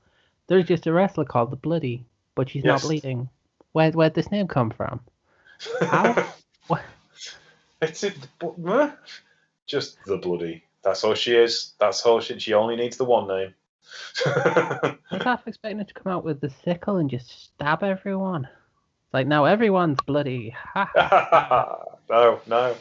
there's 0.47 0.65
just 0.65 0.87
a 0.87 0.93
wrestler 0.93 1.25
called 1.25 1.51
the 1.51 1.57
Bloody, 1.57 2.05
but 2.35 2.49
she's 2.49 2.63
Yes. 2.63 2.83
not 2.83 2.87
bleeding. 2.87 3.29
Where 3.73 3.91
where'd 3.91 4.13
this 4.13 4.31
name 4.31 4.47
come 4.47 4.69
from? 4.69 5.01
How? 5.81 6.25
What? 6.67 6.83
It's 7.81 8.03
it, 8.03 8.15
just 9.67 9.97
the 10.05 10.17
bloody. 10.17 10.63
That's 10.85 11.03
all 11.03 11.15
she 11.15 11.33
is. 11.35 11.73
That's 11.79 12.05
all 12.05 12.21
she. 12.21 12.37
She 12.39 12.53
only 12.53 12.75
needs 12.75 12.95
the 12.95 13.03
one 13.05 13.27
name. 13.27 13.53
I 14.25 14.95
was 15.11 15.21
half 15.23 15.47
expecting 15.47 15.79
her 15.79 15.83
to 15.83 15.93
come 15.95 16.11
out 16.11 16.23
with 16.23 16.39
the 16.39 16.51
sickle 16.63 16.97
and 16.97 17.09
just 17.09 17.45
stab 17.45 17.83
everyone. 17.83 18.45
It's 18.45 19.13
like 19.13 19.25
now 19.27 19.45
everyone's 19.45 19.99
bloody. 20.05 20.55
No, 22.07 22.39
no, 22.47 22.75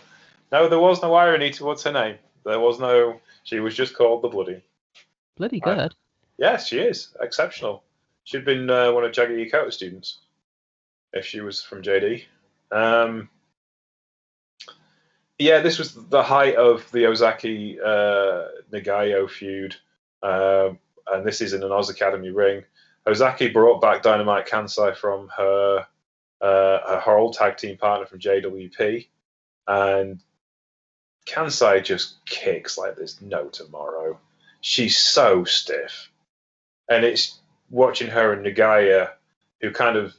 no. 0.52 0.68
There 0.68 0.78
was 0.78 1.00
no 1.00 1.14
irony 1.14 1.50
towards 1.50 1.82
her 1.84 1.92
name. 1.92 2.16
There 2.44 2.60
was 2.60 2.78
no. 2.78 3.20
She 3.44 3.58
was 3.60 3.74
just 3.74 3.96
called 3.96 4.20
the 4.22 4.28
bloody. 4.28 4.62
bloody 5.36 5.62
I- 5.64 5.74
good. 5.74 5.94
Yes, 6.36 6.66
she 6.68 6.78
is 6.80 7.14
exceptional. 7.20 7.84
She'd 8.24 8.44
been 8.44 8.68
uh, 8.68 8.92
one 8.92 9.04
of 9.04 9.12
Jaguar 9.12 9.38
Yokota's 9.38 9.76
students 9.76 10.18
if 11.14 11.24
she 11.24 11.40
was 11.40 11.62
from 11.62 11.80
JD. 11.80 12.24
Um, 12.70 13.30
yeah, 15.38 15.60
this 15.60 15.78
was 15.78 15.94
the 15.94 16.22
height 16.22 16.56
of 16.56 16.90
the 16.92 17.06
Ozaki 17.06 17.78
uh, 17.80 18.46
Nagayo 18.72 19.28
feud, 19.28 19.76
um, 20.22 20.78
and 21.06 21.26
this 21.26 21.40
is 21.40 21.52
in 21.52 21.62
an 21.62 21.72
Oz 21.72 21.90
Academy 21.90 22.30
ring. 22.30 22.64
Ozaki 23.06 23.48
brought 23.48 23.80
back 23.80 24.02
Dynamite 24.02 24.46
Kansai 24.46 24.96
from 24.96 25.28
her 25.36 25.86
uh, 26.40 27.00
her 27.00 27.16
old 27.16 27.34
tag 27.34 27.56
team 27.56 27.76
partner 27.76 28.06
from 28.06 28.18
JWP, 28.18 29.06
and 29.66 30.20
Kansai 31.26 31.82
just 31.84 32.24
kicks 32.26 32.78
like 32.78 32.96
there's 32.96 33.20
no 33.20 33.48
tomorrow. 33.48 34.18
She's 34.60 34.98
so 34.98 35.44
stiff 35.44 36.10
and 36.88 37.04
it's 37.04 37.40
watching 37.70 38.08
her 38.08 38.32
and 38.32 38.44
Nagayo, 38.44 39.10
who 39.60 39.70
kind 39.70 39.96
of 39.96 40.14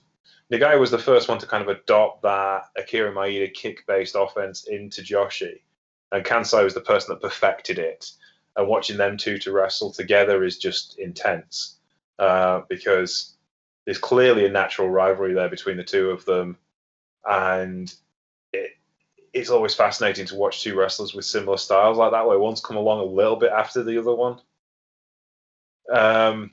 Nagayo 0.52 0.80
was 0.80 0.92
the 0.92 1.00
first 1.00 1.28
one 1.28 1.40
to 1.40 1.48
kind 1.48 1.64
of 1.64 1.70
adopt 1.70 2.22
that 2.22 2.66
Akira 2.78 3.12
Maeda 3.12 3.54
kick-based 3.54 4.16
offense 4.18 4.68
into 4.68 5.02
Joshi, 5.02 5.62
and 6.12 6.24
Kansai 6.24 6.64
was 6.64 6.74
the 6.74 6.82
person 6.82 7.14
that 7.14 7.22
perfected 7.22 7.80
it. 7.80 8.12
And 8.56 8.68
watching 8.68 8.96
them 8.96 9.18
two 9.18 9.38
to 9.40 9.52
wrestle 9.52 9.92
together 9.92 10.44
is 10.46 10.58
just 10.58 10.98
intense 10.98 11.78
uh, 12.20 12.62
because 12.70 13.34
there's 13.84 13.98
clearly 13.98 14.46
a 14.46 14.50
natural 14.50 14.90
rivalry 14.90 15.34
there 15.34 15.50
between 15.50 15.78
the 15.78 15.84
two 15.84 16.10
of 16.12 16.24
them, 16.26 16.58
and 17.28 17.94
it, 18.54 18.72
it's 19.34 19.50
always 19.50 19.76
fascinating 19.76 20.26
to 20.28 20.36
watch 20.36 20.62
two 20.64 20.76
wrestlers 20.76 21.14
with 21.14 21.26
similar 21.26 21.58
styles 21.58 21.98
like 21.98 22.12
that, 22.12 22.26
where 22.28 22.40
one's 22.40 22.62
come 22.62 22.78
along 22.78 23.00
a 23.00 23.04
little 23.04 23.36
bit 23.36 23.52
after 23.52 23.84
the 23.84 23.98
other 23.98 24.14
one. 24.14 24.40
Um, 25.94 26.52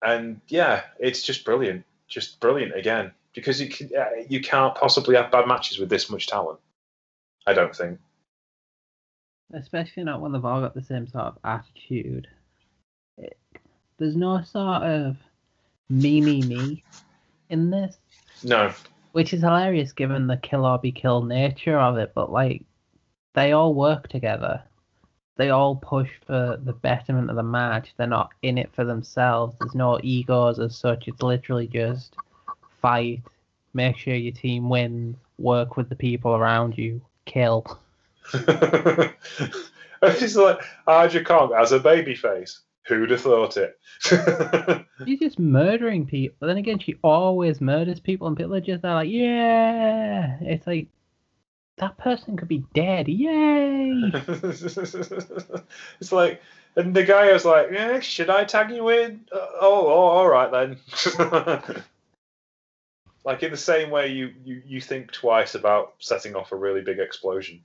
and 0.00 0.40
yeah, 0.46 0.82
it's 1.00 1.22
just 1.22 1.44
brilliant, 1.44 1.84
just 2.08 2.40
brilliant 2.40 2.74
again 2.76 3.12
because 3.34 3.60
you 3.60 3.68
can, 3.68 3.90
uh, 3.96 4.22
you 4.28 4.40
can't 4.40 4.74
possibly 4.74 5.14
have 5.16 5.30
bad 5.30 5.46
matches 5.46 5.78
with 5.78 5.88
this 5.88 6.10
much 6.10 6.26
talent. 6.26 6.58
I 7.46 7.52
don't 7.54 7.74
think. 7.74 7.98
Especially 9.54 10.04
not 10.04 10.20
when 10.20 10.32
they've 10.32 10.44
all 10.44 10.60
got 10.60 10.74
the 10.74 10.82
same 10.82 11.06
sort 11.06 11.24
of 11.24 11.38
attitude. 11.44 12.28
It, 13.16 13.38
there's 13.98 14.16
no 14.16 14.42
sort 14.42 14.82
of 14.82 15.16
me 15.88 16.20
me 16.20 16.42
me 16.42 16.84
in 17.48 17.70
this, 17.70 17.96
No. 18.44 18.72
which 19.12 19.32
is 19.32 19.40
hilarious 19.40 19.92
given 19.92 20.26
the 20.26 20.36
kill 20.36 20.66
or 20.66 20.78
be 20.78 20.92
killed 20.92 21.28
nature 21.28 21.78
of 21.78 21.96
it. 21.96 22.12
But 22.14 22.30
like, 22.30 22.64
they 23.34 23.52
all 23.52 23.72
work 23.72 24.08
together. 24.08 24.62
They 25.38 25.50
all 25.50 25.76
push 25.76 26.10
for 26.26 26.58
the 26.62 26.72
betterment 26.72 27.30
of 27.30 27.36
the 27.36 27.44
match. 27.44 27.94
They're 27.96 28.08
not 28.08 28.30
in 28.42 28.58
it 28.58 28.70
for 28.74 28.84
themselves. 28.84 29.54
There's 29.58 29.74
no 29.74 30.00
egos 30.02 30.58
as 30.58 30.76
such. 30.76 31.06
It's 31.06 31.22
literally 31.22 31.68
just 31.68 32.16
fight, 32.82 33.22
make 33.72 33.96
sure 33.96 34.14
your 34.14 34.32
team 34.32 34.68
wins, 34.68 35.16
work 35.38 35.76
with 35.76 35.88
the 35.88 35.94
people 35.94 36.34
around 36.34 36.76
you, 36.76 37.00
kill. 37.24 37.64
it's 38.34 39.14
like 40.34 40.58
Aja 40.88 41.22
Kong 41.22 41.52
as 41.56 41.70
a 41.70 41.78
baby 41.78 42.16
face. 42.16 42.60
Who'd 42.88 43.10
have 43.10 43.20
thought 43.20 43.56
it? 43.58 43.78
She's 45.06 45.20
just 45.20 45.38
murdering 45.38 46.06
people. 46.06 46.36
But 46.40 46.48
then 46.48 46.56
again, 46.56 46.80
she 46.80 46.96
always 47.04 47.60
murders 47.60 48.00
people, 48.00 48.26
and 48.26 48.36
people 48.36 48.56
are 48.56 48.60
just 48.60 48.82
there 48.82 48.94
like, 48.94 49.10
yeah. 49.10 50.38
It's 50.40 50.66
like 50.66 50.88
that 51.78 51.98
person 51.98 52.36
could 52.36 52.48
be 52.48 52.64
dead. 52.74 53.08
Yay! 53.08 54.10
it's 56.00 56.12
like, 56.12 56.42
and 56.76 56.94
the 56.94 57.04
guy 57.04 57.32
was 57.32 57.44
like, 57.44 57.68
"Yeah, 57.72 58.00
should 58.00 58.30
I 58.30 58.44
tag 58.44 58.70
you 58.70 58.88
in?" 58.90 59.26
Uh, 59.32 59.46
oh, 59.60 59.86
oh, 59.86 59.90
all 59.90 60.28
right 60.28 60.50
then. 60.50 60.78
like 63.24 63.42
in 63.42 63.50
the 63.50 63.56
same 63.56 63.90
way, 63.90 64.08
you, 64.08 64.32
you 64.44 64.62
you 64.66 64.80
think 64.80 65.12
twice 65.12 65.54
about 65.54 65.94
setting 65.98 66.34
off 66.36 66.52
a 66.52 66.56
really 66.56 66.82
big 66.82 66.98
explosion. 66.98 67.62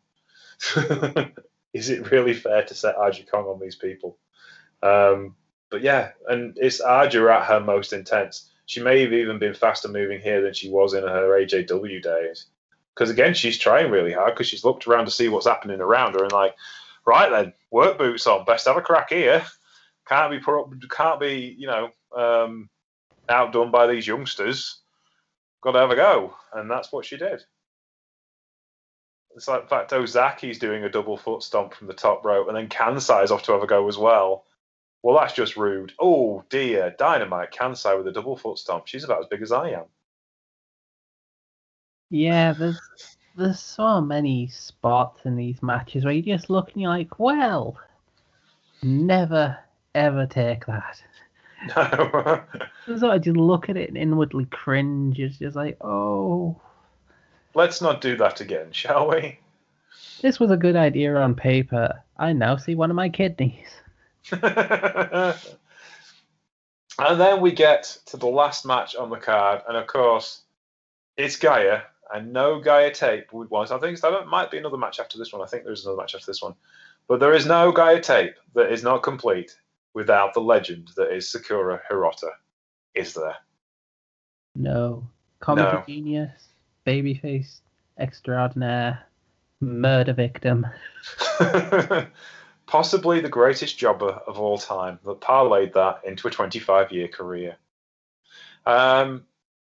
Is 1.73 1.89
it 1.89 2.11
really 2.11 2.33
fair 2.33 2.63
to 2.63 2.75
set 2.75 2.97
Aja 2.97 3.23
Kong 3.23 3.45
on 3.45 3.59
these 3.59 3.75
people? 3.75 4.17
Um, 4.83 5.35
but 5.69 5.81
yeah, 5.81 6.11
and 6.29 6.57
it's 6.61 6.81
Aja 6.81 7.29
at 7.29 7.45
her 7.45 7.59
most 7.59 7.93
intense. 7.93 8.49
She 8.65 8.81
may 8.81 9.01
have 9.01 9.13
even 9.13 9.39
been 9.39 9.53
faster 9.53 9.87
moving 9.87 10.21
here 10.21 10.41
than 10.41 10.53
she 10.53 10.69
was 10.69 10.93
in 10.93 11.03
her 11.03 11.29
AJW 11.29 12.01
days. 12.01 12.45
Because 12.93 13.09
again, 13.09 13.33
she's 13.33 13.57
trying 13.57 13.91
really 13.91 14.13
hard 14.13 14.33
because 14.33 14.47
she's 14.47 14.63
looked 14.63 14.87
around 14.87 15.05
to 15.05 15.11
see 15.11 15.29
what's 15.29 15.47
happening 15.47 15.81
around 15.81 16.13
her 16.13 16.23
and 16.23 16.31
like, 16.31 16.55
right 17.05 17.29
then, 17.29 17.53
work 17.71 17.97
boots 17.97 18.27
on. 18.27 18.45
Best 18.45 18.67
have 18.67 18.77
a 18.77 18.81
crack 18.81 19.09
here. 19.09 19.43
Can't 20.07 20.31
be 20.31 20.39
put 20.39 20.59
up, 20.59 20.73
can't 20.89 21.19
be 21.19 21.55
you 21.57 21.67
know 21.67 21.89
um, 22.15 22.69
outdone 23.29 23.71
by 23.71 23.87
these 23.87 24.05
youngsters. 24.05 24.79
Got 25.61 25.71
to 25.71 25.79
have 25.79 25.91
a 25.91 25.95
go, 25.95 26.35
and 26.53 26.69
that's 26.69 26.91
what 26.91 27.05
she 27.05 27.17
did. 27.17 27.41
It's 29.35 29.47
like, 29.47 29.63
in 29.63 29.67
fact, 29.67 29.91
Ozaki's 29.91 30.59
doing 30.59 30.83
a 30.83 30.89
double 30.89 31.17
foot 31.17 31.41
stomp 31.41 31.73
from 31.73 31.87
the 31.87 31.93
top 31.93 32.23
rope, 32.23 32.47
and 32.47 32.55
then 32.55 32.67
Kansai's 32.67 33.31
off 33.31 33.43
to 33.43 33.53
have 33.53 33.63
a 33.63 33.67
go 33.67 33.87
as 33.87 33.97
well. 33.97 34.45
Well, 35.01 35.17
that's 35.17 35.33
just 35.33 35.57
rude. 35.57 35.93
Oh 35.99 36.43
dear, 36.49 36.95
Dynamite 36.97 37.51
Kansai 37.51 37.97
with 37.97 38.07
a 38.07 38.11
double 38.11 38.37
foot 38.37 38.59
stomp. 38.59 38.87
She's 38.87 39.03
about 39.03 39.21
as 39.21 39.27
big 39.27 39.41
as 39.41 39.51
I 39.51 39.71
am. 39.71 39.85
Yeah, 42.13 42.53
there's 42.53 42.79
there's 43.35 43.59
so 43.59 43.99
many 43.99 44.47
spots 44.47 45.21
in 45.25 45.35
these 45.35 45.63
matches 45.63 46.05
where 46.05 46.13
you 46.13 46.21
just 46.21 46.47
look 46.47 46.71
and 46.71 46.79
you're 46.79 46.91
like, 46.91 47.17
well, 47.17 47.75
never 48.83 49.57
ever 49.95 50.27
take 50.27 50.67
that. 50.67 51.03
No. 51.75 52.43
So 52.99 53.09
I 53.09 53.17
just 53.17 53.35
look 53.35 53.67
at 53.69 53.77
it 53.77 53.87
and 53.87 53.97
inwardly 53.97 54.45
cringe. 54.45 55.17
It's 55.19 55.39
just 55.39 55.55
like, 55.55 55.77
oh, 55.81 56.61
Let's 57.55 57.81
not 57.81 57.99
do 58.01 58.15
that 58.17 58.41
again, 58.41 58.71
shall 58.73 59.09
we? 59.09 59.39
this 60.21 60.39
was 60.39 60.51
a 60.51 60.57
good 60.57 60.75
idea 60.75 61.15
on 61.15 61.33
paper. 61.33 62.03
I 62.15 62.33
now 62.33 62.57
see 62.57 62.75
one 62.75 62.91
of 62.91 62.95
my 62.95 63.09
kidneys. 63.09 63.69
and 64.31 65.33
then 66.99 67.41
we 67.41 67.53
get 67.53 67.97
to 68.07 68.17
the 68.17 68.27
last 68.27 68.67
match 68.67 68.95
on 68.95 69.09
the 69.09 69.17
card, 69.17 69.61
and 69.67 69.77
of 69.77 69.87
course, 69.87 70.41
it's 71.17 71.39
Gaea, 71.39 71.83
and 72.13 72.33
no 72.33 72.59
Gaea 72.59 72.93
tape 72.93 73.31
would 73.33 73.49
want. 73.49 73.71
I 73.71 73.79
think 73.79 73.99
there 73.99 74.25
might 74.25 74.51
be 74.51 74.57
another 74.57 74.77
match 74.77 74.99
after 74.99 75.17
this 75.17 75.31
one. 75.31 75.41
I 75.41 75.45
think 75.45 75.63
there's 75.63 75.85
another 75.85 76.01
match 76.01 76.15
after 76.15 76.25
this 76.27 76.41
one, 76.41 76.55
but 77.07 77.19
there 77.19 77.33
is 77.33 77.45
no 77.45 77.71
Gaea 77.71 78.01
tape 78.01 78.35
that 78.55 78.71
is 78.71 78.83
not 78.83 79.03
complete 79.03 79.57
without 79.93 80.33
the 80.33 80.41
legend 80.41 80.89
that 80.95 81.11
is 81.15 81.29
Sakura 81.29 81.81
Hirota. 81.89 82.29
Is 82.95 83.13
there? 83.13 83.35
No. 84.55 85.07
Comic 85.39 85.65
No. 85.65 85.83
genius, 85.85 86.49
babyface 86.85 87.59
extraordinaire, 87.97 88.99
murder 89.59 90.13
victim. 90.13 90.65
Possibly 92.65 93.19
the 93.19 93.29
greatest 93.29 93.77
jobber 93.77 94.21
of 94.25 94.39
all 94.39 94.57
time 94.57 94.99
that 95.05 95.21
parlayed 95.21 95.73
that 95.73 96.01
into 96.05 96.27
a 96.27 96.31
25 96.31 96.91
year 96.91 97.07
career. 97.07 97.57
Um, 98.65 99.25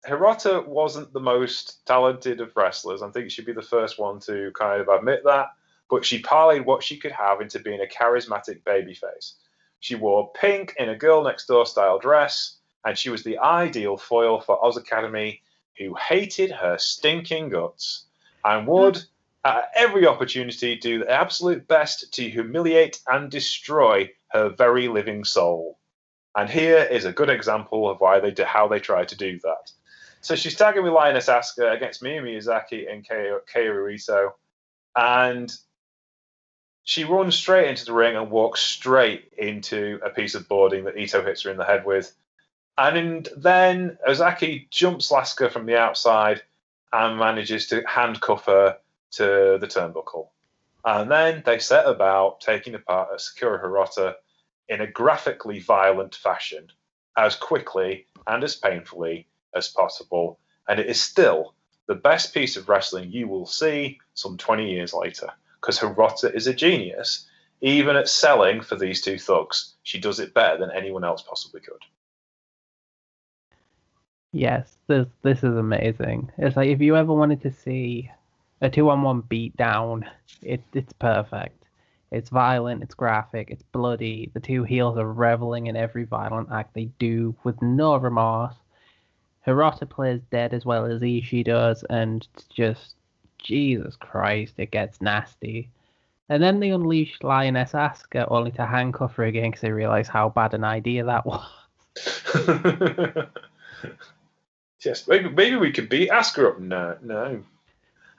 Hirota 0.08 0.66
wasn't 0.66 1.12
the 1.14 1.20
most 1.20 1.86
talented 1.86 2.40
of 2.40 2.56
wrestlers. 2.56 3.02
I 3.02 3.10
think 3.10 3.32
she'd 3.32 3.46
be 3.46 3.54
the 3.54 3.62
first 3.62 4.00
one 4.00 4.20
to 4.22 4.52
kind 4.58 4.82
of 4.82 4.88
admit 4.88 5.24
that. 5.26 5.48
But 5.90 6.06
she 6.06 6.22
parlayed 6.22 6.66
what 6.66 6.84
she 6.84 6.98
could 6.98 7.12
have 7.12 7.42
into 7.42 7.60
being 7.60 7.82
a 7.82 7.86
charismatic 7.86 8.64
babyface. 8.64 9.34
She 9.80 9.96
wore 9.96 10.32
pink 10.34 10.76
in 10.78 10.90
a 10.90 10.98
girl 10.98 11.24
next 11.24 11.46
door 11.46 11.66
style 11.66 12.00
dress, 12.00 12.58
and 12.84 12.98
she 12.98 13.10
was 13.10 13.24
the 13.24 13.38
ideal 13.38 13.98
foil 13.98 14.40
for 14.40 14.64
Oz 14.64 14.78
Academy, 14.78 15.42
who 15.78 15.94
hated 15.96 16.52
her 16.52 16.78
stinking 16.78 17.50
guts 17.50 18.06
and 18.44 18.68
would, 18.68 19.04
at 19.44 19.72
every 19.76 20.08
opportunity, 20.08 20.76
do 20.76 21.00
the 21.00 21.12
absolute 21.12 21.68
best 21.68 22.14
to 22.14 22.30
humiliate 22.30 23.00
and 23.08 23.30
destroy 23.30 24.10
her 24.30 24.50
very 24.50 24.88
living 24.88 25.24
soul. 25.24 25.78
And 26.36 26.50
here 26.50 26.80
is 26.80 27.06
a 27.06 27.14
good 27.14 27.30
example 27.30 27.90
of 27.90 28.00
why 28.00 28.20
they 28.20 28.32
do, 28.32 28.44
how 28.44 28.68
they 28.68 28.80
try 28.80 29.06
to 29.06 29.16
do 29.16 29.40
that. 29.40 29.72
So 30.26 30.36
she's 30.36 30.56
tagging 30.56 30.82
with 30.82 30.92
Lioness 30.92 31.28
Asuka 31.28 31.72
against 31.72 32.02
Miyu 32.02 32.24
Miyazaki 32.24 32.92
and 32.92 33.08
Kei 33.08 33.32
Kaoru 33.54 34.32
and 34.96 35.56
she 36.84 37.04
runs 37.04 37.36
straight 37.36 37.70
into 37.70 37.86
the 37.86 37.94
ring 37.94 38.16
and 38.16 38.32
walks 38.32 38.60
straight 38.60 39.32
into 39.38 40.00
a 40.04 40.10
piece 40.10 40.34
of 40.34 40.48
boarding 40.48 40.86
that 40.86 40.98
Ito 40.98 41.24
hits 41.24 41.44
her 41.44 41.52
in 41.52 41.58
the 41.58 41.64
head 41.64 41.86
with. 41.86 42.12
And 42.76 43.30
then 43.38 44.00
Ozaki 44.08 44.68
jumps 44.72 45.12
Lasker 45.12 45.48
from 45.48 45.68
the 45.68 45.78
outside 45.78 46.42
and 46.92 47.20
manages 47.20 47.68
to 47.68 47.84
handcuff 47.88 48.48
her 48.48 48.80
to 49.12 49.60
the 49.62 49.68
turnbuckle. 49.68 50.30
And 50.84 51.12
then 51.12 51.44
they 51.46 51.60
set 51.60 51.86
about 51.86 52.42
taking 52.42 52.74
apart 52.74 53.10
a 53.14 53.20
Sakura 53.20 53.60
Hirota 53.60 54.16
in 54.70 54.82
a 54.82 54.88
graphically 54.88 55.60
violent 55.60 56.16
fashion, 56.16 56.72
as 57.16 57.36
quickly 57.36 58.08
and 58.26 58.44
as 58.44 58.56
painfully 58.56 59.28
as 59.56 59.70
possible. 59.70 60.40
And 60.68 60.80
it 60.80 60.88
is 60.88 61.02
still 61.02 61.54
the 61.88 61.96
best 61.96 62.34
piece 62.34 62.58
of 62.58 62.70
wrestling 62.70 63.12
you 63.12 63.28
will 63.28 63.46
see 63.46 64.00
some 64.14 64.38
20 64.38 64.70
years 64.70 64.94
later, 64.94 65.30
because 65.62 65.80
Hirota 65.80 66.34
is 66.34 66.48
a 66.48 66.54
genius. 66.54 67.28
Even 67.62 67.96
at 67.96 68.10
selling 68.10 68.62
for 68.62 68.76
these 68.76 69.02
two 69.02 69.18
thugs, 69.18 69.76
she 69.84 70.00
does 70.00 70.20
it 70.20 70.34
better 70.34 70.58
than 70.58 70.72
anyone 70.72 71.04
else 71.04 71.22
possibly 71.22 71.62
could. 71.62 71.82
Yes, 74.32 74.78
this 74.88 75.08
this 75.22 75.38
is 75.44 75.56
amazing. 75.56 76.30
It's 76.38 76.58
like 76.58 76.68
if 76.68 76.82
you 76.82 76.98
ever 76.98 77.14
wanted 77.14 77.42
to 77.44 77.52
see 77.52 78.12
a 78.60 78.70
two 78.70 78.90
on 78.90 79.02
one 79.02 79.22
beat 79.22 79.56
down, 79.56 80.06
it 80.42 80.62
it's 80.74 80.92
perfect. 80.92 81.66
It's 82.12 82.30
violent, 82.30 82.84
it's 82.84 82.94
graphic, 82.94 83.50
it's 83.50 83.64
bloody. 83.64 84.32
The 84.34 84.40
two 84.42 84.64
heels 84.64 84.98
are 84.98 85.12
reveling 85.12 85.68
in 85.68 85.78
every 85.78 86.04
violent 86.04 86.50
act 86.52 86.74
they 86.74 86.90
do 87.00 87.36
with 87.44 87.62
no 87.62 87.96
remorse. 87.96 88.56
Hirota 89.46 89.88
plays 89.90 90.22
dead 90.32 90.54
as 90.54 90.66
well 90.66 90.86
as 90.86 91.02
Ishii 91.02 91.46
does, 91.46 91.84
and 91.90 92.28
just 92.50 92.96
Jesus 93.38 93.96
Christ, 93.96 94.56
it 94.58 94.72
gets 94.72 95.02
nasty. 95.02 95.70
And 96.30 96.42
then 96.42 96.60
they 96.60 96.72
unleash 96.72 97.20
Lioness 97.22 97.74
Asuka 97.74 98.28
only 98.32 98.52
to 98.52 98.66
handcuff 98.66 99.16
her 99.16 99.26
again 99.26 99.52
because 99.52 99.62
they 99.62 99.72
realize 99.72 100.08
how 100.08 100.30
bad 100.30 100.56
an 100.56 100.64
idea 100.64 101.04
that 101.06 101.26
was. 101.26 101.46
yes, 104.84 105.08
maybe 105.08 105.30
maybe 105.30 105.56
we 105.56 105.72
could 105.72 105.90
beat 105.90 106.10
Asuka 106.10 106.50
up. 106.50 106.60
No, 106.60 106.98
no. 107.04 107.44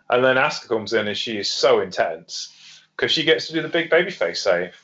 And 0.09 0.25
then 0.25 0.37
Asuka 0.37 0.69
comes 0.69 0.93
in 0.93 1.09
and 1.09 1.17
she 1.17 1.39
is 1.39 1.51
so 1.51 1.81
intense 1.81 2.53
because 2.97 3.11
she 3.11 3.25
gets 3.25 3.49
to 3.49 3.53
do 3.53 3.63
the 3.63 3.69
big 3.69 3.91
babyface 3.91 4.37
save, 4.37 4.81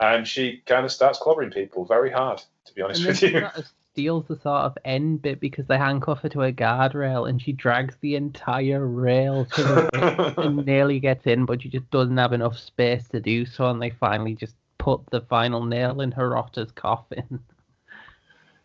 and 0.00 0.26
she 0.26 0.62
kind 0.64 0.86
of 0.86 0.92
starts 0.92 1.18
clobbering 1.18 1.52
people 1.52 1.84
very 1.84 2.10
hard. 2.10 2.42
To 2.64 2.74
be 2.74 2.80
honest 2.80 3.04
with 3.04 3.22
you, 3.22 3.46
steals 3.92 4.24
the 4.26 4.36
sort 4.36 4.62
of 4.62 4.78
end 4.84 5.22
bit 5.22 5.38
because 5.38 5.66
they 5.66 5.76
handcuff 5.76 6.20
her 6.20 6.28
to 6.30 6.42
a 6.42 6.52
guardrail 6.52 7.28
and 7.28 7.40
she 7.40 7.52
drags 7.52 7.94
the 8.00 8.16
entire 8.16 8.86
rail 8.86 9.44
to 9.44 9.62
the 9.62 10.34
and 10.38 10.64
nearly 10.64 10.98
gets 10.98 11.26
in, 11.26 11.44
but 11.44 11.62
she 11.62 11.68
just 11.68 11.90
doesn't 11.90 12.16
have 12.16 12.32
enough 12.32 12.58
space 12.58 13.06
to 13.08 13.20
do 13.20 13.44
so, 13.44 13.68
and 13.68 13.80
they 13.80 13.90
finally 13.90 14.34
just 14.34 14.54
put 14.78 15.00
the 15.10 15.20
final 15.20 15.64
nail 15.64 16.00
in 16.00 16.10
Hirota's 16.10 16.72
coffin. 16.72 17.40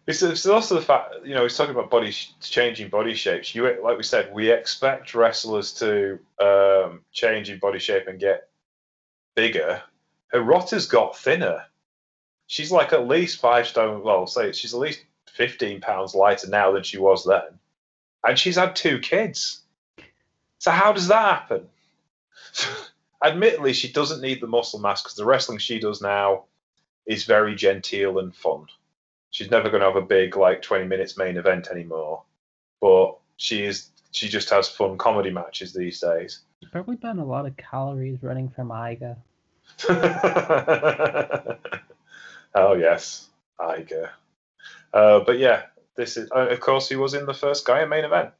It's, 0.07 0.23
it's 0.23 0.45
also 0.45 0.75
the 0.75 0.82
fact, 0.82 1.15
you 1.25 1.36
know, 1.36 1.43
he's 1.43 1.57
talking 1.57 1.75
about 1.75 1.89
body 1.89 2.11
sh- 2.11 2.32
changing 2.39 2.89
body 2.89 3.13
shapes. 3.13 3.53
You, 3.53 3.63
like 3.84 3.97
we 3.97 4.03
said, 4.03 4.34
we 4.34 4.49
expect 4.49 5.13
wrestlers 5.13 5.73
to 5.73 6.17
um, 6.41 7.01
change 7.11 7.49
in 7.49 7.59
body 7.59 7.80
shape 7.80 8.07
and 8.07 8.17
get 8.17 8.47
bigger. 9.36 9.82
Hirota's 10.34 10.86
got 10.88 11.17
thinner. 11.17 11.63
she's 12.47 12.71
like 12.71 12.93
at 12.93 13.07
least 13.07 13.41
five 13.41 13.67
stone. 13.67 14.01
Well, 14.01 14.25
say 14.28 14.53
she's 14.53 14.73
at 14.73 14.80
least 14.80 15.01
fifteen 15.38 15.80
pounds 15.80 16.16
lighter 16.16 16.50
now 16.50 16.72
than 16.72 16.84
she 16.84 16.98
was 16.98 17.24
then, 17.24 17.60
and 18.28 18.38
she's 18.38 18.58
had 18.58 18.76
two 18.76 19.00
kids. 19.00 19.62
So 20.60 20.72
how 20.72 20.92
does 20.92 21.08
that 21.08 21.40
happen? 21.42 21.68
Admittedly, 23.24 23.74
she 23.74 23.92
doesn't 23.92 24.22
need 24.22 24.42
the 24.42 24.48
muscle 24.48 24.80
mass 24.80 25.02
because 25.02 25.16
the 25.16 25.26
wrestling 25.26 25.60
she 25.60 25.80
does 25.80 26.02
now 26.02 26.46
is 27.06 27.24
very 27.24 27.56
genteel 27.56 28.20
and 28.20 28.36
fun. 28.36 28.66
She's 29.30 29.52
never 29.52 29.70
going 29.70 29.82
to 29.82 29.88
have 29.88 29.96
a 29.96 30.02
big 30.02 30.36
like 30.36 30.62
twenty 30.62 30.86
minutes 30.86 31.18
main 31.18 31.38
event 31.38 31.68
anymore, 31.72 32.24
but 32.82 33.18
she 33.38 33.64
is. 33.64 33.90
She 34.12 34.30
just 34.30 34.50
has 34.50 34.68
fun 34.68 34.98
comedy 34.98 35.30
matches 35.30 35.74
these 35.74 36.00
days. 36.00 36.40
Probably 36.72 36.96
burn 36.96 37.20
a 37.20 37.26
lot 37.26 37.46
of 37.46 37.56
calories 37.58 38.24
running 38.24 38.50
from 38.50 38.70
Iga. 38.70 39.16
oh 42.56 42.74
yes, 42.74 43.30
Iger. 43.60 44.10
Uh, 44.94 45.20
but 45.20 45.40
yeah, 45.40 45.64
this 45.96 46.18
is 46.18 46.30
uh, 46.32 46.48
of 46.48 46.60
course 46.60 46.88
he 46.90 46.96
was 46.96 47.14
in 47.14 47.26
the 47.26 47.34
first 47.34 47.66
Gaea 47.66 47.88
main 47.88 48.06
event 48.06 48.32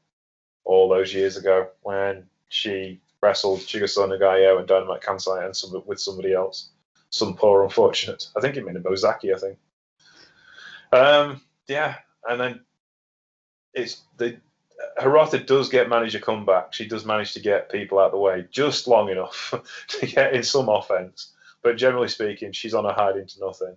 all 0.64 0.88
those 0.88 1.12
years 1.12 1.36
ago 1.36 1.68
when 1.82 2.24
she 2.48 3.00
wrestled 3.20 3.60
Chigusa 3.60 4.08
Nagayo 4.08 4.58
and 4.58 4.66
Dynamite 4.68 5.02
Kansai 5.02 5.44
and 5.44 5.56
some, 5.56 5.82
with 5.86 6.00
somebody 6.00 6.32
else, 6.32 6.70
some 7.10 7.34
poor 7.34 7.64
unfortunate. 7.64 8.28
I 8.36 8.40
think 8.40 8.56
it 8.56 8.64
meant 8.64 8.82
Bozaki. 8.82 9.34
I 9.34 9.38
think. 9.38 9.58
Um, 10.92 11.40
yeah, 11.66 11.96
and 12.28 12.40
then 12.40 12.60
it's 13.74 14.02
the 14.16 14.36
Hirota 15.00 15.44
does 15.44 15.68
get 15.68 15.88
manage 15.88 16.14
a 16.14 16.20
comeback. 16.20 16.72
She 16.72 16.86
does 16.86 17.04
manage 17.04 17.32
to 17.34 17.40
get 17.40 17.70
people 17.70 17.98
out 17.98 18.06
of 18.06 18.12
the 18.12 18.18
way 18.18 18.46
just 18.50 18.86
long 18.86 19.08
enough 19.08 19.54
to 19.88 20.06
get 20.06 20.34
in 20.34 20.42
some 20.42 20.68
offense. 20.68 21.32
But 21.62 21.76
generally 21.76 22.08
speaking, 22.08 22.52
she's 22.52 22.74
on 22.74 22.86
a 22.86 22.92
hide 22.92 23.16
into 23.16 23.40
nothing. 23.40 23.76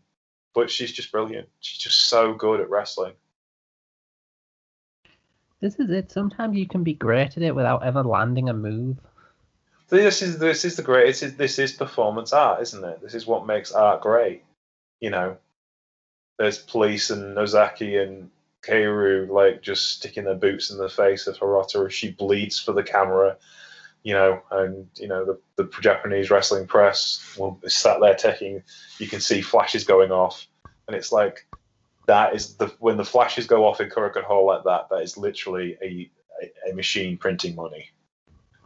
But 0.54 0.70
she's 0.70 0.92
just 0.92 1.12
brilliant. 1.12 1.48
She's 1.60 1.80
just 1.80 2.08
so 2.08 2.34
good 2.34 2.60
at 2.60 2.70
wrestling. 2.70 3.14
This 5.62 5.80
is 5.80 5.90
it. 5.92 6.12
Sometimes 6.12 6.58
you 6.58 6.68
can 6.68 6.84
be 6.84 6.94
great 6.94 7.38
at 7.38 7.44
it 7.44 7.56
without 7.56 7.84
ever 7.84 8.04
landing 8.04 8.50
a 8.50 8.54
move. 8.54 8.98
This 9.90 10.22
is 10.22 10.40
this 10.40 10.66
is 10.66 10.76
the 10.76 10.82
great. 10.82 11.08
This 11.08 11.24
is 11.24 11.36
this 11.36 11.60
is 11.60 11.74
performance 11.74 12.34
art, 12.34 12.62
isn't 12.62 12.84
it? 12.84 13.02
This 13.02 13.14
is 13.14 13.28
what 13.28 13.46
makes 13.46 13.72
art 13.72 14.02
great. 14.02 14.44
You 15.00 15.10
know, 15.10 15.38
there's 16.38 16.58
Police 16.58 17.10
and 17.10 17.38
Ozaki 17.38 17.98
and 17.98 18.32
Kaoru 18.64 19.30
like 19.30 19.62
just 19.62 19.90
sticking 19.92 20.24
their 20.24 20.36
boots 20.36 20.72
in 20.72 20.78
the 20.78 20.90
face 20.90 21.28
of 21.28 21.38
Hirota 21.38 21.86
as 21.86 21.94
she 21.94 22.12
bleeds 22.12 22.60
for 22.60 22.74
the 22.74 22.84
camera, 22.84 23.38
you 24.04 24.14
know, 24.14 24.42
and 24.52 24.88
you 24.96 25.08
know 25.08 25.26
the, 25.26 25.40
the 25.64 25.70
Japanese 25.82 26.30
wrestling 26.30 26.68
press 26.68 27.36
will 27.38 27.60
sat 27.68 28.00
there 28.02 28.16
taking. 28.16 28.64
You 29.00 29.08
can 29.08 29.22
see 29.22 29.42
flashes 29.42 29.84
going 29.84 30.12
off, 30.12 30.48
and 30.88 30.96
it's 30.96 31.12
like 31.12 31.46
that 32.08 32.36
is 32.36 32.56
the 32.56 32.68
when 32.80 32.98
the 32.98 33.06
flashes 33.06 33.48
go 33.48 33.66
off 33.66 33.82
in 33.82 33.90
Korakuen 33.90 34.24
Hall 34.24 34.46
like 34.46 34.64
that. 34.64 34.90
That 34.90 35.04
is 35.04 35.18
literally 35.18 35.78
a, 35.82 36.12
a, 36.42 36.72
a 36.72 36.76
machine 36.76 37.18
printing 37.18 37.56
money. 37.56 37.90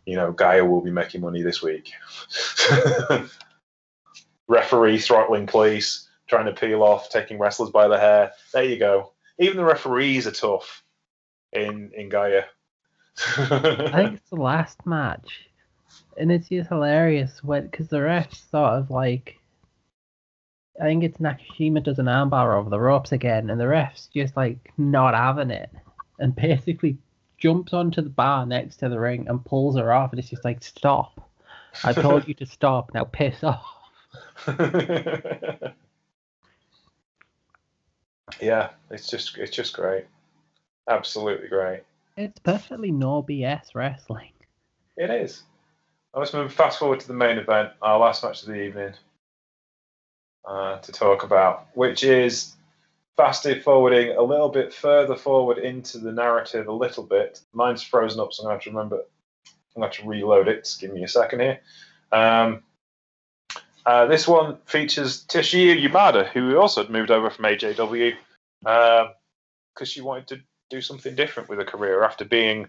You 0.06 0.16
know, 0.16 0.32
Gaea 0.32 0.68
will 0.68 0.82
be 0.82 0.92
making 0.92 1.22
money 1.22 1.42
this 1.42 1.62
week. 1.62 1.92
Referee 4.48 5.00
throttling 5.00 5.48
police, 5.48 6.08
trying 6.28 6.46
to 6.46 6.54
peel 6.54 6.84
off, 6.84 7.10
taking 7.10 7.40
wrestlers 7.40 7.72
by 7.72 7.88
the 7.88 7.98
hair. 7.98 8.32
There 8.54 8.64
you 8.64 8.78
go 8.78 9.12
even 9.38 9.58
the 9.58 9.66
referees 9.66 10.28
are 10.28 10.32
tough 10.32 10.84
in 11.52 11.92
in 11.94 12.10
Gaea. 12.10 12.46
I 13.38 13.92
think 13.94 14.14
it's 14.16 14.30
the 14.30 14.36
last 14.36 14.86
match, 14.86 15.48
and 16.18 16.32
it's 16.32 16.50
just 16.50 16.70
hilarious 16.70 17.40
because 17.42 17.88
the 17.88 17.98
refs 17.98 18.50
sort 18.50 18.74
of 18.74 18.90
like. 18.92 19.40
I 20.80 20.84
think 20.84 21.06
it's 21.06 21.20
Nagashima 21.20 21.82
does 21.82 22.00
an 22.00 22.08
armbar 22.08 22.54
over 22.54 22.70
the 22.70 22.80
ropes 22.80 23.14
again, 23.14 23.50
and 23.50 23.60
the 23.60 23.66
refs 23.66 24.10
just 24.14 24.36
like 24.36 24.74
not 24.78 25.14
having 25.14 25.50
it, 25.50 25.70
and 26.20 26.36
basically 26.36 26.98
jumps 27.38 27.74
onto 27.74 28.02
the 28.02 28.10
bar 28.10 28.46
next 28.46 28.78
to 28.78 28.90
the 28.90 29.00
ring 29.00 29.28
and 29.30 29.46
pulls 29.46 29.78
her 29.78 29.94
off, 29.94 30.12
and 30.12 30.20
it's 30.20 30.30
just 30.30 30.44
like 30.44 30.62
stop. 30.64 31.30
I 31.84 31.94
told 31.94 32.28
you 32.28 32.34
to 32.36 32.46
stop. 32.46 32.94
Now 32.94 33.06
piss 33.06 33.44
off. 33.44 33.66
yeah, 38.42 38.70
it's 38.92 39.08
just 39.10 39.38
it's 39.38 39.56
just 39.56 39.74
great, 39.74 40.06
absolutely 40.90 41.48
great. 41.48 41.84
It's 42.18 42.40
perfectly 42.40 42.92
no 42.92 43.22
BS 43.22 43.76
wrestling. 43.76 44.32
It 44.96 45.10
is. 45.10 45.44
Let's 46.14 46.34
move 46.34 46.54
fast 46.54 46.80
forward 46.80 47.02
to 47.02 47.08
the 47.08 47.14
main 47.14 47.38
event, 47.38 47.74
our 47.82 48.00
last 48.00 48.24
match 48.24 48.42
of 48.42 48.48
the 48.48 48.62
evening, 48.62 48.94
uh, 50.46 50.78
to 50.78 50.92
talk 50.94 51.24
about, 51.24 51.68
which 51.74 52.04
is 52.04 52.56
fast 53.18 53.46
forwarding 53.64 54.16
a 54.16 54.22
little 54.22 54.48
bit 54.48 54.74
further 54.74 55.18
forward 55.18 55.58
into 55.58 55.98
the 55.98 56.12
narrative 56.12 56.68
a 56.68 56.72
little 56.72 57.04
bit. 57.04 57.42
Mine's 57.52 57.84
frozen 57.84 58.22
up, 58.22 58.32
so 58.32 58.44
I'm 58.44 58.48
going 58.48 58.54
to 58.54 58.56
have 58.56 58.64
to 58.64 58.70
remember. 58.70 58.96
I'm 59.76 59.82
going 59.82 59.92
to 59.92 59.98
have 59.98 60.06
to 60.06 60.10
reload 60.10 60.48
it. 60.48 60.64
Just 60.64 60.80
give 60.80 60.94
me 60.94 61.04
a 61.04 61.08
second 61.10 61.42
here. 61.42 61.60
Um, 62.14 62.64
uh, 63.86 64.06
this 64.06 64.26
one 64.26 64.58
features 64.66 65.26
Toshiyo 65.26 65.78
Yamada, 65.78 66.30
who 66.30 66.58
also 66.58 66.82
had 66.82 66.90
moved 66.90 67.12
over 67.12 67.30
from 67.30 67.46
AJW 67.46 68.14
because 68.62 69.06
um, 69.06 69.86
she 69.86 70.00
wanted 70.00 70.28
to 70.28 70.40
do 70.70 70.82
something 70.82 71.16
different 71.16 71.50
with 71.50 71.60
her 71.60 71.66
career 71.66 72.04
after 72.04 72.26
being 72.26 72.68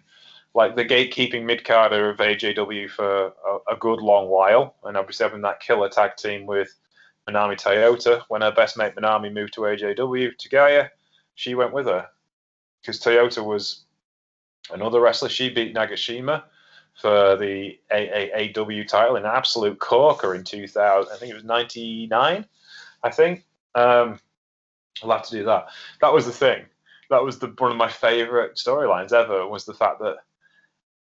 like 0.54 0.74
the 0.74 0.84
gatekeeping 0.84 1.44
mid 1.44 1.64
carder 1.64 2.10
of 2.10 2.18
AJW 2.18 2.88
for 2.90 3.26
a, 3.26 3.74
a, 3.74 3.76
good 3.76 4.00
long 4.00 4.28
while, 4.28 4.76
and 4.84 4.96
obviously 4.96 5.24
having 5.24 5.42
that 5.42 5.60
killer 5.60 5.88
tag 5.88 6.16
team 6.16 6.46
with 6.46 6.74
Manami 7.28 7.60
Toyota. 7.60 8.22
When 8.28 8.40
her 8.40 8.52
best 8.52 8.78
mate 8.78 8.94
Manami 8.96 9.32
moved 9.32 9.54
to 9.54 9.62
AJW 9.62 10.36
to 10.38 10.48
Gaea, 10.48 10.88
she 11.34 11.54
went 11.54 11.74
with 11.74 11.86
her 11.86 12.08
because 12.80 13.00
Toyota 13.00 13.44
was 13.44 13.84
another 14.72 15.00
wrestler. 15.00 15.28
She 15.28 15.50
beat 15.50 15.74
Nagashima 15.74 16.44
for 16.94 17.36
the 17.36 17.78
AAAW 17.92 18.88
title 18.88 19.16
in 19.16 19.26
absolute 19.26 19.78
corker 19.78 20.34
in 20.34 20.44
2000. 20.44 21.12
I 21.12 21.16
think 21.18 21.30
it 21.30 21.34
was 21.34 21.44
99, 21.44 22.46
I 23.02 23.10
think. 23.10 23.44
Um, 23.74 24.18
I'll 25.02 25.10
have 25.10 25.26
to 25.26 25.36
do 25.36 25.44
that. 25.44 25.66
That 26.00 26.14
was 26.14 26.24
the 26.24 26.32
thing. 26.32 26.64
That 27.10 27.22
was 27.22 27.38
the 27.38 27.48
one 27.58 27.70
of 27.70 27.76
my 27.76 27.90
favorite 27.90 28.56
storylines 28.56 29.12
ever 29.12 29.46
was 29.46 29.64
the 29.64 29.74
fact 29.74 30.00
that 30.00 30.16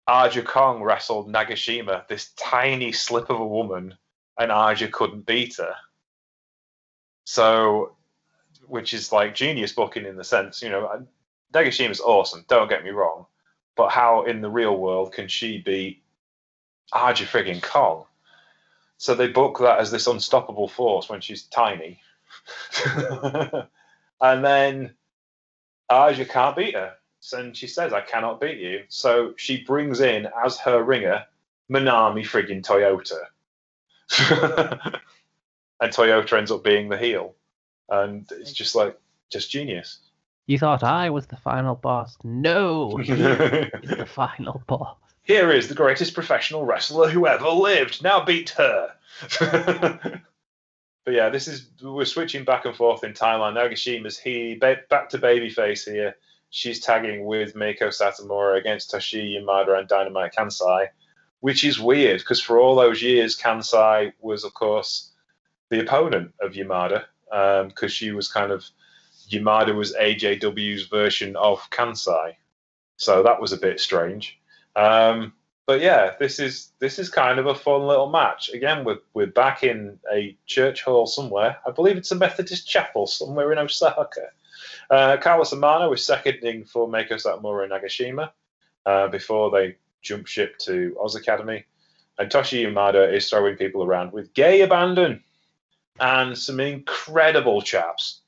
Aja 0.07 0.43
Kong 0.43 0.83
wrestled 0.83 1.31
Nagashima, 1.31 2.07
this 2.07 2.31
tiny 2.37 2.91
slip 2.91 3.29
of 3.29 3.39
a 3.39 3.47
woman, 3.47 3.95
and 4.39 4.51
Aja 4.51 4.87
couldn't 4.87 5.25
beat 5.25 5.57
her. 5.57 5.75
So, 7.25 7.95
which 8.67 8.93
is 8.93 9.11
like 9.11 9.35
genius 9.35 9.73
booking 9.73 10.05
in 10.05 10.15
the 10.15 10.23
sense, 10.23 10.61
you 10.61 10.69
know, 10.69 10.85
uh, 10.85 10.99
Nagashima's 11.53 11.99
awesome, 11.99 12.45
don't 12.47 12.69
get 12.69 12.83
me 12.83 12.91
wrong 12.91 13.25
but 13.77 13.91
how 13.91 14.23
in 14.23 14.41
the 14.41 14.49
real 14.49 14.75
world 14.75 15.13
can 15.13 15.29
she 15.29 15.59
beat 15.59 16.03
Aja 16.91 17.25
frigging 17.25 17.61
Kong? 17.61 18.03
So 18.97 19.13
they 19.13 19.27
book 19.27 19.59
that 19.59 19.79
as 19.79 19.91
this 19.91 20.07
unstoppable 20.07 20.67
force 20.67 21.07
when 21.07 21.21
she's 21.21 21.43
tiny. 21.43 22.01
and 24.21 24.43
then 24.43 24.95
Ah, 25.89 26.07
Aja 26.07 26.25
can't 26.25 26.55
beat 26.55 26.75
her. 26.75 26.93
And 27.33 27.55
she 27.55 27.67
says, 27.67 27.93
I 27.93 28.01
cannot 28.01 28.39
beat 28.39 28.57
you. 28.57 28.83
So 28.89 29.33
she 29.37 29.63
brings 29.63 29.99
in 29.99 30.27
as 30.45 30.59
her 30.59 30.81
ringer 30.83 31.25
Manami 31.69 32.25
frigging 32.25 32.63
Toyota. 32.63 33.19
and 35.81 35.91
Toyota 35.91 36.37
ends 36.37 36.51
up 36.51 36.63
being 36.63 36.89
the 36.89 36.97
heel. 36.97 37.35
And 37.89 38.29
it's 38.31 38.53
just 38.53 38.75
like, 38.75 38.97
just 39.29 39.51
genius. 39.51 39.99
You 40.45 40.57
thought 40.57 40.83
I 40.83 41.09
was 41.09 41.27
the 41.27 41.35
final 41.35 41.75
boss. 41.75 42.17
No, 42.23 42.95
he 42.97 43.11
is 43.13 43.19
the 43.19 44.07
final 44.07 44.63
boss. 44.67 44.97
Here 45.23 45.51
is 45.51 45.67
the 45.67 45.75
greatest 45.75 46.13
professional 46.13 46.63
wrestler 46.63 47.09
who 47.09 47.27
ever 47.27 47.49
lived. 47.49 48.01
Now 48.01 48.23
beat 48.23 48.51
her. 48.51 48.93
but 51.07 51.13
yeah, 51.13 51.29
this 51.29 51.47
is 51.47 51.69
we're 51.81 52.03
switching 52.03 52.43
back 52.43 52.65
and 52.65 52.75
forth 52.75 53.05
in 53.05 53.13
timeline. 53.13 53.53
Nagashima's 53.53 54.17
he 54.17 54.55
back 54.55 55.07
to 55.07 55.17
babyface 55.17 55.89
here. 55.89 56.17
She's 56.49 56.81
tagging 56.81 57.23
with 57.23 57.53
Meiko 57.53 57.83
Satomura 57.83 58.59
against 58.59 58.91
Toshi 58.91 59.37
Yamada 59.37 59.79
and 59.79 59.87
Dynamite 59.87 60.33
Kansai, 60.37 60.87
which 61.39 61.63
is 61.63 61.79
weird 61.79 62.19
because 62.19 62.41
for 62.41 62.59
all 62.59 62.75
those 62.75 63.01
years, 63.01 63.39
Kansai 63.39 64.11
was 64.19 64.43
of 64.43 64.53
course 64.53 65.13
the 65.69 65.79
opponent 65.79 66.33
of 66.41 66.51
Yamada 66.51 67.05
because 67.29 67.83
um, 67.83 67.87
she 67.87 68.11
was 68.11 68.29
kind 68.29 68.51
of 68.51 68.65
Yamada 69.31 69.73
was 69.73 69.95
AJW's 69.95 70.87
version 70.87 71.37
of 71.37 71.69
Kansai, 71.69 72.33
so 72.97 73.23
that 73.23 73.39
was 73.39 73.53
a 73.53 73.57
bit 73.57 73.79
strange. 73.79 74.37
Um, 74.75 75.31
but 75.67 75.81
yeah, 75.81 76.15
this 76.17 76.39
is 76.39 76.71
this 76.79 76.97
is 76.97 77.09
kind 77.09 77.39
of 77.39 77.45
a 77.45 77.53
fun 77.53 77.85
little 77.85 78.09
match. 78.09 78.49
Again, 78.49 78.85
we're 78.85 78.99
we're 79.13 79.27
back 79.27 79.63
in 79.63 79.99
a 80.11 80.35
church 80.45 80.81
hall 80.81 81.05
somewhere. 81.05 81.57
I 81.67 81.71
believe 81.71 81.97
it's 81.97 82.11
a 82.11 82.15
Methodist 82.15 82.67
chapel 82.67 83.05
somewhere 83.05 83.51
in 83.51 83.59
Osaka. 83.59 84.07
Uh, 84.89 85.17
Carlos 85.17 85.51
Amano 85.51 85.93
is 85.93 86.05
seconding 86.05 86.63
for 86.63 86.87
Meiko 86.87 87.13
Satomura 87.13 87.63
and 87.63 87.73
Nagashima 87.73 88.31
uh, 88.85 89.09
before 89.09 89.51
they 89.51 89.75
jump 90.01 90.25
ship 90.25 90.57
to 90.59 90.97
Oz 91.01 91.15
Academy. 91.15 91.65
And 92.17 92.31
Toshi 92.31 92.65
Yamada 92.65 93.13
is 93.13 93.29
throwing 93.29 93.57
people 93.57 93.83
around 93.83 94.13
with 94.13 94.33
gay 94.33 94.61
abandon. 94.61 95.21
and 95.99 96.37
some 96.37 96.59
incredible 96.59 97.61
chaps. 97.61 98.21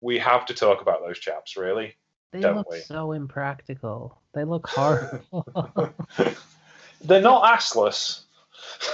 We 0.00 0.18
have 0.18 0.46
to 0.46 0.54
talk 0.54 0.82
about 0.82 1.00
those 1.06 1.18
chaps, 1.18 1.56
really. 1.56 1.94
They 2.32 2.40
Don't 2.40 2.56
look 2.56 2.70
we? 2.70 2.80
so 2.80 3.12
impractical. 3.12 4.18
They 4.34 4.44
look 4.44 4.66
horrible. 4.66 5.46
They're 7.04 7.20
not 7.20 7.44
assless. 7.44 8.22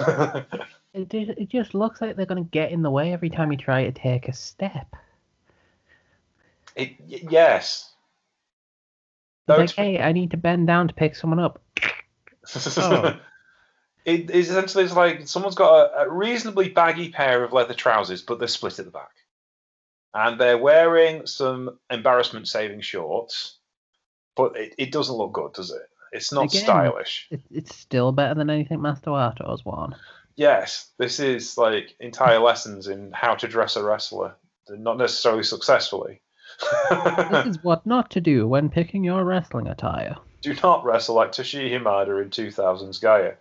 it, 0.94 1.12
it 1.14 1.48
just 1.48 1.74
looks 1.74 2.00
like 2.00 2.16
they're 2.16 2.26
going 2.26 2.42
to 2.42 2.50
get 2.50 2.72
in 2.72 2.82
the 2.82 2.90
way 2.90 3.12
every 3.12 3.30
time 3.30 3.52
you 3.52 3.58
try 3.58 3.84
to 3.84 3.92
take 3.92 4.28
a 4.28 4.32
step. 4.32 4.94
it, 6.76 6.96
y- 7.00 7.20
yes. 7.30 7.92
It's 9.48 9.48
No, 9.48 9.56
like, 9.56 9.70
hey, 9.70 10.00
I 10.00 10.12
need 10.12 10.30
to 10.32 10.36
bend 10.36 10.66
down 10.66 10.88
to 10.88 10.94
pick 10.94 11.14
someone 11.14 11.40
up. 11.40 11.62
Oh. 12.76 13.18
It 14.04 14.30
is 14.30 14.48
essentially 14.48 14.84
it's 14.84 14.96
like 14.96 15.28
someone's 15.28 15.54
got 15.54 15.90
a, 15.90 16.04
a 16.04 16.10
reasonably 16.10 16.70
baggy 16.70 17.10
pair 17.10 17.44
of 17.44 17.52
leather 17.52 17.74
trousers, 17.74 18.22
but 18.22 18.38
they're 18.38 18.48
split 18.48 18.78
at 18.78 18.86
the 18.86 18.90
back, 18.90 19.10
and 20.14 20.40
they're 20.40 20.56
wearing 20.56 21.26
some 21.26 21.78
embarrassment-saving 21.90 22.80
shorts, 22.80 23.58
but 24.34 24.56
it, 24.56 24.74
it 24.78 24.92
doesn't 24.92 25.14
look 25.14 25.34
good, 25.34 25.52
does 25.52 25.70
it? 25.70 25.90
It's 26.12 26.32
not 26.32 26.46
Again. 26.46 26.62
stylish. 26.62 27.28
It, 27.30 27.40
it's 27.50 27.74
still 27.74 28.12
better 28.12 28.34
than 28.34 28.50
anything 28.50 28.80
Master 28.80 29.10
Wato's 29.10 29.64
worn. 29.64 29.94
Yes, 30.36 30.90
this 30.98 31.18
is 31.20 31.58
like 31.58 31.94
entire 32.00 32.38
lessons 32.38 32.86
in 32.88 33.10
how 33.12 33.34
to 33.34 33.48
dress 33.48 33.76
a 33.76 33.82
wrestler, 33.82 34.34
not 34.68 34.96
necessarily 34.96 35.42
successfully. 35.42 36.20
This 36.90 37.46
is 37.56 37.62
what 37.64 37.84
not 37.86 38.10
to 38.12 38.20
do 38.20 38.46
when 38.46 38.68
picking 38.70 39.02
your 39.04 39.24
wrestling 39.24 39.66
attire. 39.66 40.16
Do 40.40 40.54
not 40.62 40.84
wrestle 40.84 41.16
like 41.16 41.32
Toshi 41.32 41.70
Yamada 41.72 42.22
in 42.22 42.30
2000's 42.30 43.00
Gaea. 43.00 43.34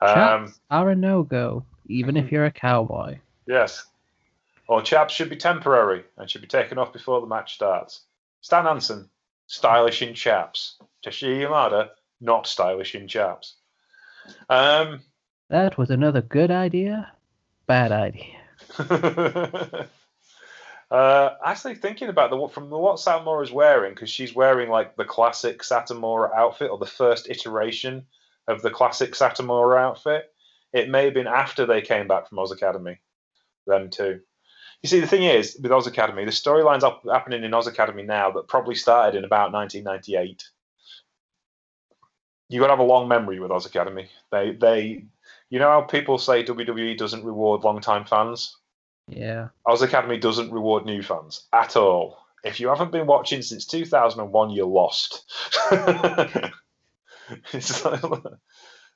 Um, 0.00 0.14
Chaps 0.46 0.60
are 0.70 0.90
a 0.90 0.94
no-go, 0.94 1.64
even 1.86 2.16
if 2.16 2.30
you're 2.30 2.44
a 2.44 2.50
cowboy. 2.52 3.18
yes. 3.46 3.86
Or 4.66 4.82
chaps 4.82 5.14
should 5.14 5.30
be 5.30 5.36
temporary 5.36 6.04
and 6.18 6.30
should 6.30 6.42
be 6.42 6.46
taken 6.46 6.76
off 6.76 6.92
before 6.92 7.22
the 7.22 7.26
match 7.26 7.54
starts. 7.54 8.02
Stan 8.42 8.66
Hansen, 8.66 9.08
stylish 9.46 10.02
in 10.02 10.12
chaps. 10.12 10.76
Toshi 11.04 11.40
Yamada, 11.42 11.90
not 12.20 12.46
stylish 12.46 12.94
in 12.94 13.08
chaps. 13.08 13.56
Um, 14.48 15.00
That 15.48 15.78
was 15.78 15.90
another 15.90 16.20
good 16.20 16.50
idea, 16.50 17.12
bad 17.66 17.92
idea. 17.92 18.36
uh, 20.90 21.30
actually, 21.44 21.76
thinking 21.76 22.08
about 22.08 22.30
the 22.30 22.48
from 22.48 22.70
the 22.70 22.76
what 22.76 23.42
is 23.42 23.52
wearing, 23.52 23.94
because 23.94 24.10
she's 24.10 24.34
wearing 24.34 24.68
like 24.68 24.96
the 24.96 25.04
classic 25.04 25.62
Satomura 25.62 26.34
outfit 26.34 26.70
or 26.70 26.78
the 26.78 26.86
first 26.86 27.30
iteration 27.30 28.04
of 28.46 28.62
the 28.62 28.70
classic 28.70 29.12
Satomura 29.12 29.78
outfit. 29.78 30.32
It 30.72 30.90
may 30.90 31.06
have 31.06 31.14
been 31.14 31.26
after 31.26 31.64
they 31.64 31.80
came 31.80 32.08
back 32.08 32.28
from 32.28 32.38
Oz 32.38 32.52
Academy, 32.52 32.98
them 33.66 33.88
too. 33.88 34.20
You 34.82 34.88
see, 34.88 35.00
the 35.00 35.06
thing 35.06 35.24
is 35.24 35.56
with 35.60 35.72
Oz 35.72 35.86
Academy, 35.86 36.24
the 36.24 36.30
storylines 36.30 36.82
up 36.82 37.02
happening 37.10 37.42
in 37.42 37.54
Oz 37.54 37.66
Academy 37.66 38.02
now 38.02 38.30
that 38.32 38.48
probably 38.48 38.74
started 38.74 39.16
in 39.16 39.24
about 39.24 39.52
1998. 39.52 40.44
You 42.48 42.60
got 42.60 42.68
to 42.68 42.72
have 42.72 42.78
a 42.78 42.84
long 42.84 43.08
memory 43.08 43.40
with 43.40 43.50
Oz 43.50 43.66
Academy. 43.66 44.08
They, 44.30 44.52
they, 44.52 45.04
you 45.50 45.58
know 45.58 45.68
how 45.68 45.82
people 45.82 46.18
say 46.18 46.44
WWE 46.44 46.96
doesn't 46.96 47.24
reward 47.24 47.62
long-time 47.62 48.04
fans. 48.04 48.56
Yeah. 49.06 49.48
Oz 49.66 49.82
Academy 49.82 50.18
doesn't 50.18 50.52
reward 50.52 50.86
new 50.86 51.02
fans 51.02 51.46
at 51.52 51.76
all. 51.76 52.18
If 52.44 52.60
you 52.60 52.68
haven't 52.68 52.92
been 52.92 53.06
watching 53.06 53.42
since 53.42 53.66
2001, 53.66 54.50
you're 54.50 54.66
lost. 54.66 55.24
it's, 57.52 57.84
like, 57.84 58.00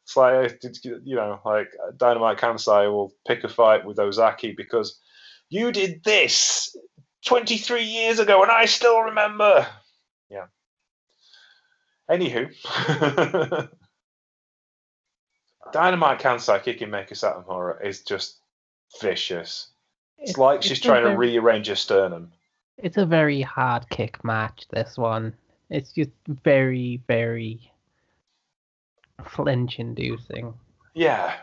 it's 0.03 0.17
like, 0.17 0.61
you 0.85 1.17
know, 1.17 1.41
like 1.45 1.73
Dynamite 1.97 2.39
Kansai 2.39 2.91
will 2.91 3.13
pick 3.27 3.45
a 3.45 3.49
fight 3.49 3.85
with 3.85 3.99
Ozaki 3.99 4.53
because 4.53 5.01
you 5.49 5.73
did 5.73 6.05
this 6.05 6.77
23 7.27 7.83
years 7.83 8.19
ago 8.19 8.43
and 8.43 8.51
I 8.51 8.67
still 8.67 9.01
remember. 9.01 9.67
Anywho, 12.11 13.69
Dynamite 15.73 16.21
Kansai 16.21 16.63
kicking 16.63 16.89
Meiko 16.89 17.13
Satomura 17.13 17.85
is 17.85 18.03
just 18.03 18.37
vicious. 19.01 19.69
It's 20.19 20.37
like 20.37 20.63
she's 20.63 20.73
it's 20.73 20.81
trying 20.81 21.05
to 21.05 21.17
rearrange 21.17 21.69
her 21.69 21.75
sternum. 21.75 22.33
It's 22.79 22.97
a 22.97 23.07
very 23.07 23.43
hard 23.43 23.89
kick 23.89 24.25
match, 24.25 24.67
this 24.71 24.97
one. 24.99 25.35
It's 25.71 25.93
just 25.93 26.11
very, 26.27 27.01
very 27.07 27.71
flinch 29.25 29.79
inducing. 29.79 30.55
Yeah. 30.95 31.35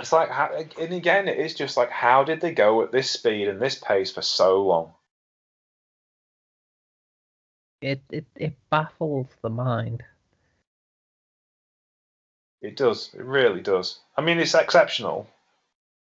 It's 0.00 0.12
like, 0.12 0.30
how, 0.30 0.50
and 0.80 0.92
again, 0.92 1.28
it 1.28 1.38
is 1.38 1.54
just 1.54 1.76
like, 1.76 1.90
how 1.90 2.24
did 2.24 2.40
they 2.40 2.52
go 2.52 2.82
at 2.82 2.92
this 2.92 3.10
speed 3.10 3.48
and 3.48 3.60
this 3.60 3.74
pace 3.74 4.10
for 4.10 4.22
so 4.22 4.62
long? 4.62 4.92
It, 7.82 8.00
it 8.10 8.24
it 8.36 8.54
baffles 8.70 9.26
the 9.42 9.50
mind. 9.50 10.02
It 12.62 12.76
does. 12.76 13.10
It 13.12 13.24
really 13.24 13.60
does. 13.60 13.98
I 14.16 14.22
mean, 14.22 14.38
it's 14.38 14.54
exceptional. 14.54 15.28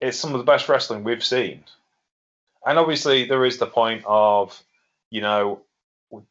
It's 0.02 0.20
some 0.20 0.34
of 0.34 0.40
the 0.40 0.52
best 0.52 0.68
wrestling 0.68 1.04
we've 1.04 1.24
seen. 1.24 1.64
And 2.66 2.78
obviously, 2.78 3.26
there 3.26 3.46
is 3.46 3.58
the 3.58 3.68
point 3.68 4.04
of, 4.06 4.62
you 5.10 5.22
know, 5.22 5.62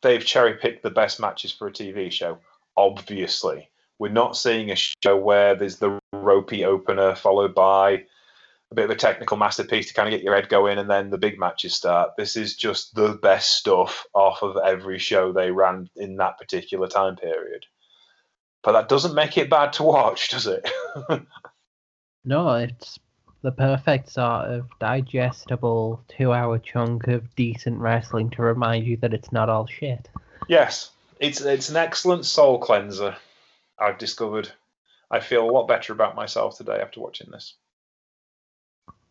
they've 0.03 0.25
cherry 0.25 0.55
picked 0.55 0.83
the 0.83 0.91
best 0.91 1.21
matches 1.21 1.53
for 1.53 1.69
a 1.69 1.73
TV 1.73 2.13
show. 2.13 2.39
Obviously, 2.77 3.69
we're 3.99 4.13
not 4.13 4.37
seeing 4.37 4.71
a 4.71 4.77
show 4.77 5.17
where 5.17 5.55
there's 5.55 5.77
the 5.77 5.99
ropey 6.13 6.65
opener 6.67 7.15
followed 7.15 7.55
by 7.55 8.05
a 8.71 8.75
bit 8.75 8.85
of 8.85 8.91
a 8.91 8.97
technical 8.97 9.37
masterpiece 9.37 9.89
to 9.89 9.95
kind 9.95 10.09
of 10.09 10.13
get 10.13 10.23
your 10.23 10.35
head 10.35 10.49
going, 10.49 10.79
and 10.79 10.89
then 10.89 11.11
the 11.11 11.19
big 11.19 11.39
matches 11.39 11.75
start. 11.75 12.13
This 12.17 12.37
is 12.37 12.55
just 12.57 12.95
the 12.95 13.15
best 13.15 13.57
stuff 13.57 14.07
off 14.15 14.43
of 14.43 14.57
every 14.65 14.99
show 14.99 15.33
they 15.33 15.51
ran 15.51 15.89
in 15.97 16.17
that 16.17 16.39
particular 16.39 16.87
time 16.87 17.17
period. 17.17 17.67
But 18.63 18.73
that 18.73 18.89
doesn't 18.89 19.15
make 19.15 19.39
it 19.39 19.51
bad 19.51 19.73
to 19.75 19.83
watch, 19.85 20.29
does 20.31 20.47
it? 20.47 20.71
No, 22.25 22.55
it's 22.57 22.99
the 23.43 23.51
perfect 23.51 24.11
sort 24.11 24.51
of 24.51 24.67
digestible 24.79 26.05
two 26.09 26.33
hour 26.33 26.59
chunk 26.59 27.09
of 27.09 27.35
decent 27.35 27.79
wrestling 27.79 28.29
to 28.31 28.43
remind 28.43 28.87
you 28.87 28.99
that 28.99 29.15
it's 29.15 29.33
not 29.33 29.49
all 29.49 29.67
shit. 29.67 30.09
yes, 30.47 30.91
it's 31.19 31.41
it's 31.41 31.71
an 31.71 31.77
excellent 31.77 32.27
soul 32.27 32.59
cleanser. 32.59 33.17
I've 33.79 33.97
discovered. 33.97 34.51
I 35.11 35.21
feel 35.21 35.49
a 35.49 35.51
lot 35.51 35.67
better 35.67 35.95
about 35.95 36.15
myself 36.15 36.59
today 36.59 36.81
after 36.81 37.01
watching 37.01 37.31
this. 37.31 37.55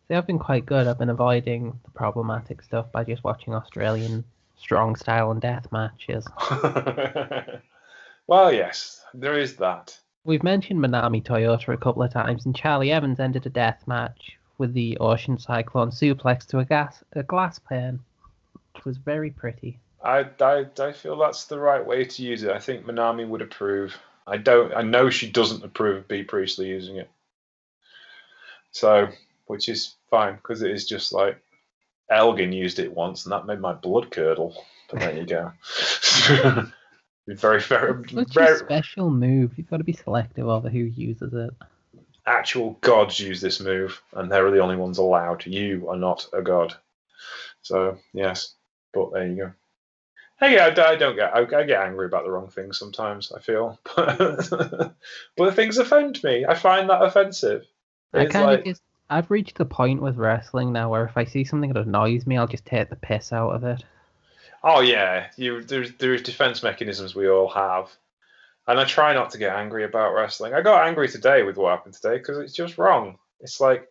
See, 0.10 0.16
I've 0.16 0.26
been 0.26 0.40
quite 0.40 0.66
good. 0.66 0.88
I've 0.88 0.98
been 0.98 1.12
avoiding 1.12 1.80
the 1.86 1.92
problematic 1.92 2.64
stuff 2.64 2.92
by 2.92 3.04
just 3.04 3.24
watching 3.24 3.54
Australian 3.54 4.24
strong 4.58 4.96
style 4.96 5.30
and 5.30 5.40
death 5.40 5.72
matches. 5.72 6.26
well, 8.28 8.52
yes, 8.52 9.06
there 9.14 9.38
is 9.38 9.58
that. 9.58 10.00
We've 10.24 10.42
mentioned 10.42 10.80
Manami 10.80 11.24
Toyota 11.24 11.76
a 11.76 11.78
couple 11.78 12.02
of 12.02 12.12
times, 12.12 12.48
and 12.48 12.56
Charli 12.56 12.92
Evans 12.92 13.20
ended 13.20 13.46
a 13.46 13.50
death 13.50 13.84
match 13.86 14.36
with 14.58 14.74
the 14.74 14.98
Ocean 14.98 15.38
Cyclone 15.38 15.92
suplex 15.92 16.48
to 16.48 16.58
a 16.58 16.66
gas 16.66 17.04
a 17.14 17.22
glass 17.22 17.60
pane, 17.60 18.00
which 18.74 18.86
was 18.86 18.98
very 18.98 19.30
pretty. 19.30 19.78
I, 20.04 20.26
I, 20.42 20.66
I 20.80 20.92
feel 20.92 21.18
that's 21.18 21.46
the 21.46 21.60
right 21.60 21.86
way 21.86 22.04
to 22.04 22.24
use 22.24 22.42
it. 22.42 22.50
I 22.50 22.60
think 22.60 22.84
Manami 22.84 23.28
would 23.28 23.44
approve. 23.44 23.96
I 24.26 24.38
don't. 24.38 24.74
I 24.74 24.82
know 24.82 25.12
she 25.12 25.30
doesn't 25.30 25.64
approve 25.64 25.98
of 25.98 26.08
Bea 26.08 26.24
Priestley 26.24 26.70
using 26.70 26.96
it. 26.96 27.12
So, 28.72 29.10
which 29.46 29.70
is 29.70 29.96
fine 30.10 30.36
because 30.36 30.62
it 30.62 30.72
is 30.72 30.86
just 30.86 31.14
like 31.14 31.42
Elgin 32.10 32.52
used 32.52 32.80
it 32.80 32.94
once, 32.94 33.26
and 33.26 33.32
that 33.32 33.46
made 33.46 33.60
my 33.60 33.74
blood 33.74 34.12
curdle. 34.12 34.66
But 34.90 35.00
there 35.00 35.18
you 35.18 35.26
go. 35.26 35.52
very, 37.28 37.62
very, 37.62 38.10
Such 38.10 38.36
a 38.36 38.40
very 38.40 38.58
special 38.58 39.10
move. 39.12 39.54
You've 39.58 39.70
got 39.70 39.78
to 39.78 39.84
be 39.84 39.94
selective 39.94 40.48
over 40.48 40.70
who 40.70 40.80
uses 40.80 41.34
it. 41.34 41.52
actual 42.26 42.72
gods 42.82 43.20
use 43.20 43.42
this 43.42 43.60
move, 43.60 44.02
and 44.14 44.32
they're 44.32 44.50
the 44.52 44.60
only 44.60 44.76
ones 44.76 44.98
allowed. 44.98 45.46
You 45.46 45.90
are 45.90 45.96
not 45.98 46.28
a 46.34 46.42
god. 46.42 46.74
So 47.62 47.98
yes, 48.14 48.56
but 48.94 49.12
there 49.14 49.28
you 49.28 49.36
go. 49.36 49.52
Hey, 50.40 50.58
I, 50.58 50.68
I 50.68 50.96
don't 50.96 51.16
get. 51.18 51.36
I, 51.36 51.42
I 51.42 51.64
get 51.66 51.82
angry 51.82 52.06
about 52.06 52.24
the 52.24 52.32
wrong 52.32 52.48
things 52.48 52.80
sometimes. 52.80 53.32
I 53.32 53.42
feel, 53.42 53.78
but, 53.96 54.38
but 54.50 55.46
the 55.46 55.52
things 55.52 55.78
offend 55.78 56.24
me. 56.24 56.46
I 56.46 56.56
find 56.56 56.90
that 56.90 57.04
offensive. 57.04 57.68
I 58.14 58.26
kind 58.26 58.46
like- 58.46 58.60
of 58.60 58.66
just 58.66 58.82
I've 59.10 59.32
reached 59.32 59.58
the 59.58 59.66
point 59.66 60.02
with 60.02 60.18
wrestling 60.18 60.72
now 60.72 60.90
where 60.90 61.06
if 61.06 61.18
I 61.18 61.26
see 61.26 61.44
something 61.44 61.74
that 61.74 61.86
annoys 61.86 62.28
me, 62.28 62.38
I'll 62.38 62.48
just 62.48 62.66
take 62.66 62.90
the 62.90 62.96
piss 62.96 63.34
out 63.34 63.52
of 63.52 63.64
it. 63.64 63.84
Oh 64.64 64.82
yeah, 64.82 65.28
you 65.38 65.62
there's 65.64 65.94
there's 65.94 66.22
defense 66.22 66.62
mechanisms 66.64 67.16
we 67.16 67.30
all 67.30 67.48
have, 67.50 67.90
and 68.68 68.80
I 68.80 68.84
try 68.86 69.14
not 69.14 69.32
to 69.32 69.38
get 69.38 69.56
angry 69.56 69.86
about 69.86 70.14
wrestling. 70.14 70.54
I 70.54 70.62
got 70.62 70.86
angry 70.86 71.08
today 71.08 71.44
with 71.44 71.58
what 71.58 71.72
happened 71.72 71.94
today 71.96 72.18
because 72.18 72.38
it's 72.40 72.54
just 72.54 72.78
wrong. 72.78 73.18
It's 73.40 73.60
like 73.62 73.88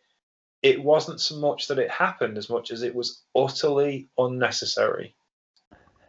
it 0.62 0.82
wasn't 0.82 1.20
so 1.20 1.36
much 1.36 1.68
that 1.68 1.78
it 1.78 1.90
happened 1.90 2.36
as 2.36 2.50
much 2.50 2.70
as 2.70 2.82
it 2.82 2.94
was 2.94 3.22
utterly 3.34 4.08
unnecessary. 4.18 5.14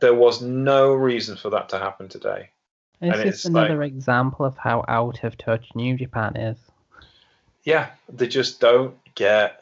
There 0.02 0.14
was 0.16 0.42
no 0.42 0.92
reason 0.94 1.38
for 1.38 1.50
that 1.52 1.70
to 1.70 1.80
happen 1.80 2.10
today. 2.10 2.50
And 3.02 3.12
it's 3.12 3.20
And 3.22 3.32
just 3.32 3.46
it's 3.46 3.54
like- 3.54 3.70
another 3.70 3.84
example 3.84 4.46
of 4.46 4.58
how 4.58 4.84
out 4.88 5.24
of 5.24 5.38
touch 5.38 5.68
New 5.76 5.96
Japan 5.98 6.36
is. 6.36 6.58
Yeah, 7.70 7.92
they 8.12 8.28
just 8.28 8.60
don't 8.60 8.98
get 9.14 9.62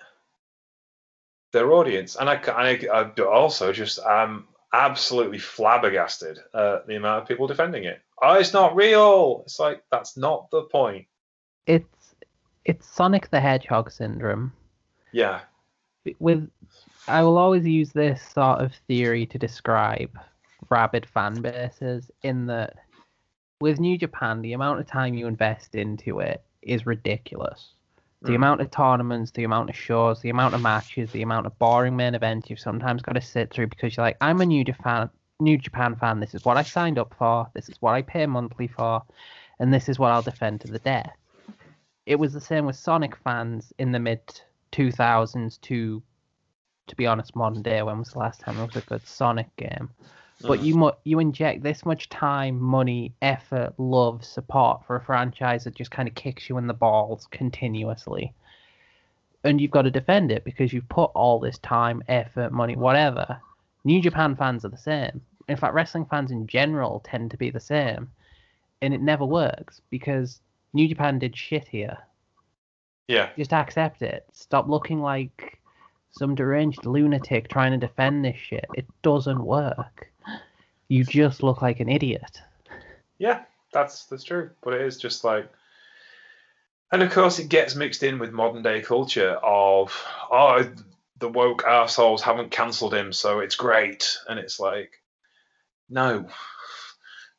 their 1.51 1.73
audience. 1.73 2.15
And 2.15 2.29
I, 2.29 2.35
I, 2.35 2.79
I 2.89 3.21
also 3.21 3.73
just 3.73 3.99
am 3.99 4.47
absolutely 4.71 5.39
flabbergasted 5.39 6.39
at 6.53 6.87
the 6.87 6.95
amount 6.95 7.23
of 7.23 7.27
people 7.27 7.47
defending 7.47 7.83
it. 7.83 7.99
Oh, 8.21 8.35
it's 8.35 8.53
not 8.53 8.77
real. 8.77 9.41
It's 9.43 9.59
like 9.59 9.83
that's 9.91 10.15
not 10.15 10.49
the 10.51 10.61
point. 10.61 11.05
It's 11.65 12.15
it's 12.63 12.87
Sonic 12.87 13.29
the 13.29 13.41
Hedgehog 13.41 13.91
syndrome. 13.91 14.53
Yeah. 15.11 15.41
With 16.19 16.49
I 17.09 17.23
will 17.23 17.37
always 17.37 17.65
use 17.65 17.91
this 17.91 18.21
sort 18.21 18.61
of 18.61 18.73
theory 18.87 19.25
to 19.25 19.37
describe 19.37 20.17
rabid 20.69 21.05
fan 21.05 21.41
bases 21.41 22.09
in 22.23 22.45
that 22.45 22.77
with 23.59 23.81
New 23.81 23.97
Japan, 23.97 24.41
the 24.41 24.53
amount 24.53 24.79
of 24.79 24.87
time 24.87 25.13
you 25.13 25.27
invest 25.27 25.75
into 25.75 26.21
it 26.21 26.41
is 26.61 26.85
ridiculous. 26.85 27.73
The 28.25 28.33
Mm. 28.33 28.35
amount 28.35 28.61
of 28.61 28.71
tournaments, 28.71 29.31
the 29.31 29.43
amount 29.45 29.69
of 29.69 29.75
shows, 29.75 30.21
the 30.21 30.29
amount 30.29 30.55
of 30.55 30.61
matches, 30.61 31.11
the 31.11 31.21
amount 31.23 31.45
of 31.47 31.57
boring 31.59 31.95
main 31.95 32.15
events 32.15 32.49
you've 32.49 32.59
sometimes 32.59 33.01
got 33.01 33.13
to 33.13 33.21
sit 33.21 33.51
through 33.51 33.67
because 33.67 33.95
you're 33.97 34.05
like, 34.05 34.17
I'm 34.21 34.41
a 34.41 34.45
New 34.45 34.63
Japan 34.63 35.09
New 35.39 35.57
Japan 35.57 35.95
fan. 35.95 36.19
This 36.19 36.33
is 36.35 36.43
what 36.45 36.57
I 36.57 36.63
signed 36.63 36.99
up 36.99 37.13
for. 37.17 37.49
This 37.53 37.69
is 37.69 37.81
what 37.81 37.93
I 37.95 38.01
pay 38.01 38.25
monthly 38.25 38.67
for, 38.67 39.03
and 39.59 39.73
this 39.73 39.89
is 39.89 39.99
what 39.99 40.11
I'll 40.11 40.23
defend 40.23 40.61
to 40.61 40.67
the 40.67 40.79
death. 40.79 41.15
It 42.07 42.15
was 42.17 42.33
the 42.33 42.41
same 42.41 42.65
with 42.65 42.75
Sonic 42.75 43.15
fans 43.17 43.71
in 43.77 43.91
the 43.91 43.99
mid 43.99 44.21
2000s 44.71 45.57
to, 45.59 46.01
to 46.87 46.95
be 46.95 47.05
honest, 47.07 47.35
modern 47.35 47.61
day. 47.61 47.81
When 47.83 47.99
was 47.99 48.11
the 48.11 48.19
last 48.19 48.41
time 48.41 48.55
there 48.57 48.65
was 48.65 48.75
a 48.75 48.81
good 48.81 49.05
Sonic 49.07 49.55
game? 49.57 49.89
But 50.41 50.61
you 50.61 50.75
mu- 50.75 50.91
you 51.03 51.19
inject 51.19 51.63
this 51.63 51.85
much 51.85 52.09
time, 52.09 52.61
money, 52.61 53.13
effort, 53.21 53.73
love, 53.79 54.23
support 54.23 54.85
for 54.85 54.95
a 54.95 55.03
franchise 55.03 55.63
that 55.63 55.73
just 55.75 55.89
kind 55.89 56.07
of 56.07 56.13
kicks 56.13 56.47
you 56.47 56.57
in 56.59 56.67
the 56.67 56.73
balls 56.73 57.27
continuously, 57.31 58.33
and 59.43 59.59
you've 59.59 59.71
got 59.71 59.83
to 59.83 59.91
defend 59.91 60.31
it 60.31 60.43
because 60.43 60.71
you've 60.71 60.89
put 60.89 61.09
all 61.15 61.39
this 61.39 61.57
time, 61.59 62.03
effort, 62.07 62.51
money, 62.51 62.75
whatever. 62.75 63.41
New 63.83 63.99
Japan 63.99 64.35
fans 64.35 64.63
are 64.63 64.69
the 64.69 64.77
same. 64.77 65.21
In 65.47 65.57
fact, 65.57 65.73
wrestling 65.73 66.05
fans 66.05 66.29
in 66.29 66.45
general 66.45 67.01
tend 67.03 67.31
to 67.31 67.37
be 67.37 67.49
the 67.49 67.59
same, 67.59 68.11
and 68.81 68.93
it 68.93 69.01
never 69.01 69.25
works 69.25 69.81
because 69.89 70.39
New 70.73 70.87
Japan 70.87 71.17
did 71.17 71.35
shit 71.35 71.67
here. 71.67 71.97
Yeah. 73.07 73.29
Just 73.37 73.53
accept 73.53 74.01
it. 74.01 74.25
Stop 74.33 74.67
looking 74.67 75.01
like 75.01 75.59
some 76.11 76.35
deranged 76.35 76.85
lunatic 76.85 77.47
trying 77.47 77.71
to 77.71 77.77
defend 77.77 78.23
this 78.23 78.37
shit. 78.37 78.65
It 78.75 78.85
doesn't 79.01 79.43
work. 79.43 80.11
You 80.87 81.03
just 81.03 81.43
look 81.43 81.61
like 81.61 81.79
an 81.79 81.89
idiot. 81.89 82.41
Yeah, 83.17 83.43
that's 83.73 84.05
that's 84.05 84.23
true. 84.23 84.51
But 84.61 84.73
it 84.73 84.81
is 84.81 84.97
just 84.97 85.23
like, 85.23 85.49
and 86.91 87.01
of 87.01 87.11
course, 87.11 87.39
it 87.39 87.49
gets 87.49 87.75
mixed 87.75 88.03
in 88.03 88.19
with 88.19 88.31
modern 88.31 88.63
day 88.63 88.81
culture 88.81 89.31
of 89.31 89.93
oh, 90.31 90.69
the 91.19 91.29
woke 91.29 91.63
assholes 91.65 92.21
haven't 92.21 92.51
cancelled 92.51 92.93
him, 92.93 93.11
so 93.11 93.39
it's 93.39 93.55
great, 93.55 94.17
and 94.27 94.39
it's 94.39 94.59
like, 94.59 95.01
no, 95.89 96.27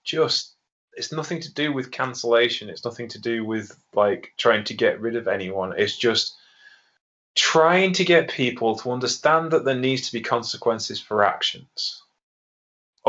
just 0.04 0.54
it's 0.94 1.12
nothing 1.12 1.40
to 1.40 1.54
do 1.54 1.72
with 1.72 1.92
cancellation. 1.92 2.68
It's 2.68 2.84
nothing 2.84 3.08
to 3.08 3.20
do 3.20 3.44
with 3.44 3.74
like 3.94 4.32
trying 4.36 4.64
to 4.64 4.74
get 4.74 5.00
rid 5.00 5.16
of 5.16 5.28
anyone. 5.28 5.72
It's 5.78 5.96
just 5.96 6.34
trying 7.36 7.92
to 7.92 8.04
get 8.04 8.30
people 8.30 8.76
to 8.76 8.90
understand 8.90 9.52
that 9.52 9.64
there 9.64 9.76
needs 9.76 10.08
to 10.08 10.12
be 10.12 10.20
consequences 10.20 11.00
for 11.00 11.24
actions. 11.24 12.02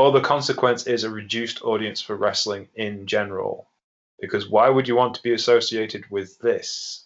Or 0.00 0.12
the 0.12 0.22
consequence 0.22 0.86
is 0.86 1.04
a 1.04 1.10
reduced 1.10 1.60
audience 1.60 2.00
for 2.00 2.16
wrestling 2.16 2.68
in 2.74 3.04
general. 3.04 3.68
Because 4.18 4.48
why 4.48 4.70
would 4.70 4.88
you 4.88 4.96
want 4.96 5.14
to 5.16 5.22
be 5.22 5.34
associated 5.34 6.10
with 6.10 6.38
this? 6.38 7.04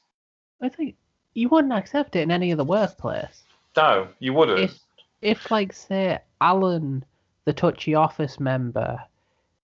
I 0.62 0.68
think 0.68 0.94
you 1.34 1.48
wouldn't 1.48 1.72
accept 1.72 2.14
it 2.14 2.20
in 2.20 2.30
any 2.30 2.52
other 2.52 2.62
workplace. 2.62 3.42
No, 3.76 4.06
you 4.20 4.32
wouldn't. 4.32 4.60
If, 4.60 4.78
if 5.22 5.50
like, 5.50 5.72
say, 5.72 6.20
Alan, 6.40 7.04
the 7.46 7.52
touchy 7.52 7.96
office 7.96 8.38
member, 8.38 9.00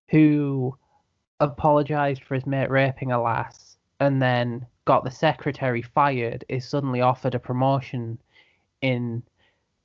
who 0.09 0.77
apologized 1.39 2.25
for 2.25 2.35
his 2.35 2.47
mate 2.47 2.69
raping 2.69 3.13
a 3.13 3.23
lass 3.23 3.77
and 4.01 4.21
then 4.21 4.67
got 4.87 5.05
the 5.05 5.11
secretary 5.13 5.83
fired, 5.83 6.45
is 6.49 6.69
suddenly 6.69 7.01
offered 7.01 7.37
a 7.37 7.39
promotion 7.39 8.19
in 8.83 9.23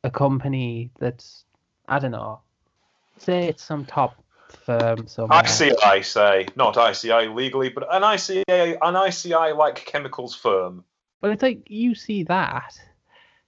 a 0.04 0.10
company 0.10 0.90
that's, 1.00 1.46
I 1.88 2.00
don't 2.00 2.10
know, 2.10 2.40
say 3.18 3.48
it's 3.48 3.64
some 3.64 3.86
top 3.86 4.24
firm 4.66 5.08
somewhere. 5.08 5.44
ICI 5.44 6.02
say, 6.02 6.48
not 6.56 6.78
ICI 6.78 7.28
legally, 7.28 7.70
but 7.70 7.88
an 7.92 8.02
ICA, 8.02 8.78
an 8.82 8.96
ICI 8.96 9.54
like 9.54 9.86
chemicals 9.86 10.36
firm. 10.36 10.84
But 11.22 11.32
it's 11.32 11.44
like 11.44 11.70
you 11.70 11.96
see 11.96 12.24
that, 12.24 12.80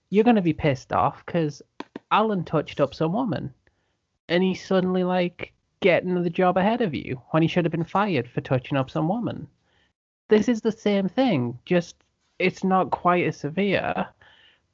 you're 0.09 0.24
gonna 0.24 0.41
be 0.41 0.53
pissed 0.53 0.93
off 0.93 1.26
because 1.26 1.61
Alan 2.11 2.43
touched 2.43 2.80
up 2.80 2.93
some 2.93 3.13
woman, 3.13 3.53
and 4.30 4.43
he's 4.43 4.65
suddenly 4.65 5.03
like 5.03 5.53
getting 5.80 6.22
the 6.22 6.30
job 6.30 6.57
ahead 6.57 6.82
of 6.82 6.95
you 6.95 7.22
when 7.32 7.43
he 7.43 7.47
should 7.47 7.65
have 7.65 7.72
been 7.72 7.84
fired 7.84 8.28
for 8.28 8.41
touching 8.41 8.78
up 8.78 8.89
some 8.89 9.07
woman. 9.07 9.47
This 10.30 10.49
is 10.49 10.61
the 10.61 10.72
same 10.72 11.07
thing, 11.07 11.59
just 11.65 11.95
it's 12.39 12.63
not 12.63 12.91
quite 12.91 13.26
as 13.26 13.38
severe. 13.38 14.07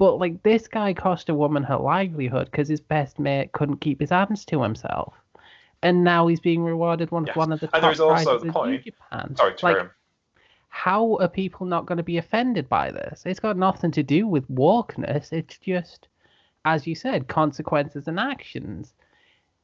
But 0.04 0.20
like 0.20 0.44
this 0.44 0.68
guy 0.68 0.94
cost 0.94 1.30
a 1.30 1.34
woman 1.34 1.64
her 1.64 1.78
livelihood 1.78 2.52
because 2.52 2.68
his 2.68 2.82
best 2.82 3.20
mate 3.20 3.54
couldn't 3.54 3.78
keep 3.78 4.02
his 4.02 4.10
hands 4.10 4.44
to 4.48 4.62
himself, 4.62 5.14
and 5.82 6.04
now 6.04 6.28
he's 6.28 6.42
being 6.42 6.62
rewarded 6.62 7.10
one 7.10 7.26
Yes. 7.26 7.38
one 7.38 7.54
of 7.54 7.62
the 7.62 7.68
top 7.68 7.76
And 7.76 7.84
there's 7.86 8.02
also 8.02 8.38
the 8.38 8.52
point- 8.52 8.84
Japan. 8.84 9.34
Sorry, 9.38 9.56
like, 9.64 9.78
on. 9.80 9.90
how 10.68 11.16
are 11.22 11.30
people 11.30 11.66
not 11.66 11.86
going 11.86 12.00
to 12.00 12.04
be 12.04 12.18
offended 12.18 12.68
by 12.68 12.92
this? 12.92 13.24
It's 13.26 13.40
got 13.40 13.56
nothing 13.56 13.92
to 13.92 14.04
do 14.04 14.28
with 14.28 14.46
wokeness. 14.52 15.32
It's 15.32 15.58
just, 15.58 16.10
as 16.66 16.86
you 16.86 16.96
said, 16.96 17.30
consequences 17.30 18.10
and 18.10 18.20
actions. 18.20 18.94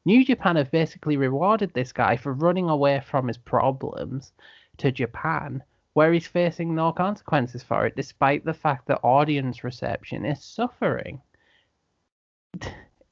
New 0.06 0.24
Japan 0.24 0.56
have 0.56 0.70
basically 0.70 1.18
rewarded 1.18 1.74
this 1.74 1.92
guy 1.92 2.16
for 2.16 2.32
running 2.32 2.70
away 2.70 3.00
from 3.00 3.28
his 3.28 3.36
problems 3.36 4.32
to 4.78 4.90
Japan, 4.90 5.62
where 5.94 6.12
he's 6.12 6.26
facing 6.26 6.74
no 6.74 6.92
consequences 6.92 7.62
for 7.62 7.86
it, 7.86 7.96
despite 7.96 8.44
the 8.44 8.54
fact 8.54 8.86
that 8.86 9.00
audience 9.02 9.64
reception 9.64 10.24
is 10.24 10.42
suffering. 10.42 11.20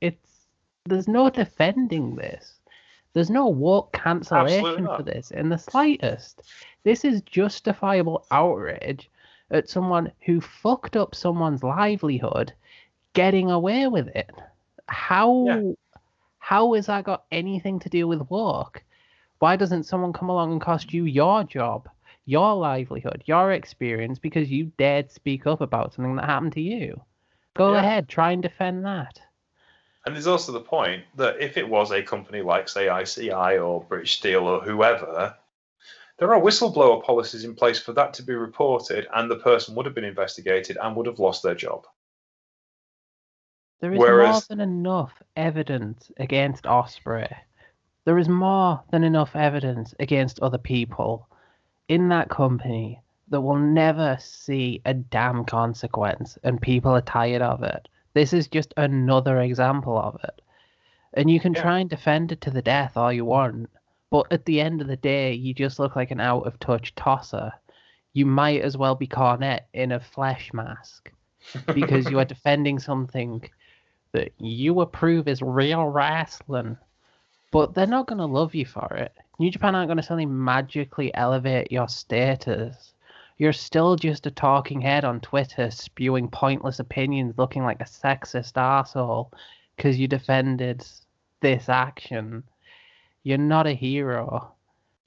It's 0.01 0.47
there's 0.85 1.09
no 1.09 1.29
defending 1.31 2.15
this. 2.17 2.61
There's 3.13 3.31
no 3.31 3.49
woke 3.49 3.93
cancellation 3.93 4.87
for 4.87 5.03
this 5.03 5.31
in 5.33 5.49
the 5.49 5.59
slightest. 5.59 6.43
This 6.85 7.05
is 7.05 7.21
justifiable 7.23 8.27
outrage 8.31 9.11
at 9.51 9.69
someone 9.69 10.13
who 10.21 10.41
fucked 10.41 10.97
up 10.97 11.15
someone's 11.15 11.63
livelihood 11.63 12.53
getting 13.15 13.51
away 13.51 13.89
with 13.89 14.09
it. 14.09 14.31
How 14.87 15.45
Yeah. 15.47 15.73
how 16.39 16.75
has 16.75 16.87
that 16.87 17.05
got 17.05 17.25
anything 17.33 17.81
to 17.81 17.89
do 17.89 18.07
with 18.07 18.31
work? 18.31 18.85
Why 19.41 19.57
doesn't 19.57 19.85
someone 19.85 20.13
come 20.13 20.29
along 20.29 20.53
and 20.53 20.61
cost 20.61 20.93
you 20.93 21.05
your 21.05 21.45
job, 21.45 21.89
your 22.29 22.55
livelihood, 22.55 23.23
your 23.25 23.53
experience 23.53 24.19
because 24.19 24.51
you 24.51 24.67
dared 24.77 25.11
speak 25.11 25.47
up 25.47 25.63
about 25.63 25.95
something 25.95 26.17
that 26.17 26.27
happened 26.27 26.53
to 26.53 26.61
you? 26.61 27.01
Go 27.57 27.73
Yeah. 27.73 27.79
ahead, 27.81 28.07
try 28.07 28.33
and 28.33 28.43
defend 28.43 28.85
that. 28.85 29.19
And 30.05 30.15
there's 30.15 30.27
also 30.27 30.53
the 30.53 30.61
point 30.61 31.05
that 31.17 31.41
if 31.41 31.57
it 31.57 31.67
was 31.67 31.91
a 31.91 32.03
company 32.03 32.43
like, 32.43 32.69
say, 32.69 32.91
ICI 32.91 33.57
or 33.57 33.83
British 33.83 34.19
Steel 34.19 34.47
or 34.47 34.61
whoever, 34.61 35.37
there 36.19 36.35
are 36.35 36.41
whistleblower 36.41 37.03
policies 37.03 37.45
in 37.45 37.55
place 37.55 37.81
for 37.81 37.95
that 37.95 38.13
to 38.15 38.23
be 38.23 38.35
reported, 38.35 39.07
and 39.15 39.31
the 39.31 39.37
person 39.37 39.75
would 39.75 39.87
have 39.87 39.95
been 39.95 40.05
investigated 40.05 40.77
and 40.83 40.97
would 40.97 41.07
have 41.07 41.19
lost 41.19 41.43
their 41.43 41.55
job. 41.55 41.87
There 43.81 43.95
is 43.95 44.01
more 44.01 44.43
than 44.51 44.61
enough 44.61 45.13
evidence 45.35 46.11
against 46.19 46.65
Ospreay. 46.65 47.35
There 48.05 48.19
is 48.19 48.29
more 48.29 48.83
than 48.91 49.03
enough 49.05 49.35
evidence 49.35 49.95
against 49.99 50.41
other 50.41 50.59
people 50.59 51.28
in 51.89 52.09
that 52.11 52.29
company 52.29 53.03
that 53.29 53.41
will 53.41 53.59
never 53.59 54.17
see 54.21 54.81
a 54.85 54.95
damn 54.95 55.45
consequence, 55.45 56.39
and 56.45 56.61
people 56.61 56.93
are 56.93 57.03
tired 57.03 57.43
of 57.43 57.63
it. 57.63 57.89
This 58.15 58.33
is 58.33 58.49
just 58.49 58.73
another 58.77 59.41
example 59.41 59.99
of 59.99 60.19
it. 60.25 60.41
And 61.15 61.31
you 61.31 61.41
can 61.41 61.55
Yeah. 61.55 61.63
try 61.63 61.79
and 61.81 61.91
defend 61.91 62.33
it 62.33 62.41
to 62.43 62.51
the 62.51 62.63
death 62.63 62.97
all 62.97 63.13
you 63.13 63.25
want, 63.25 63.71
but 64.11 64.31
at 64.33 64.45
the 64.45 64.61
end 64.61 64.81
of 64.81 64.87
the 64.87 64.97
day, 64.97 65.33
you 65.35 65.53
just 65.53 65.79
look 65.79 65.97
like 65.97 66.11
an 66.11 66.21
out 66.21 66.47
of 66.47 66.59
touch 66.59 66.95
tosser. 66.95 67.53
You 68.15 68.27
might 68.27 68.63
as 68.63 68.77
well 68.77 68.95
be 68.95 69.07
Cornette 69.07 69.67
in 69.75 69.93
a 69.93 70.01
flesh 70.01 70.53
mask 70.53 71.13
because 71.75 72.11
you 72.11 72.19
are 72.19 72.25
defending 72.35 72.79
something 72.79 73.43
that 74.13 74.33
you 74.39 74.81
approve 74.81 75.29
is 75.29 75.43
real 75.43 75.85
wrestling. 75.87 76.79
But 77.51 77.75
they're 77.75 77.87
not 77.87 78.07
going 78.07 78.19
to 78.19 78.27
love 78.27 78.55
you 78.55 78.65
for 78.67 78.95
it. 78.95 79.13
New 79.39 79.51
Japan 79.51 79.75
aren't 79.75 79.89
going 79.89 79.99
to 79.99 80.03
suddenly 80.03 80.27
magically 80.27 81.15
elevate 81.15 81.71
your 81.71 81.89
status. 81.89 82.95
You're 83.39 83.53
still 83.53 83.95
just 83.95 84.27
a 84.27 84.33
talking 84.33 84.81
head 84.81 85.05
on 85.05 85.21
Twitter 85.21 85.71
spewing 85.71 86.29
pointless 86.29 86.81
opinions 86.81 87.39
looking 87.39 87.63
like 87.63 87.81
a 87.81 87.85
sexist 87.85 88.57
asshole 88.57 89.33
because 89.77 89.99
you 89.99 90.09
defended 90.09 90.85
this 91.41 91.69
action. 91.69 92.43
You're 93.23 93.39
not 93.39 93.69
a 93.69 93.75
hero. 93.75 94.53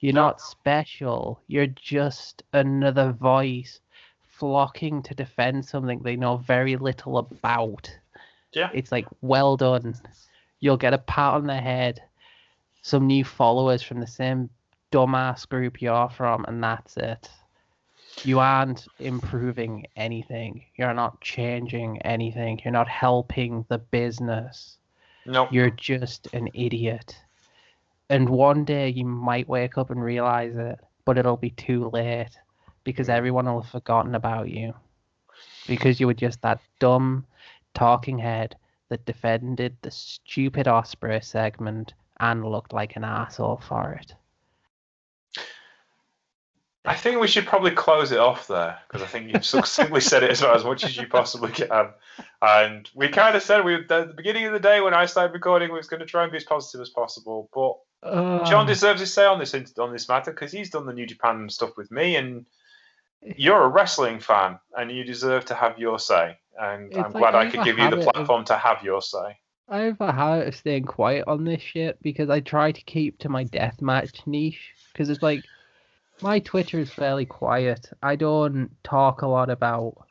You're 0.00 0.14
not 0.14 0.40
special. 0.40 1.40
You're 1.46 1.66
just 1.66 2.42
another 2.54 3.12
voice 3.12 3.80
flocking 4.26 5.02
to 5.02 5.14
defend 5.14 5.64
something 5.64 6.00
they 6.00 6.16
know 6.16 6.38
very 6.38 6.76
little 6.76 7.18
about 7.18 7.96
Yeah. 8.52 8.70
It's 8.72 8.90
like, 8.90 9.06
well 9.20 9.56
done. 9.56 9.94
You'll 10.60 10.76
get 10.76 10.94
a 10.94 10.98
pat 10.98 11.34
on 11.34 11.46
the 11.46 11.56
head, 11.56 12.00
some 12.82 13.06
new 13.06 13.24
followers 13.24 13.82
from 13.82 14.00
the 14.00 14.06
same 14.06 14.50
dumbass 14.90 15.48
group 15.48 15.80
you're 15.80 16.10
from, 16.10 16.44
and 16.46 16.62
that's 16.62 16.96
it. 16.96 17.30
You 18.24 18.40
aren't 18.40 18.86
improving 18.98 19.86
anything. 19.96 20.64
You're 20.76 20.92
not 20.92 21.20
changing 21.20 22.02
anything. 22.02 22.60
You're 22.62 22.72
not 22.72 22.88
helping 22.88 23.64
the 23.68 23.78
business. 23.78 24.76
No. 25.24 25.48
You're 25.50 25.70
just 25.70 26.28
an 26.34 26.48
idiot. 26.52 27.16
And 28.10 28.28
one 28.28 28.64
day 28.64 28.90
you 28.90 29.06
might 29.06 29.48
wake 29.48 29.78
up 29.78 29.90
and 29.90 30.02
realize 30.02 30.56
it, 30.56 30.78
but 31.04 31.16
it'll 31.16 31.38
be 31.38 31.50
too 31.50 31.88
late 31.90 32.38
because 32.84 33.06
hmm. 33.06 33.12
everyone 33.12 33.46
will 33.46 33.62
have 33.62 33.70
forgotten 33.70 34.14
about 34.14 34.50
you. 34.50 34.74
Because 35.66 36.00
you 36.00 36.06
were 36.06 36.14
just 36.14 36.42
that 36.42 36.60
dumb 36.80 37.24
talking 37.74 38.18
head 38.18 38.56
that 38.88 39.06
defended 39.06 39.76
the 39.80 39.90
stupid 39.90 40.66
Ospreay 40.66 41.24
segment 41.24 41.94
and 42.22 42.44
looked 42.44 42.72
like 42.72 42.94
an 42.96 43.02
asshole 43.04 43.60
for 43.68 43.92
it. 44.00 44.14
I 46.84 46.94
think 46.94 47.20
we 47.20 47.28
should 47.28 47.46
probably 47.46 47.72
close 47.72 48.10
it 48.10 48.18
off 48.18 48.46
there 48.48 48.78
because 48.86 49.02
I 49.02 49.06
think 49.06 49.32
you've 49.32 49.44
succinctly 49.44 50.00
said 50.10 50.22
it 50.22 50.30
as, 50.30 50.40
well, 50.42 50.54
as 50.54 50.64
much 50.64 50.84
as 50.84 50.96
you 50.96 51.06
possibly 51.06 51.50
can. 51.52 51.90
And 52.40 52.88
we 52.94 53.08
kind 53.08 53.36
of 53.36 53.42
said 53.42 53.64
we 53.64 53.74
at 53.74 53.88
the 53.88 54.12
beginning 54.16 54.46
of 54.46 54.52
the 54.52 54.60
day 54.60 54.80
when 54.80 54.94
I 54.94 55.06
started 55.06 55.34
recording, 55.34 55.70
we 55.70 55.76
was 55.76 55.88
going 55.88 56.00
to 56.00 56.06
try 56.06 56.22
and 56.22 56.32
be 56.32 56.38
as 56.38 56.44
positive 56.44 56.80
as 56.80 56.90
possible. 56.90 57.48
But 57.52 58.46
John 58.46 58.66
deserves 58.66 59.00
his 59.00 59.12
say 59.12 59.26
on 59.26 59.38
this 59.38 59.54
on 59.78 59.92
this 59.92 60.08
matter 60.08 60.30
because 60.32 60.50
he's 60.50 60.70
done 60.70 60.86
the 60.86 60.92
New 60.92 61.06
Japan 61.06 61.48
stuff 61.50 61.76
with 61.76 61.90
me, 61.90 62.16
and 62.16 62.46
you're 63.20 63.62
a 63.62 63.68
wrestling 63.68 64.18
fan, 64.18 64.58
and 64.76 64.90
you 64.90 65.04
deserve 65.04 65.44
to 65.46 65.54
have 65.54 65.78
your 65.78 65.98
say. 66.00 66.36
And 66.60 66.92
I'm 66.96 67.12
like 67.12 67.12
glad 67.12 67.34
I 67.36 67.42
I 67.42 67.50
could 67.50 67.64
give 67.64 67.78
you 67.78 67.90
the 67.90 67.96
habit 67.96 68.06
of- 68.06 68.12
platform 68.12 68.44
to 68.46 68.56
have 68.56 68.82
your 68.82 69.02
say. 69.02 69.38
I 69.72 69.80
have 69.84 70.02
a 70.02 70.12
habit 70.12 70.48
of 70.48 70.54
staying 70.54 70.84
quiet 70.84 71.24
on 71.26 71.44
this 71.44 71.62
shit 71.62 71.96
because 72.02 72.28
I 72.28 72.40
try 72.40 72.72
to 72.72 72.82
keep 72.82 73.18
to 73.20 73.30
my 73.30 73.46
deathmatch 73.46 74.26
niche. 74.26 74.74
Because 74.92 75.08
it's 75.08 75.22
like 75.22 75.42
my 76.20 76.40
Twitter 76.40 76.78
is 76.78 76.92
fairly 76.92 77.24
quiet. 77.24 77.88
I 78.02 78.16
don't 78.16 78.70
talk 78.84 79.22
a 79.22 79.26
lot 79.26 79.48
about 79.48 80.06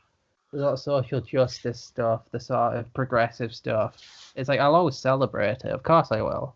the 0.52 0.62
sort 0.62 0.74
of 0.74 0.80
social 0.80 1.22
justice 1.22 1.80
stuff, 1.80 2.22
the 2.32 2.40
sort 2.40 2.76
of 2.76 2.92
progressive 2.96 3.54
stuff. 3.54 3.98
It's 4.36 4.50
like 4.50 4.60
I'll 4.60 4.74
always 4.74 4.98
celebrate 4.98 5.62
it. 5.64 5.66
Of 5.72 5.84
course 5.84 6.12
I 6.12 6.24
will. 6.24 6.56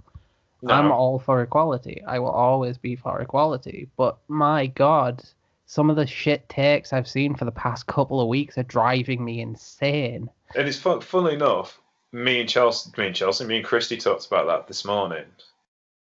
I'm 0.68 0.91
all 0.91 1.20
for 1.20 1.43
equality. 1.43 2.01
I 2.08 2.18
will 2.18 2.32
always 2.32 2.80
be 2.80 2.95
for 2.95 3.22
equality. 3.22 3.88
But 3.97 4.18
my 4.28 4.66
God, 4.66 5.24
some 5.68 5.91
of 5.91 5.95
the 5.95 6.08
shit 6.08 6.49
takes 6.49 6.91
I've 6.91 7.08
seen 7.08 7.36
for 7.36 7.45
the 7.45 7.51
past 7.51 7.86
couple 7.86 8.20
of 8.20 8.28
weeks 8.30 8.58
are 8.58 8.64
driving 8.64 9.24
me 9.24 9.41
insane. 9.41 10.28
And 10.56 10.68
it's 10.68 10.80
fun, 10.80 11.01
funnily 11.01 11.36
enough, 11.36 11.80
me 12.12 12.41
and 12.41 12.49
Chelsea, 12.49 12.91
me 12.97 13.08
and 13.08 13.16
Chelsea, 13.16 13.45
me 13.45 13.58
and 13.58 13.66
Christy 13.66 13.97
talked 13.97 14.28
about 14.28 14.47
that 14.47 14.68
this 14.68 14.86
morning 14.86 15.26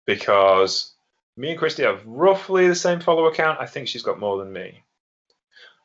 because 0.06 0.94
me 1.38 1.52
and 1.52 1.60
Christy 1.60 1.84
have 1.84 2.06
roughly 2.06 2.68
the 2.68 2.76
same 2.76 3.00
follower 3.00 3.34
count. 3.34 3.60
I 3.62 3.66
think 3.66 3.88
she's 3.88 4.04
got 4.04 4.20
more 4.20 4.38
than 4.38 4.52
me. 4.52 4.84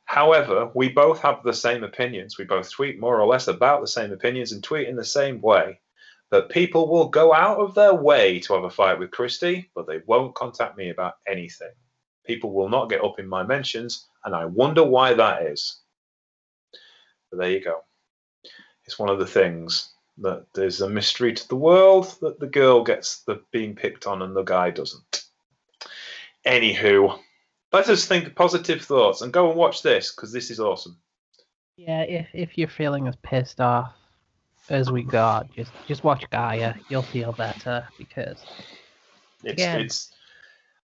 However, 0.06 0.70
we 0.74 0.88
both 0.88 1.20
have 1.20 1.42
the 1.42 1.52
same 1.52 1.84
opinions. 1.84 2.38
We 2.38 2.44
both 2.44 2.70
tweet 2.70 3.00
more 3.00 3.20
or 3.20 3.26
less 3.26 3.48
about 3.48 3.80
the 3.80 3.86
same 3.86 4.12
opinions 4.12 4.52
and 4.52 4.62
tweet 4.62 4.88
in 4.88 4.96
the 4.96 5.04
same 5.04 5.40
way. 5.40 5.80
That 6.30 6.48
people 6.48 6.88
will 6.88 7.08
go 7.08 7.32
out 7.32 7.58
of 7.58 7.74
their 7.74 7.94
way 7.94 8.40
to 8.40 8.54
have 8.54 8.64
a 8.64 8.70
fight 8.70 8.98
with 8.98 9.10
Christy, 9.12 9.70
but 9.74 9.86
they 9.86 10.00
won't 10.06 10.34
contact 10.34 10.76
me 10.76 10.90
about 10.90 11.14
anything. 11.26 11.70
People 12.26 12.52
will 12.52 12.68
not 12.68 12.90
get 12.90 13.04
up 13.04 13.18
in 13.18 13.28
my 13.28 13.42
mentions, 13.44 14.08
and 14.24 14.34
I 14.34 14.46
wonder 14.46 14.82
why 14.82 15.14
that 15.14 15.42
is. 15.42 15.80
But 17.30 17.38
there 17.38 17.50
you 17.50 17.62
go. 17.62 17.84
It's 18.86 18.98
one 18.98 19.10
of 19.10 19.18
the 19.18 19.26
things 19.26 19.93
that 20.18 20.46
there's 20.54 20.80
a 20.80 20.88
mystery 20.88 21.32
to 21.34 21.48
the 21.48 21.56
world 21.56 22.14
that 22.20 22.38
the 22.38 22.46
girl 22.46 22.84
gets 22.84 23.22
the 23.22 23.42
being 23.50 23.74
picked 23.74 24.06
on 24.06 24.22
and 24.22 24.34
the 24.34 24.42
guy 24.42 24.70
doesn't. 24.70 25.24
Anywho, 26.46 27.18
let 27.72 27.88
us 27.88 28.06
think 28.06 28.34
positive 28.36 28.82
thoughts 28.82 29.22
and 29.22 29.32
go 29.32 29.48
and 29.48 29.58
watch 29.58 29.82
this 29.82 30.14
because 30.14 30.32
this 30.32 30.50
is 30.50 30.60
awesome. 30.60 30.96
Yeah, 31.76 32.02
if 32.02 32.28
if 32.32 32.56
you're 32.56 32.68
feeling 32.68 33.08
as 33.08 33.16
pissed 33.16 33.60
off 33.60 33.92
as 34.68 34.92
we 34.92 35.02
got, 35.02 35.52
just 35.52 35.72
just 35.88 36.04
watch 36.04 36.24
Gaea. 36.30 36.78
You'll 36.88 37.02
feel 37.02 37.32
better 37.32 37.86
because 37.98 38.44
It's 39.42 39.62
Again. 39.62 39.80
it's 39.80 40.12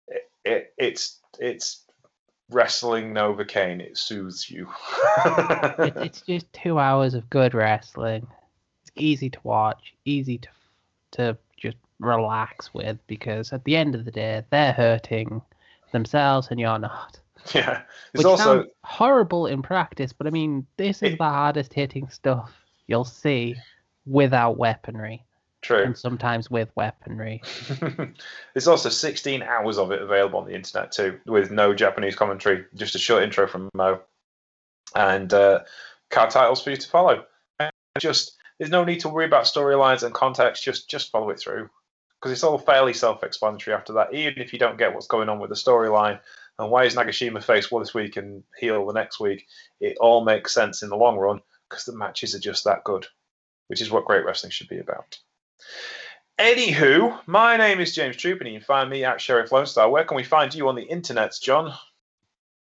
it, 0.08 0.30
it, 0.44 0.74
it's 0.78 1.20
it's 1.38 1.84
wrestling 2.48 3.12
Novocaine. 3.12 3.80
It 3.80 3.98
soothes 3.98 4.50
you. 4.50 4.68
it, 5.26 5.96
it's 5.96 6.22
just 6.22 6.50
two 6.52 6.78
hours 6.78 7.14
of 7.14 7.28
good 7.28 7.52
wrestling. 7.52 8.26
It's 8.94 9.02
easy 9.02 9.30
to 9.30 9.38
watch, 9.42 9.94
easy 10.04 10.38
to 10.38 10.48
to 11.12 11.36
just 11.56 11.76
relax 11.98 12.72
with 12.72 12.98
because 13.06 13.52
at 13.52 13.64
the 13.64 13.76
end 13.76 13.94
of 13.94 14.04
the 14.04 14.10
day, 14.10 14.44
they're 14.50 14.72
hurting 14.72 15.42
themselves 15.92 16.48
and 16.50 16.58
you're 16.58 16.78
not. 16.78 17.18
yeah, 17.54 17.82
it's 18.12 18.18
Which 18.18 18.26
also 18.26 18.66
horrible 18.84 19.46
in 19.46 19.62
practice, 19.62 20.12
but 20.12 20.26
I 20.26 20.30
mean, 20.30 20.66
this 20.76 21.02
is 21.02 21.16
the 21.16 21.24
hardest 21.24 21.72
hitting 21.72 22.08
stuff 22.08 22.52
you'll 22.86 23.04
see 23.04 23.56
without 24.06 24.58
weaponry, 24.58 25.24
true. 25.62 25.82
and 25.84 25.96
sometimes 25.96 26.50
with 26.50 26.68
weaponry. 26.74 27.42
There's 28.52 28.68
also 28.68 28.90
16 28.90 29.42
hours 29.42 29.78
of 29.78 29.90
it 29.90 30.02
available 30.02 30.38
on 30.38 30.46
the 30.46 30.54
internet 30.54 30.92
too, 30.92 31.18
with 31.24 31.50
no 31.50 31.72
Japanese 31.74 32.14
commentary, 32.14 32.66
just 32.74 32.94
a 32.94 32.98
short 32.98 33.22
intro 33.22 33.46
from 33.46 33.70
Mo, 33.72 34.00
and 34.94 35.32
uh, 35.32 35.60
card 36.10 36.30
titles 36.30 36.62
for 36.62 36.70
you 36.70 36.76
to 36.76 36.88
follow. 36.88 37.24
And 37.58 37.72
just 37.98 38.36
there's 38.60 38.70
no 38.70 38.84
need 38.84 39.00
to 39.00 39.08
worry 39.08 39.24
about 39.24 39.44
storylines 39.44 40.02
and 40.02 40.14
context. 40.14 40.62
Just 40.62 40.88
just 40.88 41.10
follow 41.10 41.30
it 41.30 41.40
through 41.40 41.70
because 42.20 42.30
it's 42.30 42.44
all 42.44 42.58
fairly 42.58 42.92
self-explanatory 42.92 43.74
after 43.74 43.94
that. 43.94 44.12
Even 44.12 44.42
if 44.42 44.52
you 44.52 44.58
don't 44.58 44.76
get 44.76 44.92
what's 44.92 45.06
going 45.06 45.30
on 45.30 45.40
with 45.40 45.48
the 45.48 45.56
storyline 45.56 46.20
and 46.58 46.70
why 46.70 46.84
is 46.84 46.94
Nagashima 46.94 47.42
face 47.42 47.70
well 47.70 47.80
this 47.80 47.94
week 47.94 48.18
and 48.18 48.44
heel 48.58 48.86
the 48.86 48.92
next 48.92 49.18
week, 49.18 49.46
it 49.80 49.96
all 49.98 50.22
makes 50.22 50.52
sense 50.52 50.82
in 50.82 50.90
the 50.90 50.96
long 50.96 51.16
run 51.16 51.40
because 51.70 51.86
the 51.86 51.96
matches 51.96 52.34
are 52.34 52.38
just 52.38 52.64
that 52.64 52.84
good, 52.84 53.06
which 53.68 53.80
is 53.80 53.90
what 53.90 54.04
great 54.04 54.26
wrestling 54.26 54.50
should 54.50 54.68
be 54.68 54.78
about. 54.78 55.18
Anywho, 56.38 57.18
my 57.26 57.56
name 57.56 57.80
is 57.80 57.94
James 57.94 58.16
Troop, 58.16 58.40
and 58.40 58.52
you 58.52 58.58
can 58.58 58.66
find 58.66 58.90
me 58.90 59.04
at 59.04 59.22
Sheriff 59.22 59.52
Lone 59.52 59.66
Star. 59.66 59.88
Where 59.88 60.04
can 60.04 60.18
we 60.18 60.24
find 60.24 60.54
you 60.54 60.68
on 60.68 60.74
the 60.74 60.82
internet, 60.82 61.34
John? 61.40 61.72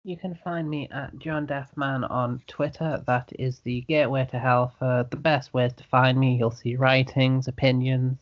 You 0.07 0.15
can 0.15 0.35
find 0.35 0.69
me 0.69 0.87
at 0.89 1.19
John 1.19 1.45
Deathman 1.45 2.09
on 2.09 2.41
Twitter. 2.47 3.03
That 3.07 3.29
is 3.37 3.59
the 3.59 3.81
gateway 3.81 4.25
to 4.31 4.39
hell 4.39 4.71
for 4.79 5.05
the 5.09 5.17
best 5.17 5.53
ways 5.53 5.73
to 5.73 5.83
find 5.83 6.17
me. 6.17 6.37
You'll 6.37 6.49
see 6.49 6.77
writings, 6.77 7.49
opinions, 7.49 8.17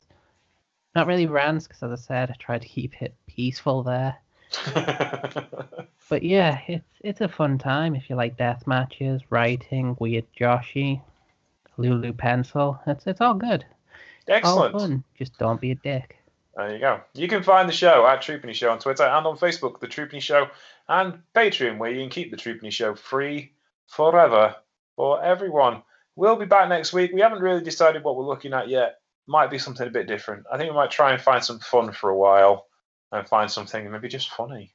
not 0.96 1.06
really 1.06 1.28
rants, 1.28 1.68
because 1.68 1.84
as 1.84 1.92
I 1.92 2.02
said, 2.02 2.32
I 2.32 2.36
try 2.40 2.58
to 2.58 2.68
keep 2.68 3.04
it 3.04 3.14
peaceful 3.28 3.84
there. 3.84 4.18
But 6.08 6.22
yeah, 6.22 6.60
it's 6.68 6.90
it's 7.02 7.22
a 7.22 7.28
fun 7.28 7.58
time 7.58 7.96
if 7.96 8.12
you 8.12 8.16
like 8.16 8.38
death 8.38 8.68
matches, 8.68 9.22
writing, 9.32 9.98
weird 10.00 10.26
Joshi, 10.40 11.02
Lulu 11.78 12.14
pencil. 12.14 12.80
It's 12.86 13.08
it's 13.08 13.22
all 13.22 13.34
good. 13.34 13.66
All 14.28 14.36
Excellent. 14.36 14.72
fun. 14.74 15.04
Just 15.18 15.36
don't 15.40 15.60
be 15.60 15.72
a 15.72 15.76
dick. 15.76 16.18
There 16.56 16.74
you 16.74 16.80
go. 16.80 17.02
You 17.14 17.28
can 17.28 17.44
find 17.44 17.68
the 17.68 17.74
show 17.74 18.08
at 18.08 18.22
True 18.22 18.40
Penny 18.40 18.54
Show 18.54 18.72
on 18.72 18.80
Twitter 18.80 19.04
and 19.04 19.28
on 19.28 19.38
Facebook, 19.38 19.80
The 19.80 19.88
True 19.88 20.08
Penny 20.08 20.22
Show, 20.22 20.50
and 20.88 21.20
Patreon, 21.36 21.78
where 21.78 21.92
you 21.92 22.00
can 22.02 22.10
keep 22.10 22.32
The 22.32 22.38
True 22.38 22.58
Penny 22.58 22.72
Show 22.72 22.96
free 22.96 23.52
forever 23.88 24.56
for 24.96 25.22
everyone. 25.24 25.84
We'll 26.16 26.38
be 26.38 26.46
back 26.46 26.70
next 26.70 26.94
week. 26.94 27.12
We 27.14 27.20
haven't 27.20 27.42
really 27.42 27.62
decided 27.62 28.04
what 28.04 28.16
we're 28.16 28.24
looking 28.24 28.54
at 28.54 28.70
yet. 28.70 29.00
Might 29.28 29.52
be 29.52 29.60
something 29.60 29.86
a 29.86 29.92
bit 29.92 30.08
different. 30.08 30.46
I 30.52 30.58
think 30.58 30.70
we 30.70 30.76
might 30.76 30.92
try 30.92 31.12
and 31.12 31.22
find 31.22 31.44
some 31.44 31.60
fun 31.60 31.92
for 31.92 32.10
a 32.10 32.18
while 32.18 32.68
and 33.12 33.28
find 33.28 33.52
something 33.52 33.92
maybe 33.92 34.08
just 34.08 34.30
funny. 34.30 34.74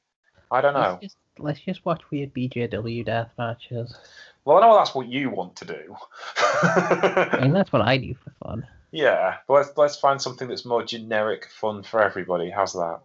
I 0.51 0.61
don't 0.61 0.73
know. 0.73 0.99
Let's 1.01 1.01
just 1.01 1.17
let's 1.39 1.59
just 1.61 1.85
watch 1.85 2.01
weird 2.11 2.33
BJW 2.33 3.05
death 3.05 3.29
matches. 3.37 3.95
Well, 4.43 4.57
I 4.57 4.61
know 4.61 4.75
that's 4.75 4.93
what 4.93 5.07
you 5.07 5.29
want 5.29 5.55
to 5.57 5.65
do. 5.65 5.95
I 6.37 7.39
mean 7.41 7.53
that's 7.53 7.71
what 7.71 7.81
I 7.81 7.97
do 7.97 8.13
for 8.13 8.31
fun. 8.43 8.67
Yeah, 8.91 9.37
but 9.47 9.53
let's 9.53 9.77
let's 9.77 9.97
find 9.97 10.21
something 10.21 10.47
that's 10.47 10.65
more 10.65 10.83
generic 10.83 11.47
fun 11.49 11.83
for 11.83 12.01
everybody. 12.03 12.49
How's 12.49 12.73
that? 12.73 12.99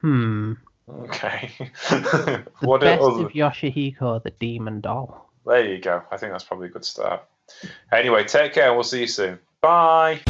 Hmm. 0.00 0.54
Okay. 0.88 1.52
The 1.88 2.46
what 2.60 2.80
best 2.80 3.02
other... 3.02 3.26
of 3.26 3.32
Yoshihiko, 3.32 4.22
the 4.22 4.30
demon 4.30 4.80
doll. 4.80 5.30
There 5.44 5.64
you 5.64 5.78
go. 5.78 6.02
I 6.10 6.16
think 6.16 6.32
that's 6.32 6.44
probably 6.44 6.68
a 6.68 6.70
good 6.70 6.84
start. 6.84 7.24
Anyway, 7.92 8.24
take 8.24 8.54
care 8.54 8.68
and 8.68 8.76
we'll 8.76 8.84
see 8.84 9.00
you 9.00 9.06
soon. 9.06 9.38
Bye. 9.60 10.20